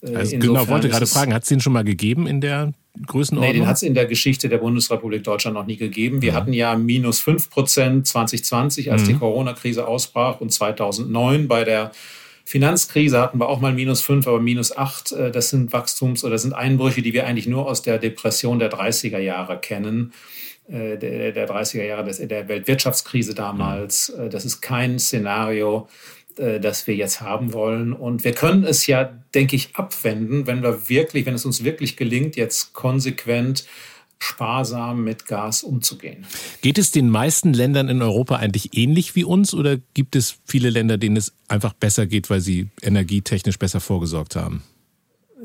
Äh, 0.04 0.16
also 0.16 0.38
genau, 0.38 0.68
wollte 0.68 0.88
gerade 0.88 1.06
fragen, 1.06 1.34
hat 1.34 1.42
es 1.42 1.48
den 1.48 1.60
schon 1.60 1.72
mal 1.72 1.84
gegeben 1.84 2.26
in 2.26 2.40
der 2.40 2.72
Größenordnung? 3.06 3.52
Nee, 3.52 3.58
den 3.58 3.66
hat 3.66 3.76
es 3.76 3.82
in 3.82 3.94
der 3.94 4.06
Geschichte 4.06 4.48
der 4.48 4.58
Bundesrepublik 4.58 5.24
Deutschland 5.24 5.56
noch 5.56 5.66
nie 5.66 5.76
gegeben. 5.76 6.22
Wir 6.22 6.30
ja. 6.30 6.34
hatten 6.34 6.52
ja 6.52 6.76
minus 6.76 7.20
5 7.20 7.50
Prozent 7.50 8.06
2020, 8.06 8.92
als 8.92 9.02
mhm. 9.02 9.06
die 9.06 9.14
Corona-Krise 9.14 9.86
ausbrach 9.86 10.40
und 10.40 10.52
2009 10.52 11.48
bei 11.48 11.64
der 11.64 11.92
Finanzkrise 12.46 13.20
hatten 13.20 13.38
wir 13.38 13.48
auch 13.48 13.60
mal 13.60 13.72
minus 13.72 14.02
5, 14.02 14.26
aber 14.26 14.38
minus 14.38 14.76
8. 14.76 15.12
Äh, 15.12 15.30
das 15.30 15.50
sind 15.50 15.72
Wachstums- 15.72 16.24
oder 16.24 16.38
sind 16.38 16.52
Einbrüche, 16.52 17.02
die 17.02 17.12
wir 17.12 17.26
eigentlich 17.26 17.46
nur 17.46 17.66
aus 17.66 17.82
der 17.82 17.98
Depression 17.98 18.58
der 18.58 18.70
30er 18.70 19.18
Jahre 19.18 19.58
kennen. 19.58 20.12
Äh, 20.68 20.96
der, 20.96 21.32
der 21.32 21.48
30er 21.48 21.84
Jahre 21.84 22.26
der 22.26 22.48
Weltwirtschaftskrise 22.48 23.34
damals. 23.34 24.14
Mhm. 24.16 24.30
Das 24.30 24.44
ist 24.44 24.62
kein 24.62 24.98
Szenario, 24.98 25.88
äh, 26.38 26.60
das 26.60 26.86
wir 26.86 26.94
jetzt 26.94 27.20
haben 27.20 27.52
wollen. 27.52 27.92
Und 27.92 28.24
wir 28.24 28.32
können 28.32 28.64
es 28.64 28.86
ja, 28.86 29.04
denke 29.34 29.56
ich, 29.56 29.76
abwenden, 29.76 30.46
wenn 30.46 30.62
wir 30.62 30.88
wirklich, 30.88 31.26
wenn 31.26 31.34
es 31.34 31.44
uns 31.44 31.64
wirklich 31.64 31.96
gelingt, 31.96 32.36
jetzt 32.36 32.72
konsequent 32.72 33.64
sparsam 34.18 35.04
mit 35.04 35.26
Gas 35.26 35.62
umzugehen. 35.62 36.24
Geht 36.62 36.78
es 36.78 36.90
den 36.90 37.10
meisten 37.10 37.52
Ländern 37.52 37.88
in 37.88 38.00
Europa 38.00 38.36
eigentlich 38.36 38.76
ähnlich 38.76 39.14
wie 39.14 39.24
uns 39.24 39.52
oder 39.52 39.76
gibt 39.92 40.16
es 40.16 40.38
viele 40.46 40.70
Länder, 40.70 40.96
denen 40.96 41.16
es 41.16 41.34
einfach 41.48 41.74
besser 41.74 42.06
geht, 42.06 42.30
weil 42.30 42.40
sie 42.40 42.68
energietechnisch 42.80 43.58
besser 43.58 43.80
vorgesorgt 43.80 44.36
haben? 44.36 44.62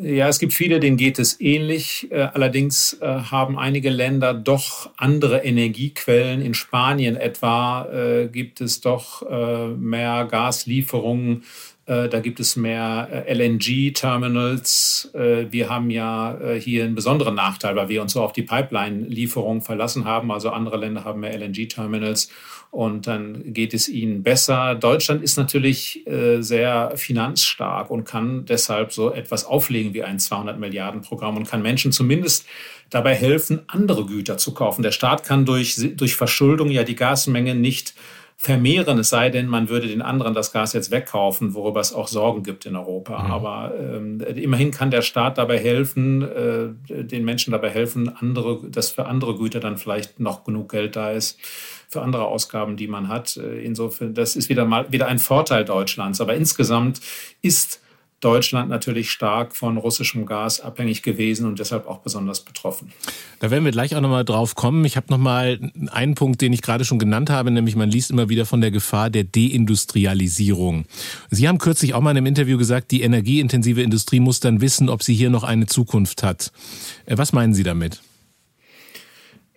Ja, 0.01 0.29
es 0.29 0.39
gibt 0.39 0.53
viele, 0.53 0.79
denen 0.79 0.95
geht 0.95 1.19
es 1.19 1.41
ähnlich. 1.41 2.07
Äh, 2.09 2.29
allerdings 2.33 2.93
äh, 3.01 3.05
haben 3.05 3.59
einige 3.59 3.89
Länder 3.89 4.33
doch 4.33 4.89
andere 4.95 5.39
Energiequellen. 5.43 6.41
In 6.41 6.53
Spanien 6.53 7.17
etwa 7.17 7.85
äh, 7.91 8.29
gibt 8.29 8.61
es 8.61 8.79
doch 8.79 9.29
mehr 9.77 10.25
Gaslieferungen. 10.25 11.43
Da 11.85 12.19
gibt 12.19 12.39
es 12.39 12.55
mehr 12.55 13.25
LNG-Terminals. 13.27 15.09
Wir 15.11 15.69
haben 15.69 15.89
ja 15.89 16.37
hier 16.59 16.83
einen 16.83 16.93
besonderen 16.93 17.33
Nachteil, 17.33 17.75
weil 17.75 17.89
wir 17.89 18.03
uns 18.03 18.13
so 18.13 18.21
auf 18.21 18.31
die 18.31 18.43
Pipeline-Lieferung 18.43 19.61
verlassen 19.61 20.05
haben. 20.05 20.31
Also 20.31 20.51
andere 20.51 20.77
Länder 20.77 21.03
haben 21.03 21.21
mehr 21.21 21.35
LNG-Terminals 21.35 22.29
und 22.71 23.07
dann 23.07 23.53
geht 23.53 23.73
es 23.73 23.89
ihnen 23.89 24.21
besser. 24.21 24.75
Deutschland 24.75 25.23
ist 25.23 25.37
natürlich 25.37 26.05
äh, 26.07 26.41
sehr 26.41 26.93
finanzstark 26.95 27.89
und 27.89 28.03
kann 28.03 28.45
deshalb 28.45 28.93
so 28.93 29.11
etwas 29.11 29.45
auflegen 29.45 29.93
wie 29.93 30.03
ein 30.03 30.19
200 30.19 30.59
Milliarden 30.59 31.01
Programm 31.01 31.37
und 31.37 31.47
kann 31.47 31.61
Menschen 31.61 31.91
zumindest 31.91 32.45
dabei 32.89 33.15
helfen, 33.15 33.61
andere 33.67 34.05
Güter 34.05 34.37
zu 34.37 34.53
kaufen. 34.53 34.83
Der 34.83 34.91
Staat 34.91 35.23
kann 35.23 35.45
durch, 35.45 35.79
durch 35.95 36.15
Verschuldung 36.15 36.69
ja 36.69 36.83
die 36.83 36.95
Gasmenge 36.95 37.55
nicht 37.55 37.95
vermehren, 38.41 38.97
es 38.99 39.09
sei 39.09 39.29
denn, 39.29 39.47
man 39.47 39.67
würde 39.67 39.87
den 39.87 40.01
anderen 40.01 40.33
das 40.33 40.53
Gas 40.53 40.71
jetzt 40.71 40.91
wegkaufen, 40.91 41.53
worüber 41.55 41.81
es 41.81 41.91
auch 41.91 42.07
Sorgen 42.07 42.41
gibt 42.41 42.65
in 42.65 42.77
Europa. 42.77 43.21
Mhm. 43.21 43.31
Aber 43.31 43.73
ähm, 43.77 44.21
immerhin 44.21 44.71
kann 44.71 44.91
der 44.91 45.01
Staat 45.01 45.37
dabei 45.37 45.59
helfen, 45.59 46.21
äh, 46.21 47.03
den 47.03 47.25
Menschen 47.25 47.51
dabei 47.51 47.69
helfen, 47.69 48.07
andere, 48.07 48.61
dass 48.69 48.91
für 48.91 49.07
andere 49.07 49.35
Güter 49.35 49.59
dann 49.59 49.77
vielleicht 49.77 50.21
noch 50.21 50.45
genug 50.45 50.71
Geld 50.71 50.95
da 50.95 51.11
ist 51.11 51.37
für 51.89 52.01
andere 52.01 52.27
Ausgaben, 52.27 52.77
die 52.77 52.87
man 52.87 53.09
hat. 53.09 53.35
Äh, 53.35 53.59
insofern, 53.59 54.13
das 54.13 54.37
ist 54.37 54.47
wieder 54.47 54.63
mal 54.63 54.89
wieder 54.89 55.07
ein 55.07 55.19
Vorteil 55.19 55.65
Deutschlands. 55.65 56.21
Aber 56.21 56.33
insgesamt 56.33 57.01
ist 57.41 57.81
Deutschland 58.19 58.69
natürlich 58.69 59.11
stark 59.11 59.55
von 59.55 59.77
russischem 59.77 60.25
Gas 60.25 60.59
abhängig 60.59 61.03
gewesen 61.03 61.45
und 61.45 61.59
deshalb 61.59 61.87
auch 61.87 61.99
besonders 61.99 62.41
betroffen. 62.41 62.91
Da 63.39 63.51
werden 63.51 63.63
wir 63.63 63.71
gleich 63.71 63.95
auch 63.95 64.01
nochmal 64.01 64.25
drauf 64.25 64.55
kommen. 64.55 64.83
Ich 64.85 64.97
habe 64.97 65.07
nochmal 65.09 65.71
einen 65.91 66.15
Punkt, 66.15 66.41
den 66.41 66.51
ich 66.51 66.61
gerade 66.61 66.85
schon 66.85 66.99
genannt 66.99 67.29
habe, 67.29 67.51
nämlich 67.51 67.75
man 67.75 67.89
liest 67.89 68.11
immer 68.11 68.29
wieder 68.29 68.45
von 68.45 68.61
der 68.61 68.71
Gefahr 68.71 69.09
der 69.09 69.23
Deindustrialisierung. 69.23 70.85
Sie 71.29 71.47
haben 71.47 71.57
kürzlich 71.57 71.93
auch 71.93 72.01
mal 72.01 72.11
in 72.11 72.17
einem 72.17 72.25
Interview 72.25 72.57
gesagt, 72.57 72.91
die 72.91 73.01
energieintensive 73.01 73.81
Industrie 73.81 74.19
muss 74.19 74.39
dann 74.39 74.61
wissen, 74.61 74.89
ob 74.89 75.03
sie 75.03 75.13
hier 75.13 75.29
noch 75.29 75.43
eine 75.43 75.67
Zukunft 75.67 76.23
hat. 76.23 76.51
Äh, 77.05 77.17
was 77.17 77.33
meinen 77.33 77.53
Sie 77.53 77.63
damit? 77.63 78.01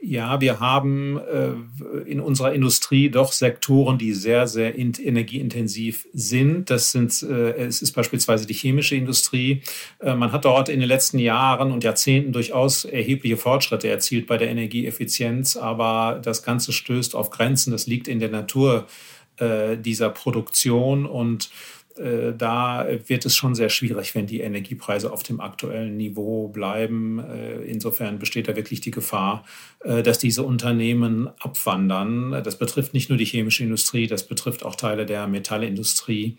Ja, 0.05 0.41
wir 0.41 0.59
haben 0.59 1.17
äh, 1.17 2.11
in 2.11 2.19
unserer 2.19 2.53
Industrie 2.53 3.09
doch 3.09 3.31
Sektoren, 3.31 3.99
die 3.99 4.15
sehr, 4.15 4.49
sehr 4.49 4.75
in, 4.75 4.93
energieintensiv 4.95 6.09
sind. 6.12 6.71
Das 6.71 6.91
sind, 6.91 7.23
äh, 7.23 7.53
es 7.53 7.83
ist 7.83 7.93
beispielsweise 7.93 8.45
die 8.45 8.53
chemische 8.53 8.97
Industrie. 8.97 9.62
Äh, 10.01 10.17
man 10.17 10.33
hat 10.33 10.45
dort 10.45 10.69
in 10.69 10.81
den 10.81 10.88
letzten 10.88 11.21
Jahren 11.21 11.71
und 11.71 11.85
Jahrzehnten 11.85 12.33
durchaus 12.33 12.85
erhebliche 12.85 13.37
Fortschritte 13.37 13.88
erzielt 13.88 14.27
bei 14.27 14.38
der 14.38 14.51
Energieeffizienz, 14.51 15.57
aber 15.57 16.21
das 16.21 16.43
Ganze 16.43 16.73
stößt 16.73 17.15
auf 17.15 17.31
Grenzen. 17.31 17.71
Das 17.71 17.87
liegt 17.87 18.09
in 18.09 18.19
der 18.19 18.31
Natur 18.31 18.88
äh, 19.37 19.77
dieser 19.77 20.11
Produktion 20.11 21.07
und 21.07 21.51
da 21.94 22.87
wird 23.07 23.26
es 23.26 23.37
schon 23.37 23.55
sehr 23.55 23.68
schwierig, 23.68 24.14
wenn 24.14 24.26
die 24.26 24.40
Energiepreise 24.40 25.12
auf 25.12 25.22
dem 25.22 25.40
aktuellen 25.40 25.96
Niveau 25.96 26.48
bleiben. 26.48 27.18
Äh, 27.18 27.62
insofern 27.64 28.18
besteht 28.18 28.48
da 28.48 28.57
wirklich 28.57 28.81
die 28.81 28.90
Gefahr, 28.90 29.44
äh, 29.81 30.02
dass 30.02 30.18
diese 30.18 30.42
Unternehmen 30.42 31.31
abwandern. 31.38 32.42
Das 32.44 32.57
betrifft 32.57 32.94
nicht 32.94 33.09
nur 33.09 33.18
die 33.18 33.24
chemische 33.24 33.64
Industrie, 33.64 34.07
das 34.07 34.26
betrifft 34.26 34.64
auch 34.64 34.76
Teile 34.76 35.07
der 35.07 35.26
Metallindustrie. 35.26 36.37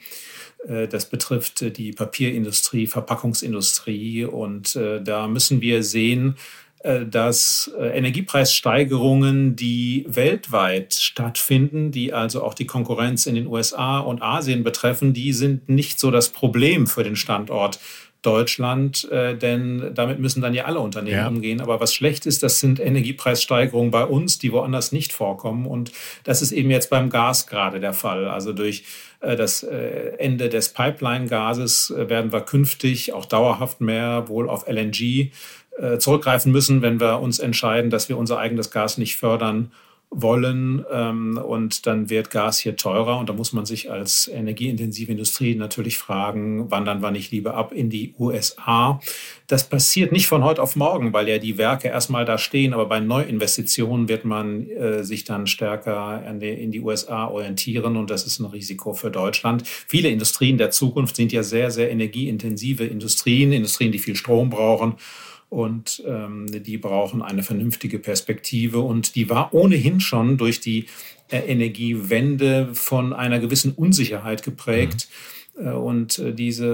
Das 0.65 1.09
betrifft 1.09 1.75
die 1.75 1.91
Papierindustrie, 1.91 2.87
Verpackungsindustrie. 2.87 4.23
Und 4.23 4.79
da 5.03 5.27
müssen 5.27 5.59
wir 5.59 5.83
sehen, 5.83 6.37
äh, 6.37 6.62
dass 7.05 7.71
äh, 7.79 7.97
Energiepreissteigerungen, 7.97 9.55
die 9.55 10.05
weltweit 10.07 10.93
stattfinden, 10.93 11.91
die 11.91 12.11
also 12.11 12.43
auch 12.43 12.53
die 12.53 12.65
Konkurrenz 12.65 13.25
in 13.25 13.35
den 13.35 13.47
USA 13.47 13.99
und 13.99 14.21
Asien 14.21 14.63
betreffen, 14.63 15.13
die 15.13 15.31
sind 15.31 15.69
nicht 15.69 15.97
so 15.97 16.11
das 16.11 16.29
Problem 16.29 16.85
für 16.85 17.03
den 17.03 17.15
Standort 17.15 17.79
Deutschland, 18.21 19.09
äh, 19.11 19.37
denn 19.37 19.91
damit 19.93 20.19
müssen 20.19 20.41
dann 20.41 20.53
ja 20.53 20.65
alle 20.65 20.79
Unternehmen 20.79 21.17
ja. 21.17 21.27
umgehen. 21.27 21.61
Aber 21.61 21.79
was 21.79 21.93
schlecht 21.93 22.25
ist, 22.25 22.43
das 22.43 22.59
sind 22.59 22.81
Energiepreissteigerungen 22.81 23.91
bei 23.91 24.03
uns, 24.03 24.37
die 24.37 24.51
woanders 24.51 24.91
nicht 24.91 25.13
vorkommen. 25.13 25.65
Und 25.65 25.91
das 26.25 26.41
ist 26.41 26.51
eben 26.51 26.69
jetzt 26.69 26.89
beim 26.89 27.09
Gas 27.09 27.47
gerade 27.47 27.79
der 27.79 27.93
Fall. 27.93 28.27
Also 28.27 28.51
durch 28.51 28.83
das 29.19 29.63
Ende 29.63 30.49
des 30.49 30.69
Pipeline-Gases 30.73 31.93
werden 31.95 32.33
wir 32.33 32.41
künftig 32.41 33.13
auch 33.13 33.25
dauerhaft 33.25 33.79
mehr 33.79 34.27
wohl 34.27 34.49
auf 34.49 34.67
LNG 34.67 34.99
äh, 35.01 35.29
zurückgreifen 35.97 36.51
müssen, 36.51 36.81
wenn 36.81 36.99
wir 36.99 37.19
uns 37.19 37.39
entscheiden, 37.39 37.89
dass 37.89 38.09
wir 38.09 38.17
unser 38.17 38.37
eigenes 38.37 38.71
Gas 38.71 38.97
nicht 38.97 39.15
fördern 39.17 39.71
wollen. 40.15 40.85
Ähm, 40.91 41.37
und 41.37 41.85
dann 41.85 42.09
wird 42.09 42.29
Gas 42.29 42.59
hier 42.59 42.75
teurer. 42.75 43.17
Und 43.17 43.29
da 43.29 43.33
muss 43.33 43.53
man 43.53 43.65
sich 43.65 43.91
als 43.91 44.27
energieintensive 44.27 45.11
Industrie 45.11 45.55
natürlich 45.55 45.97
fragen, 45.97 46.69
wandern 46.71 47.01
wir 47.01 47.11
nicht 47.11 47.31
lieber 47.31 47.55
ab 47.55 47.71
in 47.71 47.89
die 47.89 48.13
USA? 48.19 48.99
Das 49.47 49.67
passiert 49.67 50.11
nicht 50.11 50.27
von 50.27 50.43
heute 50.43 50.61
auf 50.61 50.75
morgen, 50.75 51.13
weil 51.13 51.27
ja 51.27 51.37
die 51.37 51.57
Werke 51.57 51.87
erstmal 51.87 52.25
da 52.25 52.37
stehen. 52.37 52.73
Aber 52.73 52.85
bei 52.85 52.99
Neuinvestitionen 52.99 54.07
wird 54.07 54.25
man 54.25 54.69
äh, 54.69 55.03
sich 55.03 55.23
dann 55.23 55.47
stärker 55.47 56.23
in 56.41 56.71
die 56.71 56.81
USA 56.81 57.27
orientieren. 57.27 57.97
Und 57.97 58.09
das 58.09 58.25
ist 58.25 58.39
ein 58.39 58.45
Risiko 58.45 58.93
für 58.93 59.11
Deutschland. 59.11 59.63
Viele 59.65 60.09
Industrien 60.09 60.57
der 60.57 60.71
Zukunft 60.71 61.15
sind 61.15 61.31
ja 61.31 61.43
sehr, 61.43 61.71
sehr 61.71 61.91
energieintensive 61.91 62.85
Industrien, 62.85 63.51
Industrien, 63.51 63.91
die 63.91 63.99
viel 63.99 64.15
Strom 64.15 64.49
brauchen 64.49 64.95
und 65.53 66.03
ähm, 66.07 66.47
die 66.49 66.77
brauchen 66.77 67.21
eine 67.21 67.43
vernünftige 67.43 67.99
Perspektive 67.99 68.79
und 68.79 69.15
die 69.15 69.29
war 69.29 69.53
ohnehin 69.53 69.99
schon 69.99 70.37
durch 70.37 70.59
die 70.59 70.87
äh, 71.29 71.37
Energiewende 71.39 72.69
von 72.73 73.13
einer 73.13 73.39
gewissen 73.39 73.71
Unsicherheit 73.73 74.41
geprägt. 74.41 75.07
Mhm. 75.09 75.65
Äh, 75.65 75.69
und 75.69 76.17
äh, 76.17 76.33
diese, 76.33 76.65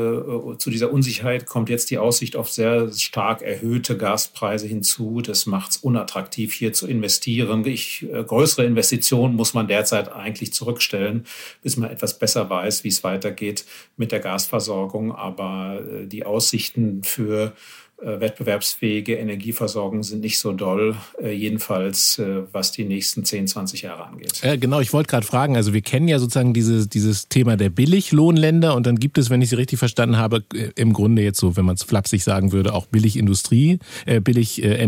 äh, 0.53 0.57
zu 0.57 0.69
dieser 0.69 0.93
Unsicherheit 0.93 1.45
kommt 1.45 1.69
jetzt 1.69 1.91
die 1.91 1.97
Aussicht 1.97 2.37
auf 2.37 2.49
sehr 2.49 2.91
stark 2.93 3.41
erhöhte 3.41 3.97
Gaspreise 3.97 4.67
hinzu. 4.67 5.21
Das 5.21 5.45
macht 5.45 5.71
es 5.71 5.77
unattraktiv, 5.77 6.53
hier 6.53 6.71
zu 6.71 6.87
investieren. 6.87 7.65
Ich, 7.65 8.05
größere 8.27 8.65
Investitionen 8.65 9.35
muss 9.35 9.53
man 9.53 9.67
derzeit 9.67 10.11
eigentlich 10.11 10.53
zurückstellen, 10.53 11.25
bis 11.61 11.75
man 11.75 11.89
etwas 11.89 12.17
besser 12.17 12.49
weiß, 12.49 12.85
wie 12.85 12.89
es 12.89 13.03
weitergeht 13.03 13.65
mit 13.97 14.13
der 14.13 14.19
Gasversorgung. 14.19 15.13
Aber 15.13 15.81
die 16.05 16.25
Aussichten 16.25 17.03
für 17.03 17.53
wettbewerbsfähige 18.01 19.15
Energieversorgung 19.15 20.03
sind 20.03 20.21
nicht 20.21 20.39
so 20.39 20.53
doll, 20.53 20.95
äh, 21.21 21.31
jedenfalls 21.31 22.19
äh, 22.19 22.43
was 22.51 22.71
die 22.71 22.85
nächsten 22.85 23.25
10, 23.25 23.47
20 23.47 23.81
Jahre 23.81 24.05
angeht. 24.05 24.41
Äh, 24.41 24.57
genau, 24.57 24.79
ich 24.79 24.93
wollte 24.93 25.09
gerade 25.09 25.25
fragen, 25.25 25.55
also 25.55 25.73
wir 25.73 25.81
kennen 25.81 26.07
ja 26.07 26.19
sozusagen 26.19 26.53
diese, 26.53 26.87
dieses 26.87 27.27
Thema 27.27 27.57
der 27.57 27.69
Billiglohnländer 27.69 28.75
und 28.75 28.85
dann 28.85 28.97
gibt 28.97 29.17
es, 29.17 29.29
wenn 29.29 29.41
ich 29.41 29.49
Sie 29.49 29.55
richtig 29.55 29.79
verstanden 29.79 30.17
habe, 30.17 30.43
äh, 30.53 30.69
im 30.75 30.93
Grunde 30.93 31.21
jetzt 31.21 31.39
so, 31.39 31.57
wenn 31.57 31.65
man 31.65 31.75
es 31.75 31.83
flapsig 31.83 32.23
sagen 32.23 32.51
würde, 32.51 32.73
auch 32.73 32.85
Billigindustrie, 32.85 33.79
äh, 34.05 34.21
billig 34.21 34.63
äh. 34.63 34.79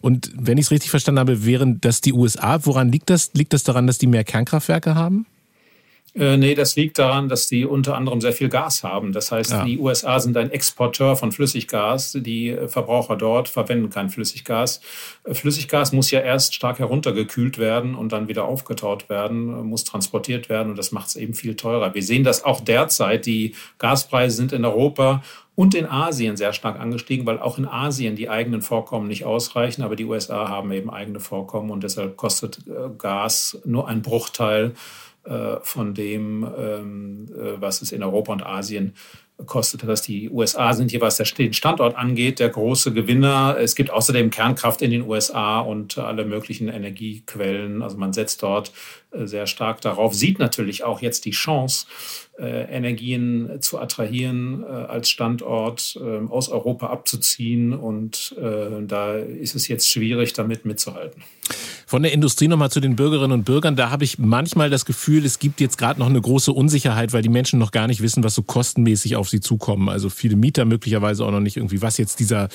Und 0.00 0.30
wenn 0.34 0.58
ich 0.58 0.66
es 0.66 0.70
richtig 0.70 0.90
verstanden 0.90 1.18
habe, 1.18 1.44
wären 1.44 1.80
das 1.80 2.00
die 2.00 2.12
USA. 2.12 2.64
Woran 2.64 2.90
liegt 2.90 3.10
das? 3.10 3.32
Liegt 3.34 3.52
das 3.52 3.64
daran, 3.64 3.86
dass 3.86 3.98
die 3.98 4.06
mehr 4.06 4.24
Kernkraftwerke 4.24 4.94
haben? 4.94 5.26
Äh, 6.18 6.36
nee, 6.36 6.54
das 6.54 6.74
liegt 6.74 6.98
daran, 6.98 7.28
dass 7.28 7.46
die 7.46 7.64
unter 7.64 7.96
anderem 7.96 8.20
sehr 8.20 8.32
viel 8.32 8.48
Gas 8.48 8.82
haben. 8.82 9.12
Das 9.12 9.30
heißt, 9.30 9.52
ja. 9.52 9.64
die 9.64 9.78
USA 9.78 10.18
sind 10.18 10.36
ein 10.36 10.50
Exporteur 10.50 11.14
von 11.14 11.30
Flüssiggas. 11.30 12.12
Die 12.12 12.56
Verbraucher 12.66 13.16
dort 13.16 13.48
verwenden 13.48 13.88
kein 13.88 14.08
Flüssiggas. 14.08 14.80
Äh, 15.24 15.34
Flüssiggas 15.34 15.92
muss 15.92 16.10
ja 16.10 16.20
erst 16.20 16.54
stark 16.54 16.80
heruntergekühlt 16.80 17.58
werden 17.58 17.94
und 17.94 18.12
dann 18.12 18.26
wieder 18.26 18.44
aufgetaut 18.46 19.08
werden, 19.08 19.66
muss 19.66 19.84
transportiert 19.84 20.48
werden 20.48 20.70
und 20.70 20.76
das 20.76 20.90
macht 20.90 21.08
es 21.08 21.16
eben 21.16 21.34
viel 21.34 21.54
teurer. 21.54 21.94
Wir 21.94 22.02
sehen 22.02 22.24
das 22.24 22.44
auch 22.44 22.60
derzeit. 22.60 23.26
Die 23.26 23.54
Gaspreise 23.78 24.36
sind 24.36 24.52
in 24.52 24.64
Europa 24.64 25.22
und 25.54 25.74
in 25.74 25.86
Asien 25.86 26.36
sehr 26.36 26.52
stark 26.52 26.78
angestiegen, 26.78 27.26
weil 27.26 27.40
auch 27.40 27.58
in 27.58 27.66
Asien 27.66 28.14
die 28.14 28.28
eigenen 28.28 28.62
Vorkommen 28.62 29.08
nicht 29.08 29.24
ausreichen, 29.24 29.82
aber 29.82 29.96
die 29.96 30.04
USA 30.04 30.48
haben 30.48 30.70
eben 30.70 30.88
eigene 30.88 31.18
Vorkommen 31.18 31.70
und 31.70 31.82
deshalb 31.82 32.16
kostet 32.16 32.58
äh, 32.68 32.90
Gas 32.96 33.60
nur 33.64 33.88
ein 33.88 34.02
Bruchteil 34.02 34.66
äh, 34.66 34.72
von 35.62 35.94
dem, 35.94 36.46
ähm, 36.58 37.26
äh, 37.32 37.60
was 37.60 37.82
es 37.82 37.92
in 37.92 38.02
Europa 38.02 38.32
und 38.32 38.44
Asien 38.44 38.94
kostet 39.46 39.86
das. 39.86 40.02
Die 40.02 40.30
USA 40.30 40.72
sind 40.74 40.90
hier, 40.90 41.00
was 41.00 41.16
den 41.16 41.52
Standort 41.52 41.96
angeht, 41.96 42.40
der 42.40 42.48
große 42.48 42.92
Gewinner. 42.92 43.56
Es 43.58 43.76
gibt 43.76 43.90
außerdem 43.90 44.30
Kernkraft 44.30 44.82
in 44.82 44.90
den 44.90 45.02
USA 45.02 45.60
und 45.60 45.96
alle 45.96 46.24
möglichen 46.24 46.68
Energiequellen. 46.68 47.82
Also 47.82 47.96
man 47.96 48.12
setzt 48.12 48.42
dort 48.42 48.72
äh, 49.12 49.26
sehr 49.26 49.46
stark 49.46 49.80
darauf, 49.80 50.14
sieht 50.14 50.38
natürlich 50.38 50.82
auch 50.82 51.00
jetzt 51.00 51.24
die 51.24 51.30
Chance, 51.30 51.86
äh, 52.27 52.27
Energien 52.44 53.50
zu 53.60 53.78
attrahieren, 53.78 54.62
äh, 54.62 54.66
als 54.66 55.10
Standort 55.10 55.98
ähm, 56.00 56.30
aus 56.30 56.48
Europa 56.48 56.88
abzuziehen. 56.88 57.72
Und 57.72 58.34
da 58.38 59.14
ist 59.16 59.54
es 59.54 59.68
jetzt 59.68 59.88
schwierig, 59.88 60.32
damit 60.32 60.64
mitzuhalten. 60.64 61.22
Von 61.86 62.02
der 62.02 62.12
Industrie 62.12 62.48
nochmal 62.48 62.70
zu 62.70 62.80
den 62.80 62.96
Bürgerinnen 62.96 63.32
und 63.32 63.44
Bürgern. 63.44 63.76
Da 63.76 63.90
habe 63.90 64.04
ich 64.04 64.18
manchmal 64.18 64.70
das 64.70 64.84
Gefühl, 64.84 65.24
es 65.24 65.38
gibt 65.38 65.60
jetzt 65.60 65.78
gerade 65.78 65.98
noch 65.98 66.08
eine 66.08 66.20
große 66.20 66.52
Unsicherheit, 66.52 67.12
weil 67.12 67.22
die 67.22 67.28
Menschen 67.28 67.58
noch 67.58 67.70
gar 67.70 67.86
nicht 67.86 68.02
wissen, 68.02 68.22
was 68.22 68.34
so 68.34 68.42
kostenmäßig 68.42 69.16
auf 69.16 69.28
sie 69.28 69.40
zukommen. 69.40 69.88
Also 69.88 70.10
viele 70.10 70.36
Mieter 70.36 70.64
möglicherweise 70.64 71.24
auch 71.24 71.30
noch 71.30 71.40
nicht 71.40 71.56
irgendwie, 71.56 71.80
was 71.80 71.96
jetzt 71.96 72.20
dieser, 72.20 72.48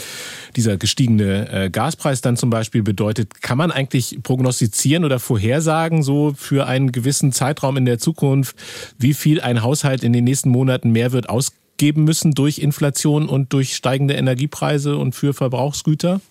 dieser 0.55 0.77
gestiegene 0.77 1.69
Gaspreis 1.71 2.21
dann 2.21 2.37
zum 2.37 2.49
Beispiel 2.49 2.83
bedeutet. 2.83 3.41
Kann 3.41 3.57
man 3.57 3.71
eigentlich 3.71 4.19
prognostizieren 4.21 5.05
oder 5.05 5.19
vorhersagen, 5.19 6.03
so 6.03 6.33
für 6.37 6.67
einen 6.67 6.91
gewissen 6.91 7.31
Zeitraum 7.31 7.77
in 7.77 7.85
der 7.85 7.99
Zukunft, 7.99 8.55
wie 8.97 9.13
viel 9.13 9.41
ein 9.41 9.63
Haushalt 9.73 10.03
in 10.03 10.13
den 10.13 10.23
nächsten 10.23 10.49
Monaten 10.49 10.91
mehr 10.91 11.11
wird 11.13 11.29
ausgeben 11.29 12.03
müssen 12.03 12.33
durch 12.33 12.59
Inflation 12.59 13.27
und 13.27 13.53
durch 13.53 13.75
steigende 13.75 14.13
Energiepreise 14.13 14.97
und 14.97 15.15
für 15.15 15.33
Verbrauchsgüter? 15.33 16.21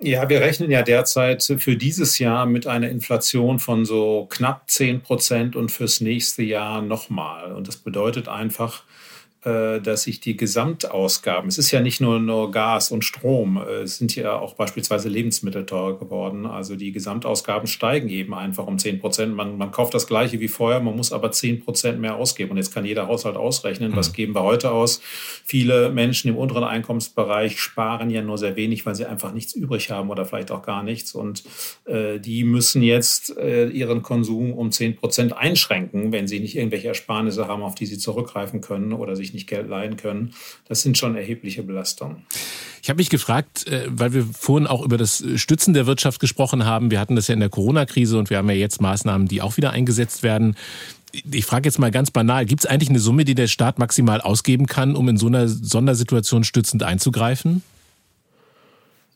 Ja, 0.00 0.28
wir 0.28 0.40
rechnen 0.40 0.72
ja 0.72 0.82
derzeit 0.82 1.44
für 1.58 1.76
dieses 1.76 2.18
Jahr 2.18 2.46
mit 2.46 2.66
einer 2.66 2.88
Inflation 2.88 3.60
von 3.60 3.84
so 3.84 4.26
knapp 4.28 4.68
10 4.68 5.02
Prozent 5.02 5.54
und 5.54 5.70
fürs 5.70 6.00
nächste 6.00 6.42
Jahr 6.42 6.82
nochmal. 6.82 7.52
Und 7.52 7.68
das 7.68 7.76
bedeutet 7.76 8.26
einfach, 8.26 8.82
dass 9.44 10.02
sich 10.02 10.20
die 10.20 10.36
Gesamtausgaben, 10.36 11.48
es 11.48 11.58
ist 11.58 11.72
ja 11.72 11.80
nicht 11.80 12.00
nur, 12.00 12.20
nur 12.20 12.52
Gas 12.52 12.92
und 12.92 13.04
Strom, 13.04 13.56
äh, 13.56 13.82
es 13.82 13.98
sind 13.98 14.14
ja 14.14 14.38
auch 14.38 14.54
beispielsweise 14.54 15.08
Lebensmittel 15.08 15.66
teurer 15.66 15.98
geworden. 15.98 16.46
Also 16.46 16.76
die 16.76 16.92
Gesamtausgaben 16.92 17.66
steigen 17.66 18.08
eben 18.08 18.34
einfach 18.34 18.66
um 18.66 18.78
10 18.78 19.00
Prozent. 19.00 19.34
Man, 19.34 19.58
man 19.58 19.72
kauft 19.72 19.94
das 19.94 20.06
gleiche 20.06 20.38
wie 20.40 20.48
vorher, 20.48 20.80
man 20.80 20.94
muss 20.94 21.12
aber 21.12 21.32
10 21.32 21.64
Prozent 21.64 22.00
mehr 22.00 22.16
ausgeben. 22.16 22.52
Und 22.52 22.58
jetzt 22.58 22.72
kann 22.72 22.84
jeder 22.84 23.08
Haushalt 23.08 23.36
ausrechnen, 23.36 23.92
mhm. 23.92 23.96
was 23.96 24.12
geben 24.12 24.34
wir 24.34 24.42
heute 24.42 24.70
aus. 24.70 25.00
Viele 25.44 25.90
Menschen 25.90 26.28
im 26.28 26.36
unteren 26.36 26.64
Einkommensbereich 26.64 27.60
sparen 27.60 28.10
ja 28.10 28.22
nur 28.22 28.38
sehr 28.38 28.54
wenig, 28.54 28.86
weil 28.86 28.94
sie 28.94 29.06
einfach 29.06 29.32
nichts 29.32 29.54
übrig 29.54 29.90
haben 29.90 30.10
oder 30.10 30.24
vielleicht 30.24 30.52
auch 30.52 30.62
gar 30.62 30.84
nichts. 30.84 31.14
Und 31.14 31.42
äh, 31.86 32.20
die 32.20 32.44
müssen 32.44 32.82
jetzt 32.82 33.36
äh, 33.36 33.66
ihren 33.66 34.02
Konsum 34.02 34.52
um 34.52 34.70
10 34.70 34.96
Prozent 34.96 35.36
einschränken, 35.36 36.12
wenn 36.12 36.28
sie 36.28 36.38
nicht 36.38 36.56
irgendwelche 36.56 36.88
Ersparnisse 36.88 37.48
haben, 37.48 37.62
auf 37.62 37.74
die 37.74 37.86
sie 37.86 37.98
zurückgreifen 37.98 38.60
können 38.60 38.92
oder 38.92 39.16
sich 39.16 39.31
nicht 39.32 39.46
Geld 39.46 39.68
leihen 39.68 39.96
können. 39.96 40.34
Das 40.68 40.82
sind 40.82 40.98
schon 40.98 41.16
erhebliche 41.16 41.62
Belastungen. 41.62 42.22
Ich 42.82 42.88
habe 42.88 42.98
mich 42.98 43.10
gefragt, 43.10 43.66
äh, 43.66 43.86
weil 43.88 44.12
wir 44.12 44.24
vorhin 44.24 44.66
auch 44.66 44.84
über 44.84 44.98
das 44.98 45.24
Stützen 45.36 45.74
der 45.74 45.86
Wirtschaft 45.86 46.20
gesprochen 46.20 46.64
haben. 46.64 46.90
Wir 46.90 47.00
hatten 47.00 47.16
das 47.16 47.28
ja 47.28 47.34
in 47.34 47.40
der 47.40 47.48
Corona-Krise 47.48 48.18
und 48.18 48.30
wir 48.30 48.38
haben 48.38 48.48
ja 48.48 48.56
jetzt 48.56 48.80
Maßnahmen, 48.80 49.28
die 49.28 49.42
auch 49.42 49.56
wieder 49.56 49.70
eingesetzt 49.70 50.22
werden. 50.22 50.56
Ich 51.30 51.44
frage 51.44 51.68
jetzt 51.68 51.78
mal 51.78 51.90
ganz 51.90 52.10
banal, 52.10 52.46
gibt 52.46 52.64
es 52.64 52.66
eigentlich 52.66 52.88
eine 52.88 52.98
Summe, 52.98 53.24
die 53.24 53.34
der 53.34 53.46
Staat 53.46 53.78
maximal 53.78 54.20
ausgeben 54.20 54.66
kann, 54.66 54.96
um 54.96 55.08
in 55.08 55.18
so 55.18 55.26
einer 55.26 55.46
Sondersituation 55.46 56.42
stützend 56.42 56.82
einzugreifen? 56.82 57.62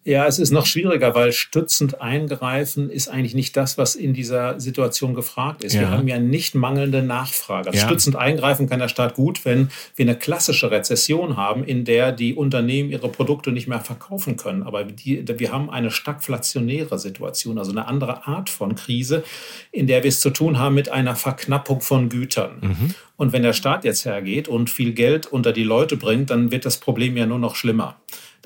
Ja, 0.06 0.24
es 0.28 0.38
ist 0.38 0.52
noch 0.52 0.66
schwieriger, 0.66 1.16
weil 1.16 1.32
stützend 1.32 2.00
eingreifen 2.00 2.90
ist 2.90 3.08
eigentlich 3.08 3.34
nicht 3.34 3.56
das, 3.56 3.76
was 3.76 3.96
in 3.96 4.14
dieser 4.14 4.60
Situation 4.60 5.14
gefragt 5.14 5.64
ist. 5.64 5.72
Ja. 5.72 5.80
Wir 5.80 5.90
haben 5.90 6.06
ja 6.06 6.20
nicht 6.20 6.54
mangelnde 6.54 7.02
Nachfrage. 7.02 7.70
Also 7.70 7.80
ja. 7.80 7.86
Stützend 7.86 8.14
eingreifen 8.14 8.68
kann 8.68 8.78
der 8.78 8.86
Staat 8.86 9.14
gut, 9.14 9.44
wenn 9.44 9.68
wir 9.96 10.04
eine 10.04 10.14
klassische 10.14 10.70
Rezession 10.70 11.36
haben, 11.36 11.64
in 11.64 11.84
der 11.84 12.12
die 12.12 12.34
Unternehmen 12.34 12.90
ihre 12.90 13.08
Produkte 13.08 13.50
nicht 13.50 13.66
mehr 13.66 13.80
verkaufen 13.80 14.36
können. 14.36 14.62
Aber 14.62 14.84
die, 14.84 15.24
wir 15.26 15.50
haben 15.50 15.70
eine 15.70 15.90
stagflationäre 15.90 17.00
Situation, 17.00 17.58
also 17.58 17.72
eine 17.72 17.88
andere 17.88 18.28
Art 18.28 18.48
von 18.48 18.76
Krise, 18.76 19.24
in 19.72 19.88
der 19.88 20.04
wir 20.04 20.08
es 20.10 20.20
zu 20.20 20.30
tun 20.30 20.60
haben 20.60 20.76
mit 20.76 20.88
einer 20.88 21.16
Verknappung 21.16 21.80
von 21.80 22.08
Gütern. 22.10 22.58
Mhm. 22.60 22.94
Und 23.16 23.32
wenn 23.32 23.42
der 23.42 23.54
Staat 23.54 23.84
jetzt 23.84 24.04
hergeht 24.04 24.46
und 24.46 24.70
viel 24.70 24.92
Geld 24.92 25.26
unter 25.26 25.52
die 25.52 25.64
Leute 25.64 25.96
bringt, 25.96 26.30
dann 26.30 26.52
wird 26.52 26.64
das 26.64 26.76
Problem 26.76 27.16
ja 27.16 27.26
nur 27.26 27.40
noch 27.40 27.56
schlimmer. 27.56 27.96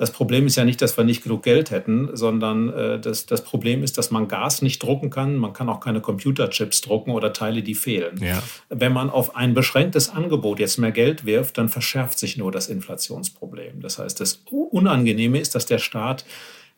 Das 0.01 0.09
Problem 0.09 0.47
ist 0.47 0.55
ja 0.55 0.65
nicht, 0.65 0.81
dass 0.81 0.97
wir 0.97 1.03
nicht 1.03 1.21
genug 1.21 1.43
Geld 1.43 1.69
hätten, 1.69 2.09
sondern 2.17 2.73
äh, 2.73 2.99
das, 2.99 3.27
das 3.27 3.43
Problem 3.43 3.83
ist, 3.83 3.99
dass 3.99 4.09
man 4.09 4.27
Gas 4.27 4.63
nicht 4.63 4.81
drucken 4.81 5.11
kann. 5.11 5.35
Man 5.35 5.53
kann 5.53 5.69
auch 5.69 5.79
keine 5.79 6.01
Computerchips 6.01 6.81
drucken 6.81 7.11
oder 7.11 7.33
Teile, 7.33 7.61
die 7.61 7.75
fehlen. 7.75 8.19
Ja. 8.19 8.41
Wenn 8.69 8.93
man 8.93 9.11
auf 9.11 9.35
ein 9.35 9.53
beschränktes 9.53 10.09
Angebot 10.09 10.59
jetzt 10.59 10.79
mehr 10.79 10.91
Geld 10.91 11.27
wirft, 11.27 11.59
dann 11.59 11.69
verschärft 11.69 12.17
sich 12.17 12.35
nur 12.35 12.51
das 12.51 12.67
Inflationsproblem. 12.67 13.79
Das 13.81 13.99
heißt, 13.99 14.19
das 14.19 14.41
Unangenehme 14.49 15.39
ist, 15.39 15.53
dass 15.53 15.67
der 15.67 15.77
Staat 15.77 16.25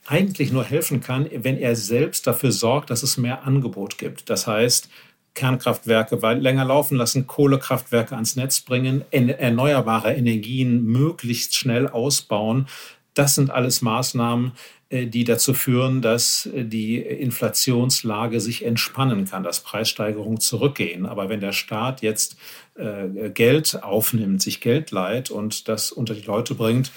eigentlich 0.06 0.52
nur 0.52 0.66
helfen 0.66 1.00
kann, 1.00 1.30
wenn 1.34 1.58
er 1.58 1.78
selbst 1.78 2.28
dafür 2.28 2.52
sorgt, 2.52 2.90
dass 2.90 3.04
es 3.04 3.16
mehr 3.16 3.46
Angebot 3.46 3.98
gibt. 3.98 4.30
Das 4.30 4.48
heißt, 4.48 4.90
Kernkraftwerke 5.34 6.18
länger 6.34 6.66
laufen 6.66 6.98
lassen, 6.98 7.26
Kohlekraftwerke 7.26 8.16
ans 8.16 8.36
Netz 8.36 8.60
bringen, 8.60 9.06
erneuerbare 9.12 10.14
Energien 10.14 10.84
möglichst 10.84 11.56
schnell 11.56 11.88
ausbauen, 11.88 12.68
das 13.14 13.36
sind 13.36 13.52
alles 13.52 13.82
Maßnahmen, 13.82 14.54
äh, 14.94 15.08
die 15.08 15.24
dazu 15.24 15.54
führen, 15.54 16.02
dass 16.02 16.46
äh, 16.46 16.64
die 16.64 16.98
Inflationslage 16.98 18.40
sich 18.40 18.64
entspannen 18.64 19.26
kann, 19.26 19.44
dass 19.44 19.62
Preissteigerungen 19.62 20.40
zurückgehen. 20.40 21.06
Aber 21.06 21.30
wenn 21.30 21.42
der 21.42 21.52
Staat 21.52 22.02
jetzt 22.02 22.38
äh, 22.76 23.30
Geld 23.30 23.82
aufnimmt, 23.84 24.42
sich 24.42 24.62
Geld 24.62 24.92
leiht 24.92 25.32
und 25.32 25.68
das 25.68 25.92
unter 25.92 26.14
die 26.14 26.22
Leute 26.22 26.54
bringt, 26.54 26.92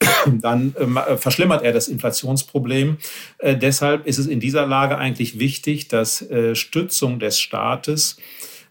dann 0.26 0.74
äh, 0.74 1.16
verschlimmert 1.16 1.62
er 1.62 1.72
das 1.72 1.88
Inflationsproblem. 1.88 2.98
Deshalb 3.42 4.06
ist 4.06 4.18
es 4.18 4.26
in 4.26 4.40
dieser 4.40 4.66
Lage 4.66 4.96
eigentlich 4.98 5.38
wichtig, 5.38 5.88
dass 5.88 6.24
Stützung 6.54 7.18
des 7.18 7.40
Staates 7.40 8.16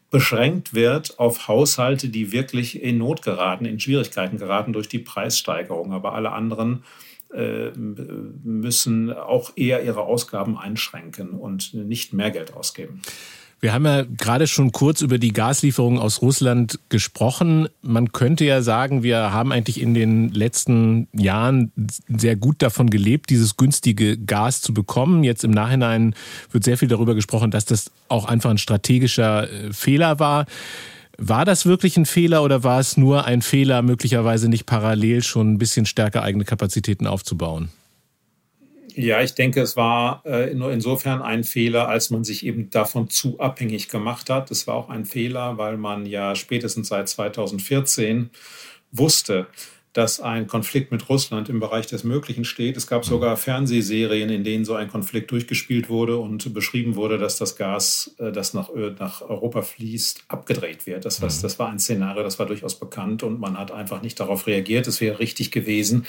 beschränkt 0.09 0.73
wird 0.73 1.19
auf 1.19 1.47
Haushalte, 1.47 2.09
die 2.09 2.31
wirklich 2.31 2.81
in 2.81 2.97
Not 2.97 3.21
geraten, 3.21 3.65
in 3.65 3.79
Schwierigkeiten 3.79 4.37
geraten 4.37 4.73
durch 4.73 4.87
die 4.87 4.99
Preissteigerung. 4.99 5.91
Aber 5.91 6.13
alle 6.13 6.31
anderen 6.31 6.83
äh, 7.33 7.71
müssen 7.75 9.11
auch 9.11 9.51
eher 9.55 9.83
ihre 9.83 10.01
Ausgaben 10.01 10.57
einschränken 10.57 11.31
und 11.31 11.73
nicht 11.73 12.13
mehr 12.13 12.31
Geld 12.31 12.53
ausgeben. 12.53 13.01
Wir 13.59 13.73
haben 13.73 13.85
ja 13.85 14.03
gerade 14.03 14.45
schon 14.45 14.71
kurz 14.71 15.01
über 15.01 15.17
die 15.17 15.33
Gaslieferungen 15.33 15.99
aus 15.99 16.21
Russland 16.21 16.79
gesprochen. 16.89 17.67
Man 17.81 18.11
könnte 18.11 18.45
ja 18.45 18.61
sagen, 18.61 19.01
wir 19.01 19.33
haben 19.33 19.51
eigentlich 19.51 19.81
in 19.81 19.95
den 19.95 20.29
letzten 20.29 21.07
Jahren 21.11 21.71
sehr 22.07 22.35
gut 22.35 22.61
davon 22.61 22.91
gelebt, 22.91 23.31
dieses 23.31 23.57
günstige 23.57 24.15
Gas 24.15 24.61
zu 24.61 24.75
bekommen. 24.75 25.23
Jetzt 25.23 25.43
im 25.43 25.49
Nachhinein 25.49 26.13
wird 26.51 26.65
sehr 26.65 26.77
viel 26.77 26.87
darüber 26.87 27.15
gesprochen, 27.15 27.49
dass 27.49 27.65
das 27.65 27.91
auch 28.09 28.25
einfach 28.25 28.51
ein 28.51 28.59
strategischer 28.59 29.49
äh, 29.51 29.73
Fehler 29.73 30.19
war. 30.19 30.45
War 31.17 31.43
das 31.43 31.65
wirklich 31.65 31.97
ein 31.97 32.05
Fehler 32.05 32.43
oder 32.43 32.63
war 32.63 32.79
es 32.79 32.95
nur 32.95 33.25
ein 33.25 33.41
Fehler, 33.41 33.81
möglicherweise 33.81 34.49
nicht 34.49 34.67
parallel 34.67 35.23
schon 35.23 35.53
ein 35.53 35.57
bisschen 35.57 35.87
stärker 35.87 36.21
eigene 36.21 36.45
Kapazitäten 36.45 37.07
aufzubauen? 37.07 37.69
Ja, 38.97 39.21
ich 39.21 39.35
denke, 39.35 39.61
es 39.61 39.77
war 39.77 40.23
äh, 40.25 40.55
nur 40.55 40.71
insofern 40.71 41.21
ein 41.21 41.43
Fehler, 41.43 41.87
als 41.87 42.09
man 42.09 42.23
sich 42.23 42.43
eben 42.43 42.71
davon 42.71 43.11
zu 43.11 43.39
abhängig 43.39 43.89
gemacht 43.89 44.31
hat. 44.31 44.49
Es 44.49 44.65
war 44.65 44.73
auch 44.73 44.89
ein 44.89 45.05
Fehler, 45.05 45.59
weil 45.59 45.77
man 45.77 46.07
ja 46.07 46.33
spätestens 46.33 46.87
seit 46.87 47.07
2014 47.07 48.31
wusste, 48.91 49.45
dass 49.93 50.19
ein 50.19 50.47
Konflikt 50.47 50.91
mit 50.91 51.09
Russland 51.09 51.47
im 51.47 51.59
Bereich 51.59 51.85
des 51.85 52.03
Möglichen 52.03 52.43
steht. 52.43 52.75
Es 52.75 52.87
gab 52.87 53.05
sogar 53.05 53.37
Fernsehserien, 53.37 54.29
in 54.31 54.43
denen 54.43 54.65
so 54.65 54.73
ein 54.73 54.87
Konflikt 54.87 55.29
durchgespielt 55.29 55.89
wurde 55.89 56.17
und 56.17 56.51
beschrieben 56.55 56.95
wurde, 56.95 57.19
dass 57.19 57.37
das 57.37 57.55
Gas, 57.55 58.15
äh, 58.17 58.31
das 58.31 58.55
nach, 58.55 58.71
nach 58.97 59.21
Europa 59.21 59.61
fließt, 59.61 60.23
abgedreht 60.27 60.87
wird. 60.87 61.05
Das, 61.05 61.21
was, 61.21 61.37
mhm. 61.37 61.41
das 61.43 61.59
war 61.59 61.69
ein 61.69 61.77
Szenario, 61.77 62.23
das 62.23 62.39
war 62.39 62.47
durchaus 62.47 62.79
bekannt 62.79 63.21
und 63.21 63.39
man 63.39 63.59
hat 63.59 63.69
einfach 63.69 64.01
nicht 64.01 64.19
darauf 64.19 64.47
reagiert. 64.47 64.87
Es 64.87 65.01
wäre 65.01 65.19
richtig 65.19 65.51
gewesen, 65.51 66.07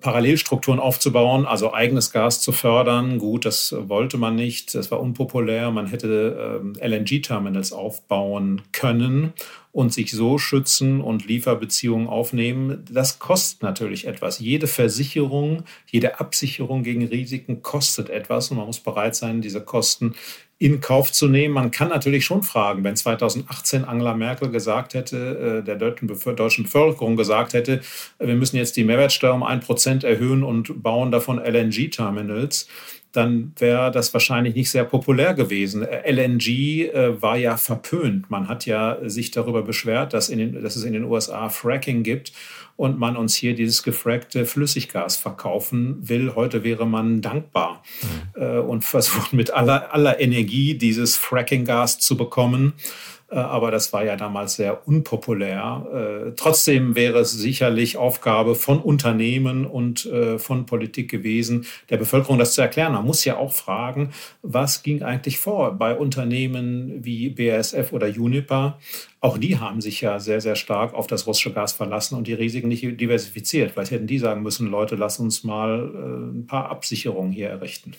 Parallelstrukturen 0.00 0.80
aufzubauen, 0.80 1.46
also 1.46 1.72
eigenes 1.72 2.12
Gas 2.12 2.40
zu 2.40 2.52
fördern. 2.52 3.18
Gut, 3.18 3.44
das 3.44 3.74
wollte 3.78 4.18
man 4.18 4.34
nicht, 4.36 4.74
das 4.74 4.90
war 4.90 5.00
unpopulär. 5.00 5.70
Man 5.70 5.86
hätte 5.86 6.62
äh, 6.80 6.86
LNG-Terminals 6.86 7.72
aufbauen 7.72 8.62
können 8.72 9.32
und 9.72 9.92
sich 9.92 10.12
so 10.12 10.38
schützen 10.38 11.00
und 11.00 11.26
Lieferbeziehungen 11.26 12.08
aufnehmen. 12.08 12.84
Das 12.90 13.18
kostet 13.18 13.62
natürlich 13.62 14.06
etwas. 14.06 14.38
Jede 14.38 14.66
Versicherung, 14.66 15.64
jede 15.86 16.20
Absicherung 16.20 16.82
gegen 16.82 17.06
Risiken 17.06 17.62
kostet 17.62 18.10
etwas 18.10 18.50
und 18.50 18.56
man 18.56 18.66
muss 18.66 18.80
bereit 18.80 19.14
sein, 19.14 19.40
diese 19.40 19.60
Kosten 19.60 20.14
in 20.58 20.80
Kauf 20.80 21.12
zu 21.12 21.28
nehmen. 21.28 21.54
Man 21.54 21.70
kann 21.70 21.88
natürlich 21.88 22.24
schon 22.24 22.42
fragen, 22.42 22.82
wenn 22.82 22.96
2018 22.96 23.84
Angela 23.84 24.14
Merkel 24.14 24.50
gesagt 24.50 24.94
hätte, 24.94 25.60
äh, 25.60 25.64
der 25.64 25.76
deutschen, 25.76 26.08
deutschen 26.34 26.64
Bevölkerung 26.64 27.16
gesagt 27.16 27.52
hätte, 27.52 27.80
wir 28.18 28.34
müssen 28.34 28.56
jetzt 28.56 28.76
die 28.76 28.82
Mehrwertsteuer 28.82 29.34
um 29.34 29.44
ein 29.44 29.60
Prozent 29.60 30.02
erhöhen 30.02 30.42
und 30.42 30.82
bauen 30.82 31.12
davon 31.12 31.38
LNG-Terminals, 31.38 32.66
dann 33.12 33.52
wäre 33.56 33.90
das 33.90 34.12
wahrscheinlich 34.12 34.54
nicht 34.54 34.70
sehr 34.70 34.84
populär 34.84 35.34
gewesen. 35.34 35.82
Äh, 35.82 36.10
LNG 36.10 36.92
äh, 36.92 37.22
war 37.22 37.36
ja 37.36 37.56
verpönt. 37.56 38.30
Man 38.30 38.48
hat 38.48 38.66
ja 38.66 38.98
sich 39.02 39.30
darüber 39.30 39.62
beschwert, 39.62 40.12
dass, 40.12 40.28
in 40.28 40.38
den, 40.38 40.62
dass 40.62 40.76
es 40.76 40.84
in 40.84 40.92
den 40.92 41.04
USA 41.04 41.48
Fracking 41.48 42.02
gibt 42.02 42.32
und 42.76 42.98
man 42.98 43.16
uns 43.16 43.34
hier 43.34 43.54
dieses 43.54 43.82
gefrackte 43.82 44.44
Flüssiggas 44.44 45.16
verkaufen 45.16 45.96
will. 46.00 46.34
Heute 46.34 46.62
wäre 46.64 46.86
man 46.86 47.22
dankbar 47.22 47.82
mhm. 48.36 48.42
äh, 48.42 48.58
und 48.58 48.84
versucht 48.84 49.32
mit 49.32 49.52
aller, 49.52 49.92
aller 49.92 50.20
Energie 50.20 50.74
dieses 50.74 51.16
Fracking-Gas 51.16 51.98
zu 51.98 52.16
bekommen. 52.16 52.74
Äh, 53.30 53.36
aber 53.36 53.70
das 53.70 53.92
war 53.92 54.04
ja 54.04 54.16
damals 54.16 54.56
sehr 54.56 54.86
unpopulär. 54.86 56.28
Äh, 56.28 56.32
trotzdem 56.36 56.94
wäre 56.96 57.20
es 57.20 57.32
sicherlich 57.32 57.96
Aufgabe 57.96 58.54
von 58.54 58.80
Unternehmen 58.80 59.66
und 59.66 60.06
äh, 60.06 60.38
von 60.38 60.66
Politik 60.66 61.10
gewesen, 61.10 61.66
der 61.90 61.98
Bevölkerung 61.98 62.38
das 62.38 62.54
zu 62.54 62.62
erklären. 62.62 62.92
Man 62.92 63.04
muss 63.04 63.24
ja 63.24 63.36
auch 63.36 63.52
fragen, 63.52 64.10
was 64.42 64.82
ging 64.82 65.02
eigentlich 65.02 65.38
vor 65.38 65.72
bei 65.72 65.96
Unternehmen 65.96 67.04
wie 67.04 67.30
BASF 67.30 67.92
oder 67.92 68.06
Uniper? 68.06 68.78
Auch 69.20 69.36
die 69.36 69.58
haben 69.58 69.80
sich 69.80 70.00
ja 70.00 70.20
sehr, 70.20 70.40
sehr 70.40 70.56
stark 70.56 70.94
auf 70.94 71.06
das 71.06 71.26
russische 71.26 71.52
Gas 71.52 71.72
verlassen 71.72 72.16
und 72.16 72.26
die 72.26 72.34
Risiken 72.34 72.68
nicht 72.68 72.82
diversifiziert. 73.00 73.72
Vielleicht 73.72 73.90
hätten 73.90 74.06
die 74.06 74.18
sagen 74.18 74.42
müssen, 74.42 74.70
Leute, 74.70 74.94
lass 74.94 75.18
uns 75.18 75.42
mal 75.42 76.30
ein 76.32 76.46
paar 76.46 76.70
Absicherungen 76.70 77.32
hier 77.32 77.48
errichten. 77.48 77.94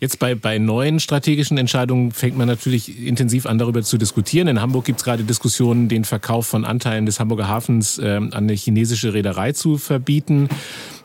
Jetzt 0.00 0.20
bei, 0.20 0.36
bei 0.36 0.58
neuen 0.58 1.00
strategischen 1.00 1.58
Entscheidungen 1.58 2.12
fängt 2.12 2.38
man 2.38 2.46
natürlich 2.46 3.04
intensiv 3.04 3.46
an, 3.46 3.58
darüber 3.58 3.82
zu 3.82 3.98
diskutieren. 3.98 4.46
In 4.46 4.60
Hamburg 4.60 4.84
gibt 4.84 5.00
es 5.00 5.04
gerade 5.04 5.24
Diskussionen, 5.24 5.88
den 5.88 6.04
Verkauf 6.04 6.46
von 6.46 6.64
Anteilen 6.64 7.04
des 7.04 7.18
Hamburger 7.18 7.48
Hafens 7.48 7.98
äh, 7.98 8.16
an 8.16 8.32
eine 8.32 8.52
chinesische 8.52 9.12
Reederei 9.12 9.52
zu 9.52 9.76
verbieten. 9.76 10.48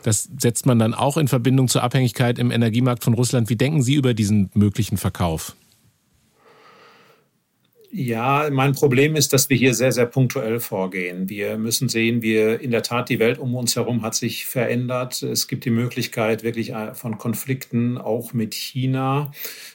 Das 0.04 0.28
setzt 0.38 0.66
man 0.66 0.78
dann 0.78 0.94
auch 0.94 1.16
in 1.16 1.26
Verbindung 1.26 1.66
zur 1.66 1.82
Abhängigkeit 1.82 2.38
im 2.38 2.52
Energiemarkt 2.52 3.02
von 3.02 3.14
Russland. 3.14 3.48
Wie 3.48 3.56
denken 3.56 3.82
Sie 3.82 3.94
über 3.94 4.14
diesen 4.14 4.50
möglichen 4.54 4.96
Verkauf? 4.96 5.56
Ja, 7.96 8.48
mein 8.50 8.72
Problem 8.72 9.14
ist, 9.14 9.32
dass 9.32 9.48
wir 9.50 9.56
hier 9.56 9.72
sehr, 9.72 9.92
sehr 9.92 10.06
punktuell 10.06 10.58
vorgehen. 10.58 11.28
Wir 11.28 11.56
müssen 11.56 11.88
sehen, 11.88 12.22
wir 12.22 12.60
in 12.60 12.72
der 12.72 12.82
Tat, 12.82 13.08
die 13.08 13.20
Welt 13.20 13.38
um 13.38 13.54
uns 13.54 13.76
herum 13.76 14.02
hat 14.02 14.16
sich 14.16 14.46
verändert. 14.46 15.22
Es 15.22 15.46
gibt 15.46 15.64
die 15.64 15.70
Möglichkeit 15.70 16.42
wirklich 16.42 16.70
äh, 16.72 16.92
von 16.94 17.18
Konflikten 17.18 17.96
auch 17.96 18.32
mit 18.32 18.54
China 18.54 19.30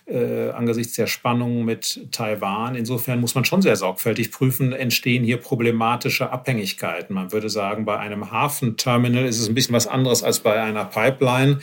äh, 0.06 0.50
angesichts 0.50 0.96
der 0.96 1.08
Spannungen 1.08 1.64
mit 1.64 2.08
Taiwan. 2.12 2.76
Insofern 2.76 3.22
muss 3.22 3.36
man 3.36 3.46
schon 3.46 3.62
sehr 3.62 3.78
sorgfältig 3.78 4.32
prüfen, 4.32 4.74
entstehen 4.74 5.24
hier 5.24 5.38
problematische 5.38 6.30
Abhängigkeiten. 6.30 7.14
Man 7.14 7.32
würde 7.32 7.50
sagen, 7.50 7.86
bei 7.86 8.00
einem 8.00 8.32
Hafenterminal 8.32 9.28
ist 9.28 9.40
es 9.40 9.48
ein 9.48 9.56
bisschen 9.56 9.76
was 9.76 9.88
anderes 9.88 10.24
als 10.24 10.42
bei 10.42 10.62
einer 10.62 10.84
Pipeline. 10.84 11.60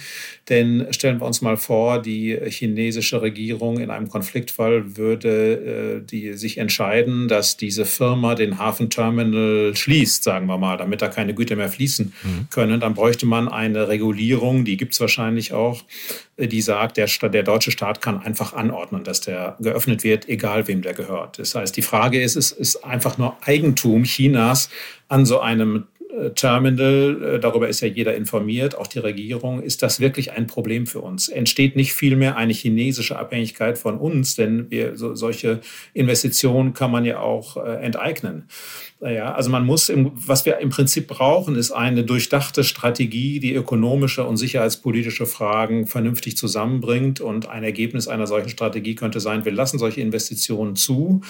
Denn 0.48 0.86
stellen 0.90 1.20
wir 1.20 1.26
uns 1.26 1.42
mal 1.42 1.56
vor, 1.56 2.00
die 2.00 2.38
chinesische 2.48 3.20
Regierung 3.20 3.78
in 3.80 3.90
einem 3.90 4.08
Konfliktfall 4.08 4.96
würde 4.96 5.98
äh, 6.00 6.06
die 6.06 6.34
sich 6.46 6.58
entscheiden, 6.58 7.26
dass 7.26 7.56
diese 7.56 7.84
Firma 7.84 8.34
den 8.34 8.58
Hafenterminal 8.58 9.74
schließt, 9.74 10.22
sagen 10.22 10.46
wir 10.46 10.58
mal, 10.58 10.76
damit 10.76 11.02
da 11.02 11.08
keine 11.08 11.34
Güter 11.34 11.56
mehr 11.56 11.68
fließen 11.68 12.12
mhm. 12.22 12.46
können. 12.50 12.80
Dann 12.80 12.94
bräuchte 12.94 13.26
man 13.26 13.48
eine 13.48 13.88
Regulierung, 13.88 14.64
die 14.64 14.76
gibt 14.76 14.94
es 14.94 15.00
wahrscheinlich 15.00 15.52
auch, 15.52 15.82
die 16.38 16.60
sagt, 16.60 16.96
der, 16.98 17.08
der 17.28 17.42
deutsche 17.42 17.70
Staat 17.70 18.00
kann 18.00 18.20
einfach 18.20 18.52
anordnen, 18.52 19.02
dass 19.02 19.20
der 19.20 19.56
geöffnet 19.60 20.04
wird, 20.04 20.28
egal 20.28 20.68
wem 20.68 20.82
der 20.82 20.94
gehört. 20.94 21.38
Das 21.38 21.54
heißt, 21.54 21.76
die 21.76 21.82
Frage 21.82 22.22
ist, 22.22 22.36
es 22.36 22.52
ist 22.52 22.84
einfach 22.84 23.18
nur 23.18 23.36
Eigentum 23.44 24.04
Chinas 24.04 24.70
an 25.08 25.26
so 25.26 25.40
einem 25.40 25.86
Terminal, 26.34 27.34
äh, 27.36 27.40
darüber 27.40 27.68
ist 27.68 27.80
ja 27.80 27.88
jeder 27.88 28.14
informiert, 28.14 28.76
auch 28.76 28.86
die 28.86 28.98
Regierung, 28.98 29.62
ist 29.62 29.82
das 29.82 30.00
wirklich 30.00 30.32
ein 30.32 30.46
Problem 30.46 30.86
für 30.86 31.00
uns? 31.00 31.28
Entsteht 31.28 31.76
nicht 31.76 31.92
vielmehr 31.92 32.36
eine 32.36 32.52
chinesische 32.52 33.18
Abhängigkeit 33.18 33.78
von 33.78 33.98
uns, 33.98 34.34
denn 34.34 34.70
wir, 34.70 34.96
so, 34.96 35.14
solche 35.14 35.60
Investitionen 35.92 36.74
kann 36.74 36.90
man 36.90 37.04
ja 37.04 37.20
auch 37.20 37.56
äh, 37.56 37.84
enteignen. 37.84 38.48
Naja, 38.98 39.34
also 39.34 39.50
man 39.50 39.66
muss, 39.66 39.90
im, 39.90 40.12
was 40.14 40.46
wir 40.46 40.56
im 40.58 40.70
Prinzip 40.70 41.06
brauchen, 41.06 41.54
ist 41.54 41.70
eine 41.70 42.02
durchdachte 42.02 42.64
Strategie, 42.64 43.40
die 43.40 43.54
ökonomische 43.54 44.24
und 44.24 44.38
sicherheitspolitische 44.38 45.26
Fragen 45.26 45.86
vernünftig 45.86 46.38
zusammenbringt. 46.38 47.20
Und 47.20 47.46
ein 47.46 47.62
Ergebnis 47.62 48.08
einer 48.08 48.26
solchen 48.26 48.48
Strategie 48.48 48.94
könnte 48.94 49.20
sein, 49.20 49.44
wir 49.44 49.52
lassen 49.52 49.78
solche 49.78 50.00
Investitionen 50.00 50.76
zu, 50.76 51.20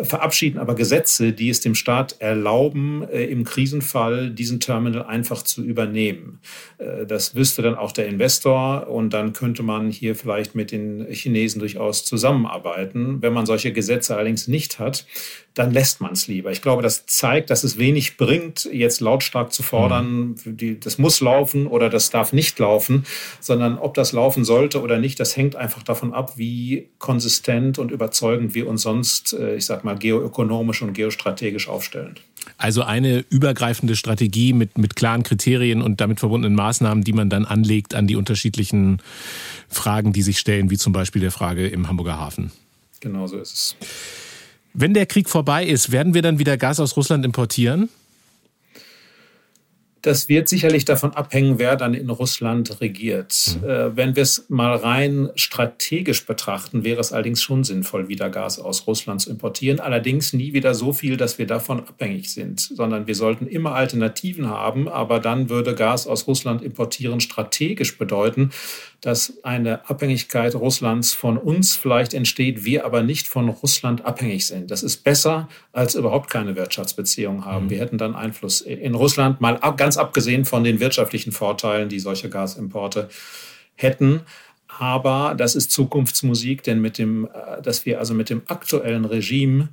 verabschieden 0.00 0.58
aber 0.58 0.76
Gesetze, 0.76 1.32
die 1.32 1.48
es 1.50 1.60
dem 1.60 1.74
Staat 1.74 2.16
erlauben, 2.20 3.02
äh, 3.10 3.24
im 3.24 3.42
Krisenfall 3.42 4.27
diesen 4.30 4.60
Terminal 4.60 5.04
einfach 5.04 5.42
zu 5.42 5.62
übernehmen. 5.62 6.40
Äh, 6.78 7.06
das 7.06 7.34
wüsste 7.34 7.62
dann 7.62 7.74
auch 7.74 7.92
der 7.92 8.06
Investor 8.06 8.88
und 8.88 9.12
dann 9.12 9.32
könnte 9.32 9.62
man 9.62 9.90
hier 9.90 10.14
vielleicht 10.14 10.54
mit 10.54 10.72
den 10.72 11.06
Chinesen 11.10 11.60
durchaus 11.60 12.04
zusammenarbeiten. 12.04 13.22
Wenn 13.22 13.32
man 13.32 13.46
solche 13.46 13.72
Gesetze 13.72 14.14
allerdings 14.16 14.48
nicht 14.48 14.78
hat, 14.78 15.06
dann 15.54 15.72
lässt 15.72 16.00
man 16.00 16.12
es 16.12 16.28
lieber. 16.28 16.52
Ich 16.52 16.62
glaube, 16.62 16.82
das 16.82 17.06
zeigt, 17.06 17.50
dass 17.50 17.64
es 17.64 17.78
wenig 17.78 18.16
bringt, 18.16 18.68
jetzt 18.72 19.00
lautstark 19.00 19.52
zu 19.52 19.64
fordern, 19.64 20.36
die, 20.44 20.78
das 20.78 20.98
muss 20.98 21.20
laufen 21.20 21.66
oder 21.66 21.88
das 21.88 22.10
darf 22.10 22.32
nicht 22.32 22.58
laufen, 22.60 23.04
sondern 23.40 23.76
ob 23.76 23.94
das 23.94 24.12
laufen 24.12 24.44
sollte 24.44 24.80
oder 24.80 24.98
nicht, 24.98 25.18
das 25.18 25.36
hängt 25.36 25.56
einfach 25.56 25.82
davon 25.82 26.14
ab, 26.14 26.38
wie 26.38 26.90
konsistent 26.98 27.78
und 27.78 27.90
überzeugend 27.90 28.54
wir 28.54 28.68
uns 28.68 28.82
sonst, 28.82 29.32
äh, 29.32 29.56
ich 29.56 29.66
sag 29.66 29.82
mal, 29.82 29.98
geoökonomisch 29.98 30.82
und 30.82 30.92
geostrategisch 30.92 31.68
aufstellen. 31.68 32.14
Also 32.56 32.82
eine 32.82 33.24
übergreifende 33.30 33.94
Strategie 33.94 34.52
mit, 34.52 34.78
mit 34.78 34.96
klaren 34.96 35.22
Kriterien 35.22 35.82
und 35.82 36.00
damit 36.00 36.20
verbundenen 36.20 36.56
Maßnahmen, 36.56 37.04
die 37.04 37.12
man 37.12 37.30
dann 37.30 37.44
anlegt 37.44 37.94
an 37.94 38.06
die 38.06 38.16
unterschiedlichen 38.16 39.00
Fragen, 39.68 40.12
die 40.12 40.22
sich 40.22 40.38
stellen, 40.38 40.70
wie 40.70 40.78
zum 40.78 40.92
Beispiel 40.92 41.20
der 41.20 41.30
Frage 41.30 41.68
im 41.68 41.88
Hamburger 41.88 42.18
Hafen. 42.18 42.50
Genau 43.00 43.26
so 43.26 43.38
ist 43.38 43.52
es. 43.52 43.76
Wenn 44.74 44.94
der 44.94 45.06
Krieg 45.06 45.28
vorbei 45.28 45.64
ist, 45.64 45.92
werden 45.92 46.14
wir 46.14 46.22
dann 46.22 46.38
wieder 46.38 46.56
Gas 46.56 46.80
aus 46.80 46.96
Russland 46.96 47.24
importieren? 47.24 47.88
Das 50.02 50.28
wird 50.28 50.48
sicherlich 50.48 50.84
davon 50.84 51.14
abhängen, 51.14 51.58
wer 51.58 51.76
dann 51.76 51.94
in 51.94 52.10
Russland 52.10 52.80
regiert. 52.80 53.58
Mhm. 53.60 53.68
Äh, 53.68 53.96
wenn 53.96 54.16
wir 54.16 54.22
es 54.22 54.46
mal 54.48 54.74
rein 54.76 55.30
strategisch 55.34 56.26
betrachten, 56.26 56.84
wäre 56.84 57.00
es 57.00 57.12
allerdings 57.12 57.42
schon 57.42 57.64
sinnvoll, 57.64 58.08
wieder 58.08 58.30
Gas 58.30 58.58
aus 58.58 58.86
Russland 58.86 59.20
zu 59.20 59.30
importieren. 59.30 59.80
Allerdings 59.80 60.32
nie 60.32 60.52
wieder 60.52 60.74
so 60.74 60.92
viel, 60.92 61.16
dass 61.16 61.38
wir 61.38 61.46
davon 61.46 61.80
abhängig 61.80 62.32
sind, 62.32 62.60
sondern 62.60 63.06
wir 63.06 63.14
sollten 63.14 63.46
immer 63.46 63.74
Alternativen 63.74 64.48
haben. 64.48 64.88
Aber 64.88 65.20
dann 65.20 65.48
würde 65.50 65.74
Gas 65.74 66.06
aus 66.06 66.26
Russland 66.26 66.62
importieren 66.62 67.20
strategisch 67.20 67.98
bedeuten, 67.98 68.50
dass 69.00 69.44
eine 69.44 69.88
Abhängigkeit 69.88 70.54
Russlands 70.56 71.14
von 71.14 71.38
uns 71.38 71.76
vielleicht 71.76 72.14
entsteht, 72.14 72.64
wir 72.64 72.84
aber 72.84 73.02
nicht 73.02 73.28
von 73.28 73.48
Russland 73.48 74.04
abhängig 74.04 74.46
sind. 74.46 74.70
Das 74.70 74.82
ist 74.82 75.04
besser, 75.04 75.48
als 75.72 75.94
überhaupt 75.94 76.30
keine 76.30 76.56
Wirtschaftsbeziehungen 76.56 77.44
haben. 77.44 77.66
Mhm. 77.66 77.70
Wir 77.70 77.78
hätten 77.78 77.98
dann 77.98 78.16
Einfluss 78.16 78.60
in 78.60 78.94
Russland, 78.94 79.40
mal 79.40 79.58
ganz 79.76 79.96
abgesehen 79.96 80.44
von 80.44 80.64
den 80.64 80.80
wirtschaftlichen 80.80 81.30
Vorteilen, 81.30 81.88
die 81.88 82.00
solche 82.00 82.28
Gasimporte 82.28 83.08
hätten. 83.76 84.22
Aber 84.66 85.34
das 85.36 85.54
ist 85.54 85.70
Zukunftsmusik, 85.70 86.62
denn 86.62 86.80
mit 86.80 86.98
dem, 86.98 87.26
äh, 87.26 87.62
dass 87.62 87.86
wir 87.86 87.98
also 87.98 88.14
mit 88.14 88.30
dem 88.30 88.42
aktuellen 88.46 89.04
Regime 89.04 89.70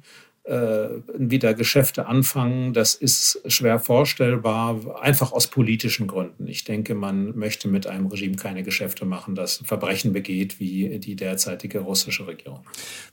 wieder 0.48 1.54
Geschäfte 1.56 2.06
anfangen, 2.06 2.74
das 2.74 2.94
ist 2.94 3.42
schwer 3.48 3.80
vorstellbar, 3.80 5.02
einfach 5.02 5.32
aus 5.32 5.48
politischen 5.48 6.06
Gründen. 6.06 6.48
Ich 6.48 6.64
denke, 6.64 6.94
man 6.94 7.36
möchte 7.36 7.68
mit 7.68 7.88
einem 7.88 8.06
Regime 8.08 8.36
keine 8.36 8.62
Geschäfte 8.62 9.06
machen, 9.06 9.34
das 9.34 9.64
Verbrechen 9.66 10.14
begeht 10.14 10.60
wie 10.60 11.00
die 11.00 11.16
derzeitige 11.16 11.80
russische 11.80 12.28
Regierung. 12.28 12.60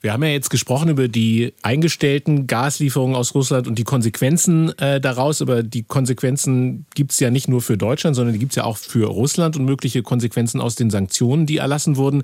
Wir 0.01 0.13
haben 0.13 0.21
ja 0.23 0.29
jetzt 0.29 0.49
gesprochen 0.49 0.89
über 0.89 1.07
die 1.07 1.53
eingestellten 1.63 2.45
Gaslieferungen 2.45 3.15
aus 3.15 3.33
Russland 3.33 3.67
und 3.67 3.79
die 3.79 3.83
Konsequenzen 3.83 4.77
äh, 4.77 5.01
daraus. 5.01 5.41
Aber 5.41 5.63
die 5.63 5.83
Konsequenzen 5.83 6.85
gibt 6.93 7.11
es 7.11 7.19
ja 7.19 7.31
nicht 7.31 7.47
nur 7.47 7.61
für 7.61 7.77
Deutschland, 7.77 8.15
sondern 8.15 8.33
die 8.33 8.39
gibt 8.39 8.51
es 8.51 8.57
ja 8.57 8.63
auch 8.63 8.77
für 8.77 9.07
Russland 9.07 9.57
und 9.57 9.65
mögliche 9.65 10.03
Konsequenzen 10.03 10.61
aus 10.61 10.75
den 10.75 10.89
Sanktionen, 10.89 11.45
die 11.45 11.57
erlassen 11.57 11.97
wurden. 11.97 12.23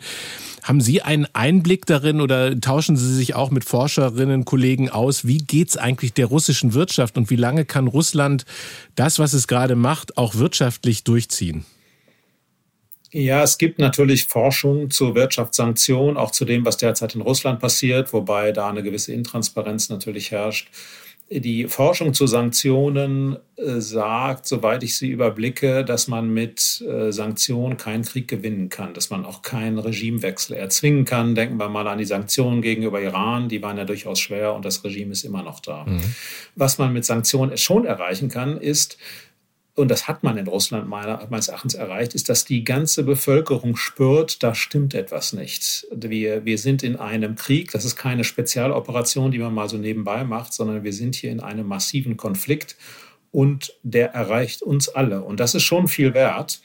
Haben 0.61 0.81
Sie 0.81 1.01
einen 1.01 1.27
Einblick 1.33 1.85
darin 1.85 2.21
oder 2.21 2.59
tauschen 2.59 2.97
Sie 2.97 3.15
sich 3.15 3.33
auch 3.33 3.49
mit 3.49 3.63
Forscherinnen, 3.65 4.45
Kollegen 4.45 4.89
aus? 4.89 4.98
Wie 5.07 5.39
geht 5.39 5.69
es 5.69 5.77
eigentlich 5.77 6.13
der 6.13 6.27
russischen 6.27 6.73
Wirtschaft 6.73 7.17
und 7.17 7.29
wie 7.29 7.35
lange 7.35 7.65
kann 7.65 7.87
Russland 7.87 8.45
das, 8.95 9.19
was 9.19 9.33
es 9.33 9.47
gerade 9.47 9.75
macht, 9.75 10.17
auch 10.17 10.35
wirtschaftlich 10.35 11.03
durchziehen? 11.03 11.65
Ja, 13.11 13.41
es 13.41 13.57
gibt 13.57 13.79
natürlich 13.79 14.27
Forschung 14.27 14.91
zur 14.91 15.15
Wirtschaftssanktion, 15.15 16.15
auch 16.15 16.29
zu 16.29 16.45
dem, 16.45 16.63
was 16.63 16.77
derzeit 16.77 17.15
in 17.15 17.21
Russland 17.21 17.59
passiert, 17.59 18.13
wobei 18.13 18.51
da 18.51 18.69
eine 18.69 18.83
gewisse 18.83 19.13
Intransparenz 19.13 19.89
natürlich 19.89 20.29
herrscht. 20.29 20.69
Die 21.31 21.67
Forschung 21.67 22.15
zu 22.15 22.25
Sanktionen 22.25 23.37
äh, 23.55 23.79
sagt, 23.79 24.47
soweit 24.47 24.81
ich 24.81 24.97
sie 24.97 25.09
überblicke, 25.09 25.85
dass 25.85 26.07
man 26.07 26.33
mit 26.33 26.81
äh, 26.81 27.11
Sanktionen 27.11 27.77
keinen 27.77 28.03
Krieg 28.03 28.27
gewinnen 28.27 28.69
kann, 28.69 28.95
dass 28.95 29.11
man 29.11 29.25
auch 29.25 29.43
keinen 29.43 29.77
Regimewechsel 29.77 30.55
erzwingen 30.55 31.05
kann. 31.05 31.35
Denken 31.35 31.57
wir 31.57 31.69
mal 31.69 31.87
an 31.87 31.99
die 31.99 32.05
Sanktionen 32.05 32.63
gegenüber 32.63 32.99
Iran, 32.99 33.47
die 33.47 33.61
waren 33.61 33.77
ja 33.77 33.85
durchaus 33.85 34.19
schwer 34.19 34.55
und 34.55 34.65
das 34.65 34.83
Regime 34.83 35.11
ist 35.11 35.23
immer 35.23 35.43
noch 35.43 35.59
da. 35.59 35.85
Mhm. 35.85 36.01
Was 36.55 36.79
man 36.79 36.93
mit 36.93 37.05
Sanktionen 37.05 37.55
schon 37.57 37.85
erreichen 37.85 38.29
kann, 38.29 38.57
ist, 38.57 38.97
und 39.79 39.89
das 39.89 40.07
hat 40.07 40.23
man 40.23 40.37
in 40.37 40.47
Russland 40.47 40.87
meines 40.87 41.47
Erachtens 41.47 41.73
erreicht, 41.73 42.13
ist, 42.13 42.29
dass 42.29 42.45
die 42.45 42.63
ganze 42.63 43.03
Bevölkerung 43.03 43.75
spürt, 43.75 44.43
da 44.43 44.53
stimmt 44.53 44.93
etwas 44.93 45.33
nicht. 45.33 45.87
Wir, 45.91 46.45
wir 46.45 46.57
sind 46.57 46.83
in 46.83 46.97
einem 46.97 47.35
Krieg, 47.35 47.71
das 47.71 47.85
ist 47.85 47.95
keine 47.95 48.23
Spezialoperation, 48.23 49.31
die 49.31 49.39
man 49.39 49.53
mal 49.53 49.69
so 49.69 49.77
nebenbei 49.77 50.23
macht, 50.23 50.53
sondern 50.53 50.83
wir 50.83 50.93
sind 50.93 51.15
hier 51.15 51.31
in 51.31 51.39
einem 51.39 51.65
massiven 51.65 52.17
Konflikt 52.17 52.75
und 53.31 53.73
der 53.83 54.13
erreicht 54.13 54.61
uns 54.61 54.89
alle. 54.89 55.23
Und 55.23 55.39
das 55.39 55.55
ist 55.55 55.63
schon 55.63 55.87
viel 55.87 56.13
wert. 56.13 56.61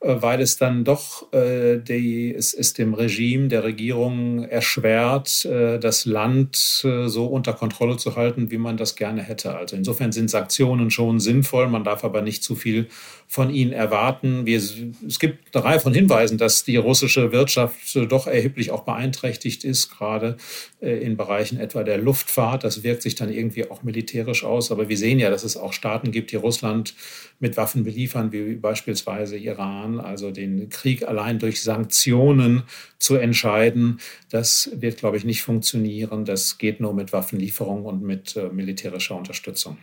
Äh, 0.00 0.16
weil 0.20 0.40
es 0.40 0.56
dann 0.56 0.84
doch 0.84 1.32
äh, 1.32 1.78
die, 1.78 2.32
es 2.32 2.54
ist 2.54 2.78
dem 2.78 2.94
Regime, 2.94 3.48
der 3.48 3.64
Regierung 3.64 4.44
erschwert, 4.44 5.44
äh, 5.44 5.78
das 5.78 6.04
Land 6.04 6.82
äh, 6.84 7.08
so 7.08 7.26
unter 7.26 7.52
Kontrolle 7.52 7.96
zu 7.96 8.14
halten, 8.14 8.50
wie 8.50 8.58
man 8.58 8.76
das 8.76 8.94
gerne 8.94 9.22
hätte. 9.22 9.56
Also 9.56 9.74
insofern 9.74 10.12
sind 10.12 10.30
Sanktionen 10.30 10.90
schon 10.90 11.18
sinnvoll, 11.18 11.68
man 11.68 11.82
darf 11.82 12.04
aber 12.04 12.22
nicht 12.22 12.44
zu 12.44 12.54
viel 12.54 12.88
von 13.30 13.50
ihnen 13.50 13.72
erwarten. 13.72 14.46
Wir, 14.46 14.56
es 14.56 15.18
gibt 15.18 15.54
eine 15.54 15.64
Reihe 15.64 15.80
von 15.80 15.92
Hinweisen, 15.92 16.38
dass 16.38 16.64
die 16.64 16.76
russische 16.76 17.30
Wirtschaft 17.30 17.94
doch 18.08 18.26
erheblich 18.26 18.70
auch 18.70 18.84
beeinträchtigt 18.84 19.64
ist, 19.64 19.90
gerade 19.90 20.38
äh, 20.80 20.96
in 21.02 21.18
Bereichen 21.18 21.60
etwa 21.60 21.84
der 21.84 21.98
Luftfahrt. 21.98 22.64
Das 22.64 22.82
wirkt 22.82 23.02
sich 23.02 23.16
dann 23.16 23.30
irgendwie 23.30 23.70
auch 23.70 23.82
militärisch 23.82 24.44
aus. 24.44 24.72
Aber 24.72 24.88
wir 24.88 24.96
sehen 24.96 25.18
ja, 25.18 25.28
dass 25.28 25.44
es 25.44 25.58
auch 25.58 25.74
Staaten 25.74 26.10
gibt, 26.10 26.32
die 26.32 26.36
Russland 26.36 26.94
mit 27.38 27.58
Waffen 27.58 27.84
beliefern, 27.84 28.32
wie 28.32 28.54
beispielsweise 28.54 29.36
Iran. 29.36 29.87
Also 30.00 30.30
den 30.30 30.68
Krieg 30.68 31.08
allein 31.08 31.38
durch 31.38 31.62
Sanktionen 31.62 32.64
zu 32.98 33.16
entscheiden, 33.16 34.00
das 34.30 34.70
wird, 34.74 34.98
glaube 34.98 35.16
ich, 35.16 35.24
nicht 35.24 35.42
funktionieren. 35.42 36.24
Das 36.24 36.58
geht 36.58 36.80
nur 36.80 36.94
mit 36.94 37.12
Waffenlieferung 37.12 37.84
und 37.84 38.02
mit 38.02 38.36
äh, 38.36 38.48
militärischer 38.50 39.16
Unterstützung. 39.16 39.78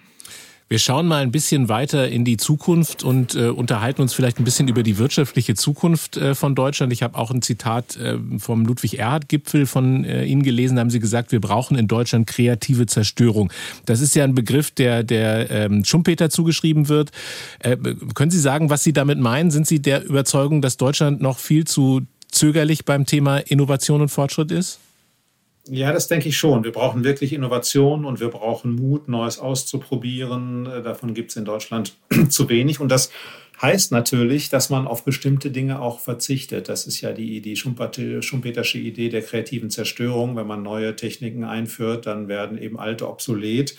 Wir 0.68 0.80
schauen 0.80 1.06
mal 1.06 1.22
ein 1.22 1.32
bisschen 1.32 1.70
weiter 1.70 2.10
in 2.10 2.26
die 2.26 2.38
Zukunft 2.38 3.04
und 3.04 3.36
äh, 3.36 3.50
unterhalten 3.50 4.02
uns 4.02 4.16
vielleicht 4.16 4.40
ein 4.40 4.44
bisschen 4.44 4.68
über 4.68 4.82
die 4.82 4.98
wirtschaftliche 4.98 5.54
Zukunft 5.54 6.18
äh, 6.18 6.34
von 6.34 6.56
Deutschland. 6.56 6.92
Ich 6.92 7.04
habe 7.04 7.20
auch 7.20 7.30
ein 7.30 7.44
Zitat 7.44 7.98
äh, 7.98 8.18
vom 8.40 8.66
Ludwig 8.66 8.98
Erhard-Gipfel 8.98 9.68
von 9.68 10.04
äh, 10.06 10.26
Ihnen 10.26 10.42
gelesen. 10.42 10.76
Da 10.76 10.80
haben 10.80 10.90
Sie 10.90 11.00
gesagt, 11.00 11.32
wir 11.32 11.40
brauchen 11.40 11.78
in 11.78 11.88
Deutschland 11.88 12.26
kreative 12.26 12.88
Zerstörung. 12.88 13.54
Das 13.86 14.02
ist 14.02 14.16
ja 14.16 14.24
ein 14.24 14.34
Begriff, 14.34 14.72
der 14.72 15.04
der 15.04 15.52
ähm, 15.52 15.86
Schumpeter 15.86 16.32
zugeschrieben 16.32 16.90
wird. 16.90 17.12
Äh, 17.60 17.78
können 18.16 18.32
Sie 18.32 18.40
sagen, 18.40 18.72
was 18.72 18.84
Sie 18.84 18.92
damit 18.92 19.20
meinen? 19.20 19.52
Sind 19.52 19.68
Sie 19.68 19.84
der 19.84 20.04
Überzeugung, 20.04 20.64
dass 20.64 20.78
Deutschland 20.78 21.22
noch 21.22 21.38
viel 21.38 21.66
zu 21.66 22.02
zögerlich 22.32 22.86
beim 22.86 23.06
Thema 23.06 23.38
Innovation 23.38 24.02
und 24.02 24.10
Fortschritt 24.10 24.52
ist? 24.52 24.80
Ja, 25.68 25.92
das 25.92 26.08
denke 26.08 26.30
ich 26.30 26.38
schon. 26.38 26.64
Wir 26.64 26.72
brauchen 26.72 27.04
wirklich 27.04 27.34
Innovation 27.34 28.06
und 28.06 28.20
wir 28.20 28.30
brauchen 28.30 28.76
Mut, 28.76 29.08
Neues 29.08 29.40
auszuprobieren. 29.40 30.68
Äh, 30.68 30.84
davon 30.84 31.14
gibt 31.14 31.32
es 31.32 31.38
in 31.38 31.46
Deutschland 31.46 31.96
zu 32.30 32.50
wenig. 32.50 32.80
Und 32.80 32.90
das 32.90 33.10
heißt 33.62 33.92
natürlich, 33.92 34.50
dass 34.50 34.70
man 34.70 34.86
auf 34.86 35.04
bestimmte 35.06 35.50
Dinge 35.50 35.82
auch 35.82 36.00
verzichtet. 36.00 36.70
Das 36.70 36.86
ist 36.86 37.02
ja 37.02 37.14
die, 37.14 37.42
die 37.42 37.56
Schumpetersche 37.56 38.78
Idee 38.78 39.10
der 39.10 39.24
kreativen 39.24 39.72
Zerstörung. 39.72 40.36
Wenn 40.36 40.46
man 40.46 40.62
neue 40.62 40.96
Techniken 40.96 41.44
einführt, 41.44 42.06
dann 42.06 42.28
werden 42.28 42.60
eben 42.60 42.78
alte 42.78 43.08
obsolet. 43.08 43.76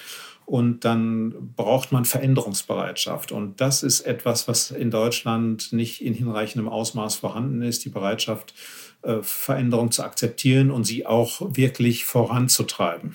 Und 0.47 0.85
dann 0.85 1.53
braucht 1.57 1.91
man 1.91 2.05
Veränderungsbereitschaft. 2.05 3.33
Und 3.33 3.61
das 3.61 3.83
ist 3.83 4.03
etwas, 4.03 4.47
was 4.47 4.71
in 4.71 4.93
Deutschland 4.93 5.73
nicht 5.73 6.01
in 6.01 6.15
hinreichendem 6.15 6.69
Ausmaß 6.69 7.17
vorhanden 7.17 7.63
ist. 7.63 7.85
Die 7.85 7.89
Bereitschaft, 7.89 8.55
Veränderung 9.23 9.91
zu 9.91 10.03
akzeptieren 10.03 10.71
und 10.71 10.85
sie 10.85 11.07
auch 11.07 11.41
wirklich 11.57 12.05
voranzutreiben. 12.05 13.15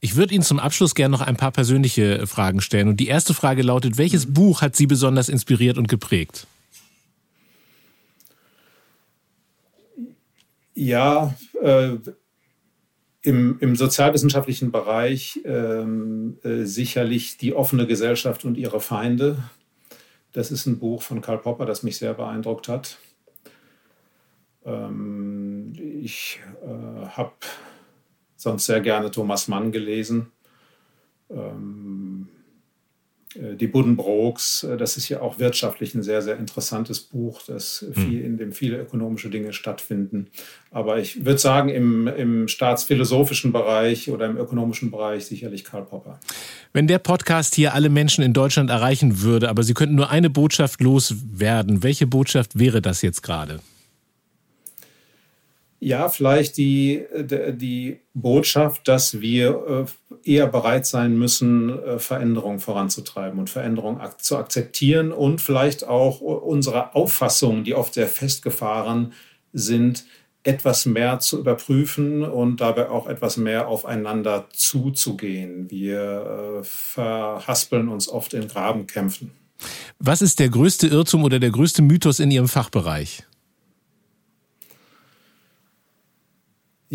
Ich 0.00 0.16
würde 0.16 0.34
Ihnen 0.34 0.44
zum 0.44 0.58
Abschluss 0.58 0.94
gerne 0.94 1.12
noch 1.12 1.20
ein 1.20 1.36
paar 1.36 1.52
persönliche 1.52 2.26
Fragen 2.26 2.60
stellen. 2.60 2.88
Und 2.88 2.98
die 2.98 3.08
erste 3.08 3.34
Frage 3.34 3.62
lautet, 3.62 3.98
welches. 3.98 4.32
Buch 4.32 4.62
hat 4.62 4.76
Sie 4.76 4.86
besonders 4.86 5.28
inspiriert 5.28 5.78
und 5.78 5.88
geprägt? 5.88 6.46
Ja, 10.74 11.34
äh, 11.62 11.96
im, 13.22 13.58
im, 13.60 13.76
sozialwissenschaftlichen 13.76 14.70
Bereich 14.70 15.40
ähm, 15.44 16.38
äh, 16.44 16.64
sicherlich 16.64 17.38
die 17.38 17.54
offene 17.54 17.86
Gesellschaft 17.86 18.44
und 18.44 18.56
ihre 18.56 18.80
Feinde. 18.80 19.38
Das 20.32 20.50
ist 20.50 20.66
ein 20.66 20.78
Buch 20.78 21.02
von 21.02 21.22
Karl 21.22 21.38
Popper, 21.38 21.64
das 21.64 21.82
mich 21.82 21.96
sehr 21.96 22.14
beeindruckt 22.14 22.68
hat. 22.68 22.98
Ähm, 24.66 25.72
ich 26.02 26.40
äh, 26.62 27.06
habe 27.08 27.32
sonst 28.36 28.66
sehr 28.66 28.80
gerne 28.80 29.10
Thomas 29.10 29.48
Mann 29.48 29.72
gelesen. 29.72 30.32
Ähm, 31.30 32.28
äh, 33.34 33.56
die 33.56 33.66
Buddenbrooks, 33.66 34.64
äh, 34.64 34.76
das 34.76 34.96
ist 34.96 35.08
ja 35.08 35.20
auch 35.20 35.38
wirtschaftlich 35.38 35.94
ein 35.94 36.02
sehr, 36.02 36.22
sehr 36.22 36.36
interessantes 36.36 37.00
Buch, 37.00 37.42
das 37.46 37.84
hm. 37.92 37.94
viel, 37.94 38.20
in 38.22 38.38
dem 38.38 38.52
viele 38.52 38.78
ökonomische 38.78 39.30
Dinge 39.30 39.52
stattfinden. 39.52 40.28
Aber 40.70 40.98
ich 40.98 41.24
würde 41.24 41.38
sagen, 41.38 41.68
im, 41.68 42.06
im 42.08 42.48
staatsphilosophischen 42.48 43.52
Bereich 43.52 44.10
oder 44.10 44.26
im 44.26 44.36
ökonomischen 44.36 44.90
Bereich 44.90 45.26
sicherlich 45.26 45.64
Karl 45.64 45.84
Popper. 45.84 46.18
Wenn 46.72 46.86
der 46.86 46.98
Podcast 46.98 47.54
hier 47.54 47.74
alle 47.74 47.88
Menschen 47.88 48.22
in 48.22 48.32
Deutschland 48.32 48.70
erreichen 48.70 49.22
würde, 49.22 49.48
aber 49.48 49.62
Sie 49.62 49.74
könnten 49.74 49.94
nur 49.94 50.10
eine 50.10 50.30
Botschaft 50.30 50.80
loswerden, 50.80 51.82
welche 51.82 52.06
Botschaft 52.06 52.58
wäre 52.58 52.82
das 52.82 53.02
jetzt 53.02 53.22
gerade? 53.22 53.60
Ja, 55.78 56.08
vielleicht 56.08 56.56
die, 56.56 57.04
die 57.12 58.00
Botschaft, 58.14 58.88
dass 58.88 59.20
wir 59.20 59.86
äh, 60.24 60.32
eher 60.32 60.46
bereit 60.46 60.86
sein 60.86 61.18
müssen, 61.18 61.78
äh, 61.78 61.98
Veränderungen 61.98 62.60
voranzutreiben 62.60 63.38
und 63.38 63.50
Veränderungen 63.50 64.00
zu 64.18 64.38
akzeptieren 64.38 65.12
und 65.12 65.40
vielleicht 65.40 65.86
auch 65.86 66.20
unsere 66.20 66.94
Auffassungen, 66.94 67.64
die 67.64 67.74
oft 67.74 67.94
sehr 67.94 68.08
festgefahren 68.08 69.12
sind, 69.52 70.04
etwas 70.46 70.86
mehr 70.86 71.18
zu 71.18 71.40
überprüfen 71.40 72.22
und 72.22 72.60
dabei 72.60 72.88
auch 72.88 73.06
etwas 73.08 73.36
mehr 73.36 73.68
aufeinander 73.68 74.46
zuzugehen. 74.52 75.70
Wir 75.70 76.60
äh, 76.60 76.64
verhaspeln 76.64 77.88
uns 77.88 78.08
oft 78.08 78.32
in 78.32 78.48
Grabenkämpfen. 78.48 79.32
Was 79.98 80.22
ist 80.22 80.38
der 80.38 80.48
größte 80.48 80.86
Irrtum 80.86 81.24
oder 81.24 81.38
der 81.38 81.50
größte 81.50 81.82
Mythos 81.82 82.20
in 82.20 82.30
Ihrem 82.30 82.48
Fachbereich? 82.48 83.24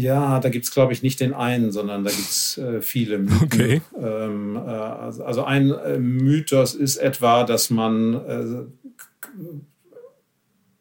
Ja, 0.02 0.40
da 0.40 0.50
gibt 0.50 0.66
es, 0.66 0.72
glaube 0.72 0.94
ich, 0.94 1.04
nicht 1.04 1.20
den 1.20 1.34
einen, 1.34 1.72
sondern 1.72 2.04
da 2.04 2.10
gibt 2.10 2.30
es 2.30 2.58
äh, 2.58 2.82
viele 2.82 3.20
Mythen. 3.20 3.42
Okay. 3.44 3.82
Ähm, 4.02 4.56
äh, 4.56 4.60
also, 4.60 5.24
also, 5.24 5.44
ein 5.44 5.72
äh, 5.72 6.00
Mythos 6.00 6.74
ist 6.74 6.98
etwa, 6.98 7.44
dass 7.44 7.70
man 7.70 8.14
äh, 8.14 8.66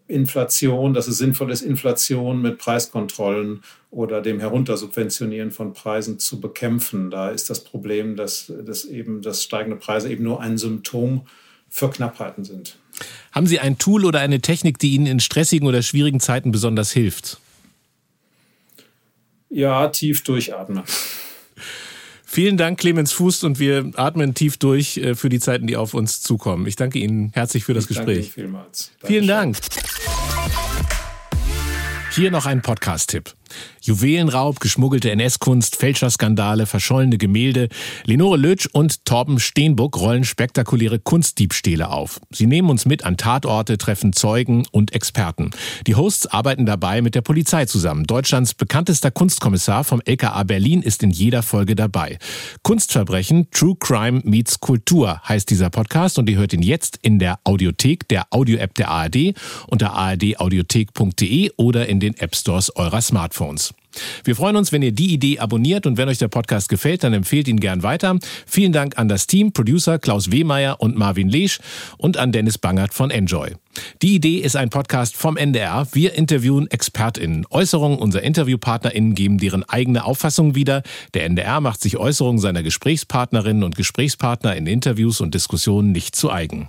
Inflation, 0.07 0.95
dass 0.95 1.07
es 1.07 1.18
sinnvoll 1.18 1.51
ist, 1.51 1.62
Inflation 1.62 2.41
mit 2.41 2.59
Preiskontrollen 2.59 3.62
oder 3.91 4.23
dem 4.23 4.41
Heruntersubventionieren 4.41 5.51
von 5.51 5.73
Preisen 5.73 6.18
zu 6.18 6.41
bekämpfen. 6.41 7.11
Da 7.11 7.29
ist 7.29 7.51
das 7.51 7.62
Problem, 7.62 8.16
dass, 8.16 8.53
dass 8.64 8.87
eben 8.87 9.23
dass 9.23 9.45
steigende 9.45 9.77
Preise 9.77 10.11
eben 10.11 10.25
nur 10.25 10.41
ein 10.41 10.59
Symptom 10.59 11.27
für 11.68 11.91
Knappheiten 11.91 12.45
sind. 12.45 12.79
Haben 13.33 13.47
Sie 13.47 13.61
ein 13.61 13.79
Tool 13.79 14.05
oder 14.05 14.21
eine 14.21 14.41
Technik, 14.41 14.79
die 14.79 14.95
Ihnen 14.95 15.07
in 15.07 15.21
stressigen 15.21 15.68
oder 15.68 15.83
schwierigen 15.83 16.21
Zeiten 16.21 16.51
besonders 16.51 16.91
hilft? 16.91 17.39
Ja, 19.51 19.88
tief 19.88 20.22
durchatmen. 20.22 20.84
Vielen 22.24 22.57
Dank, 22.57 22.78
Clemens 22.78 23.11
Fuß, 23.12 23.42
und 23.42 23.59
wir 23.59 23.90
atmen 23.96 24.34
tief 24.34 24.57
durch 24.57 24.96
äh, 24.98 25.16
für 25.16 25.28
die 25.28 25.40
Zeiten, 25.40 25.66
die 25.66 25.76
auf 25.76 25.94
uns 25.94 26.22
zukommen. 26.22 26.66
Ich 26.68 26.76
danke 26.76 27.01
Ihnen 27.01 27.32
herzlich 27.34 27.64
für 27.64 27.74
das 27.74 27.84
ich 27.84 27.88
Gespräch. 27.88 28.26
Danke 28.26 28.32
vielmals. 28.32 28.92
Dankeschön. 29.01 29.09
Vielen 29.09 29.26
Dank. 29.26 29.57
Hier 32.12 32.30
noch 32.30 32.46
ein 32.46 32.62
Podcast-Tipp. 32.62 33.34
Juwelenraub, 33.82 34.61
geschmuggelte 34.61 35.11
NS-Kunst, 35.11 35.76
Fälscherskandale, 35.76 36.66
verschollene 36.66 37.18
Gemälde. 37.18 37.68
Lenore 38.05 38.36
Lötsch 38.36 38.68
und 38.72 39.05
Torben 39.05 39.40
Steenbuck 39.40 39.98
rollen 39.98 40.24
spektakuläre 40.24 40.98
Kunstdiebstähle 40.98 41.90
auf. 41.90 42.20
Sie 42.30 42.46
nehmen 42.46 42.70
uns 42.70 42.86
mit 42.86 43.05
an 43.05 43.16
Tatorte, 43.16 43.78
treffen 43.78 44.12
Zeugen 44.12 44.66
und 44.70 44.92
Experten. 44.92 45.51
Die 45.86 45.94
Hosts 45.94 46.26
arbeiten 46.26 46.66
dabei 46.66 47.03
mit 47.03 47.14
der 47.14 47.22
Polizei 47.22 47.64
zusammen. 47.64 48.05
Deutschlands 48.05 48.55
bekanntester 48.55 49.11
Kunstkommissar 49.11 49.84
vom 49.84 50.01
LKA 50.05 50.42
Berlin 50.44 50.82
ist 50.82 51.03
in 51.03 51.11
jeder 51.11 51.42
Folge 51.42 51.74
dabei. 51.74 52.18
Kunstverbrechen, 52.62 53.51
True 53.51 53.76
Crime 53.78 54.20
meets 54.24 54.61
Kultur 54.61 55.20
heißt 55.28 55.51
dieser 55.51 55.70
Podcast 55.70 56.18
und 56.18 56.28
ihr 56.28 56.38
hört 56.38 56.53
ihn 56.53 56.62
jetzt 56.62 56.98
in 57.03 57.18
der 57.18 57.38
Audiothek, 57.44 58.09
der 58.09 58.26
Audio-App 58.30 58.74
der 58.74 58.90
ARD 58.90 59.34
unter 59.66 59.92
ardaudiothek.de 59.94 61.53
oder 61.57 61.88
in 61.88 62.01
den 62.01 62.16
App 62.18 62.36
Stores 62.36 62.74
eurer 62.76 63.01
Smartphones. 63.41 63.74
Wir 64.22 64.36
freuen 64.36 64.55
uns, 64.55 64.70
wenn 64.70 64.82
ihr 64.82 64.93
die 64.93 65.12
Idee 65.12 65.41
abonniert 65.41 65.84
und 65.84 65.97
wenn 65.97 66.09
euch 66.09 66.18
der 66.18 66.28
Podcast 66.28 66.68
gefällt, 66.68 67.03
dann 67.03 67.12
empfehlt 67.12 67.49
ihn 67.49 67.59
gern 67.59 67.82
weiter. 67.82 68.18
Vielen 68.47 68.72
Dank 68.72 68.99
an 68.99 69.09
das 69.09 69.26
Team, 69.26 69.53
Producer 69.53 69.99
Klaus 69.99 70.30
Wehmeier 70.30 70.80
und 70.80 70.97
Marvin 70.97 71.28
Lesch 71.28 71.59
und 71.97 72.16
an 72.16 72.30
Dennis 72.30 72.59
Bangert 72.59 72.95
von 72.95 73.11
Enjoy. 73.11 73.57
Die 74.01 74.14
Idee 74.14 74.38
ist 74.38 74.55
ein 74.55 74.70
Podcast 74.70 75.16
vom 75.16 75.36
NDR. 75.36 75.88
Wir 75.93 76.14
interviewen 76.14 76.70
ExpertInnen. 76.70 77.47
Äußerungen 77.51 77.99
unserer 77.99 78.22
InterviewpartnerInnen 78.22 79.14
geben 79.14 79.38
deren 79.38 79.64
eigene 79.64 80.05
Auffassung 80.05 80.55
wieder. 80.55 80.82
Der 81.14 81.24
NDR 81.24 81.61
macht 81.61 81.80
sich 81.80 81.97
Äußerungen 81.97 82.41
seiner 82.41 82.62
Gesprächspartnerinnen 82.62 83.64
und 83.64 83.74
Gesprächspartner 83.74 84.55
in 84.55 84.66
Interviews 84.66 85.20
und 85.20 85.34
Diskussionen 85.34 85.91
nicht 85.91 86.14
zu 86.14 86.30
eigen. 86.30 86.68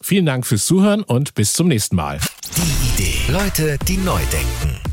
Vielen 0.00 0.26
Dank 0.26 0.46
fürs 0.46 0.64
Zuhören 0.64 1.02
und 1.02 1.34
bis 1.34 1.52
zum 1.52 1.68
nächsten 1.68 1.96
Mal. 1.96 2.18
Die 2.56 3.02
Idee. 3.02 3.32
Leute, 3.32 3.78
die 3.86 3.98
neu 3.98 4.20
denken. 4.32 4.91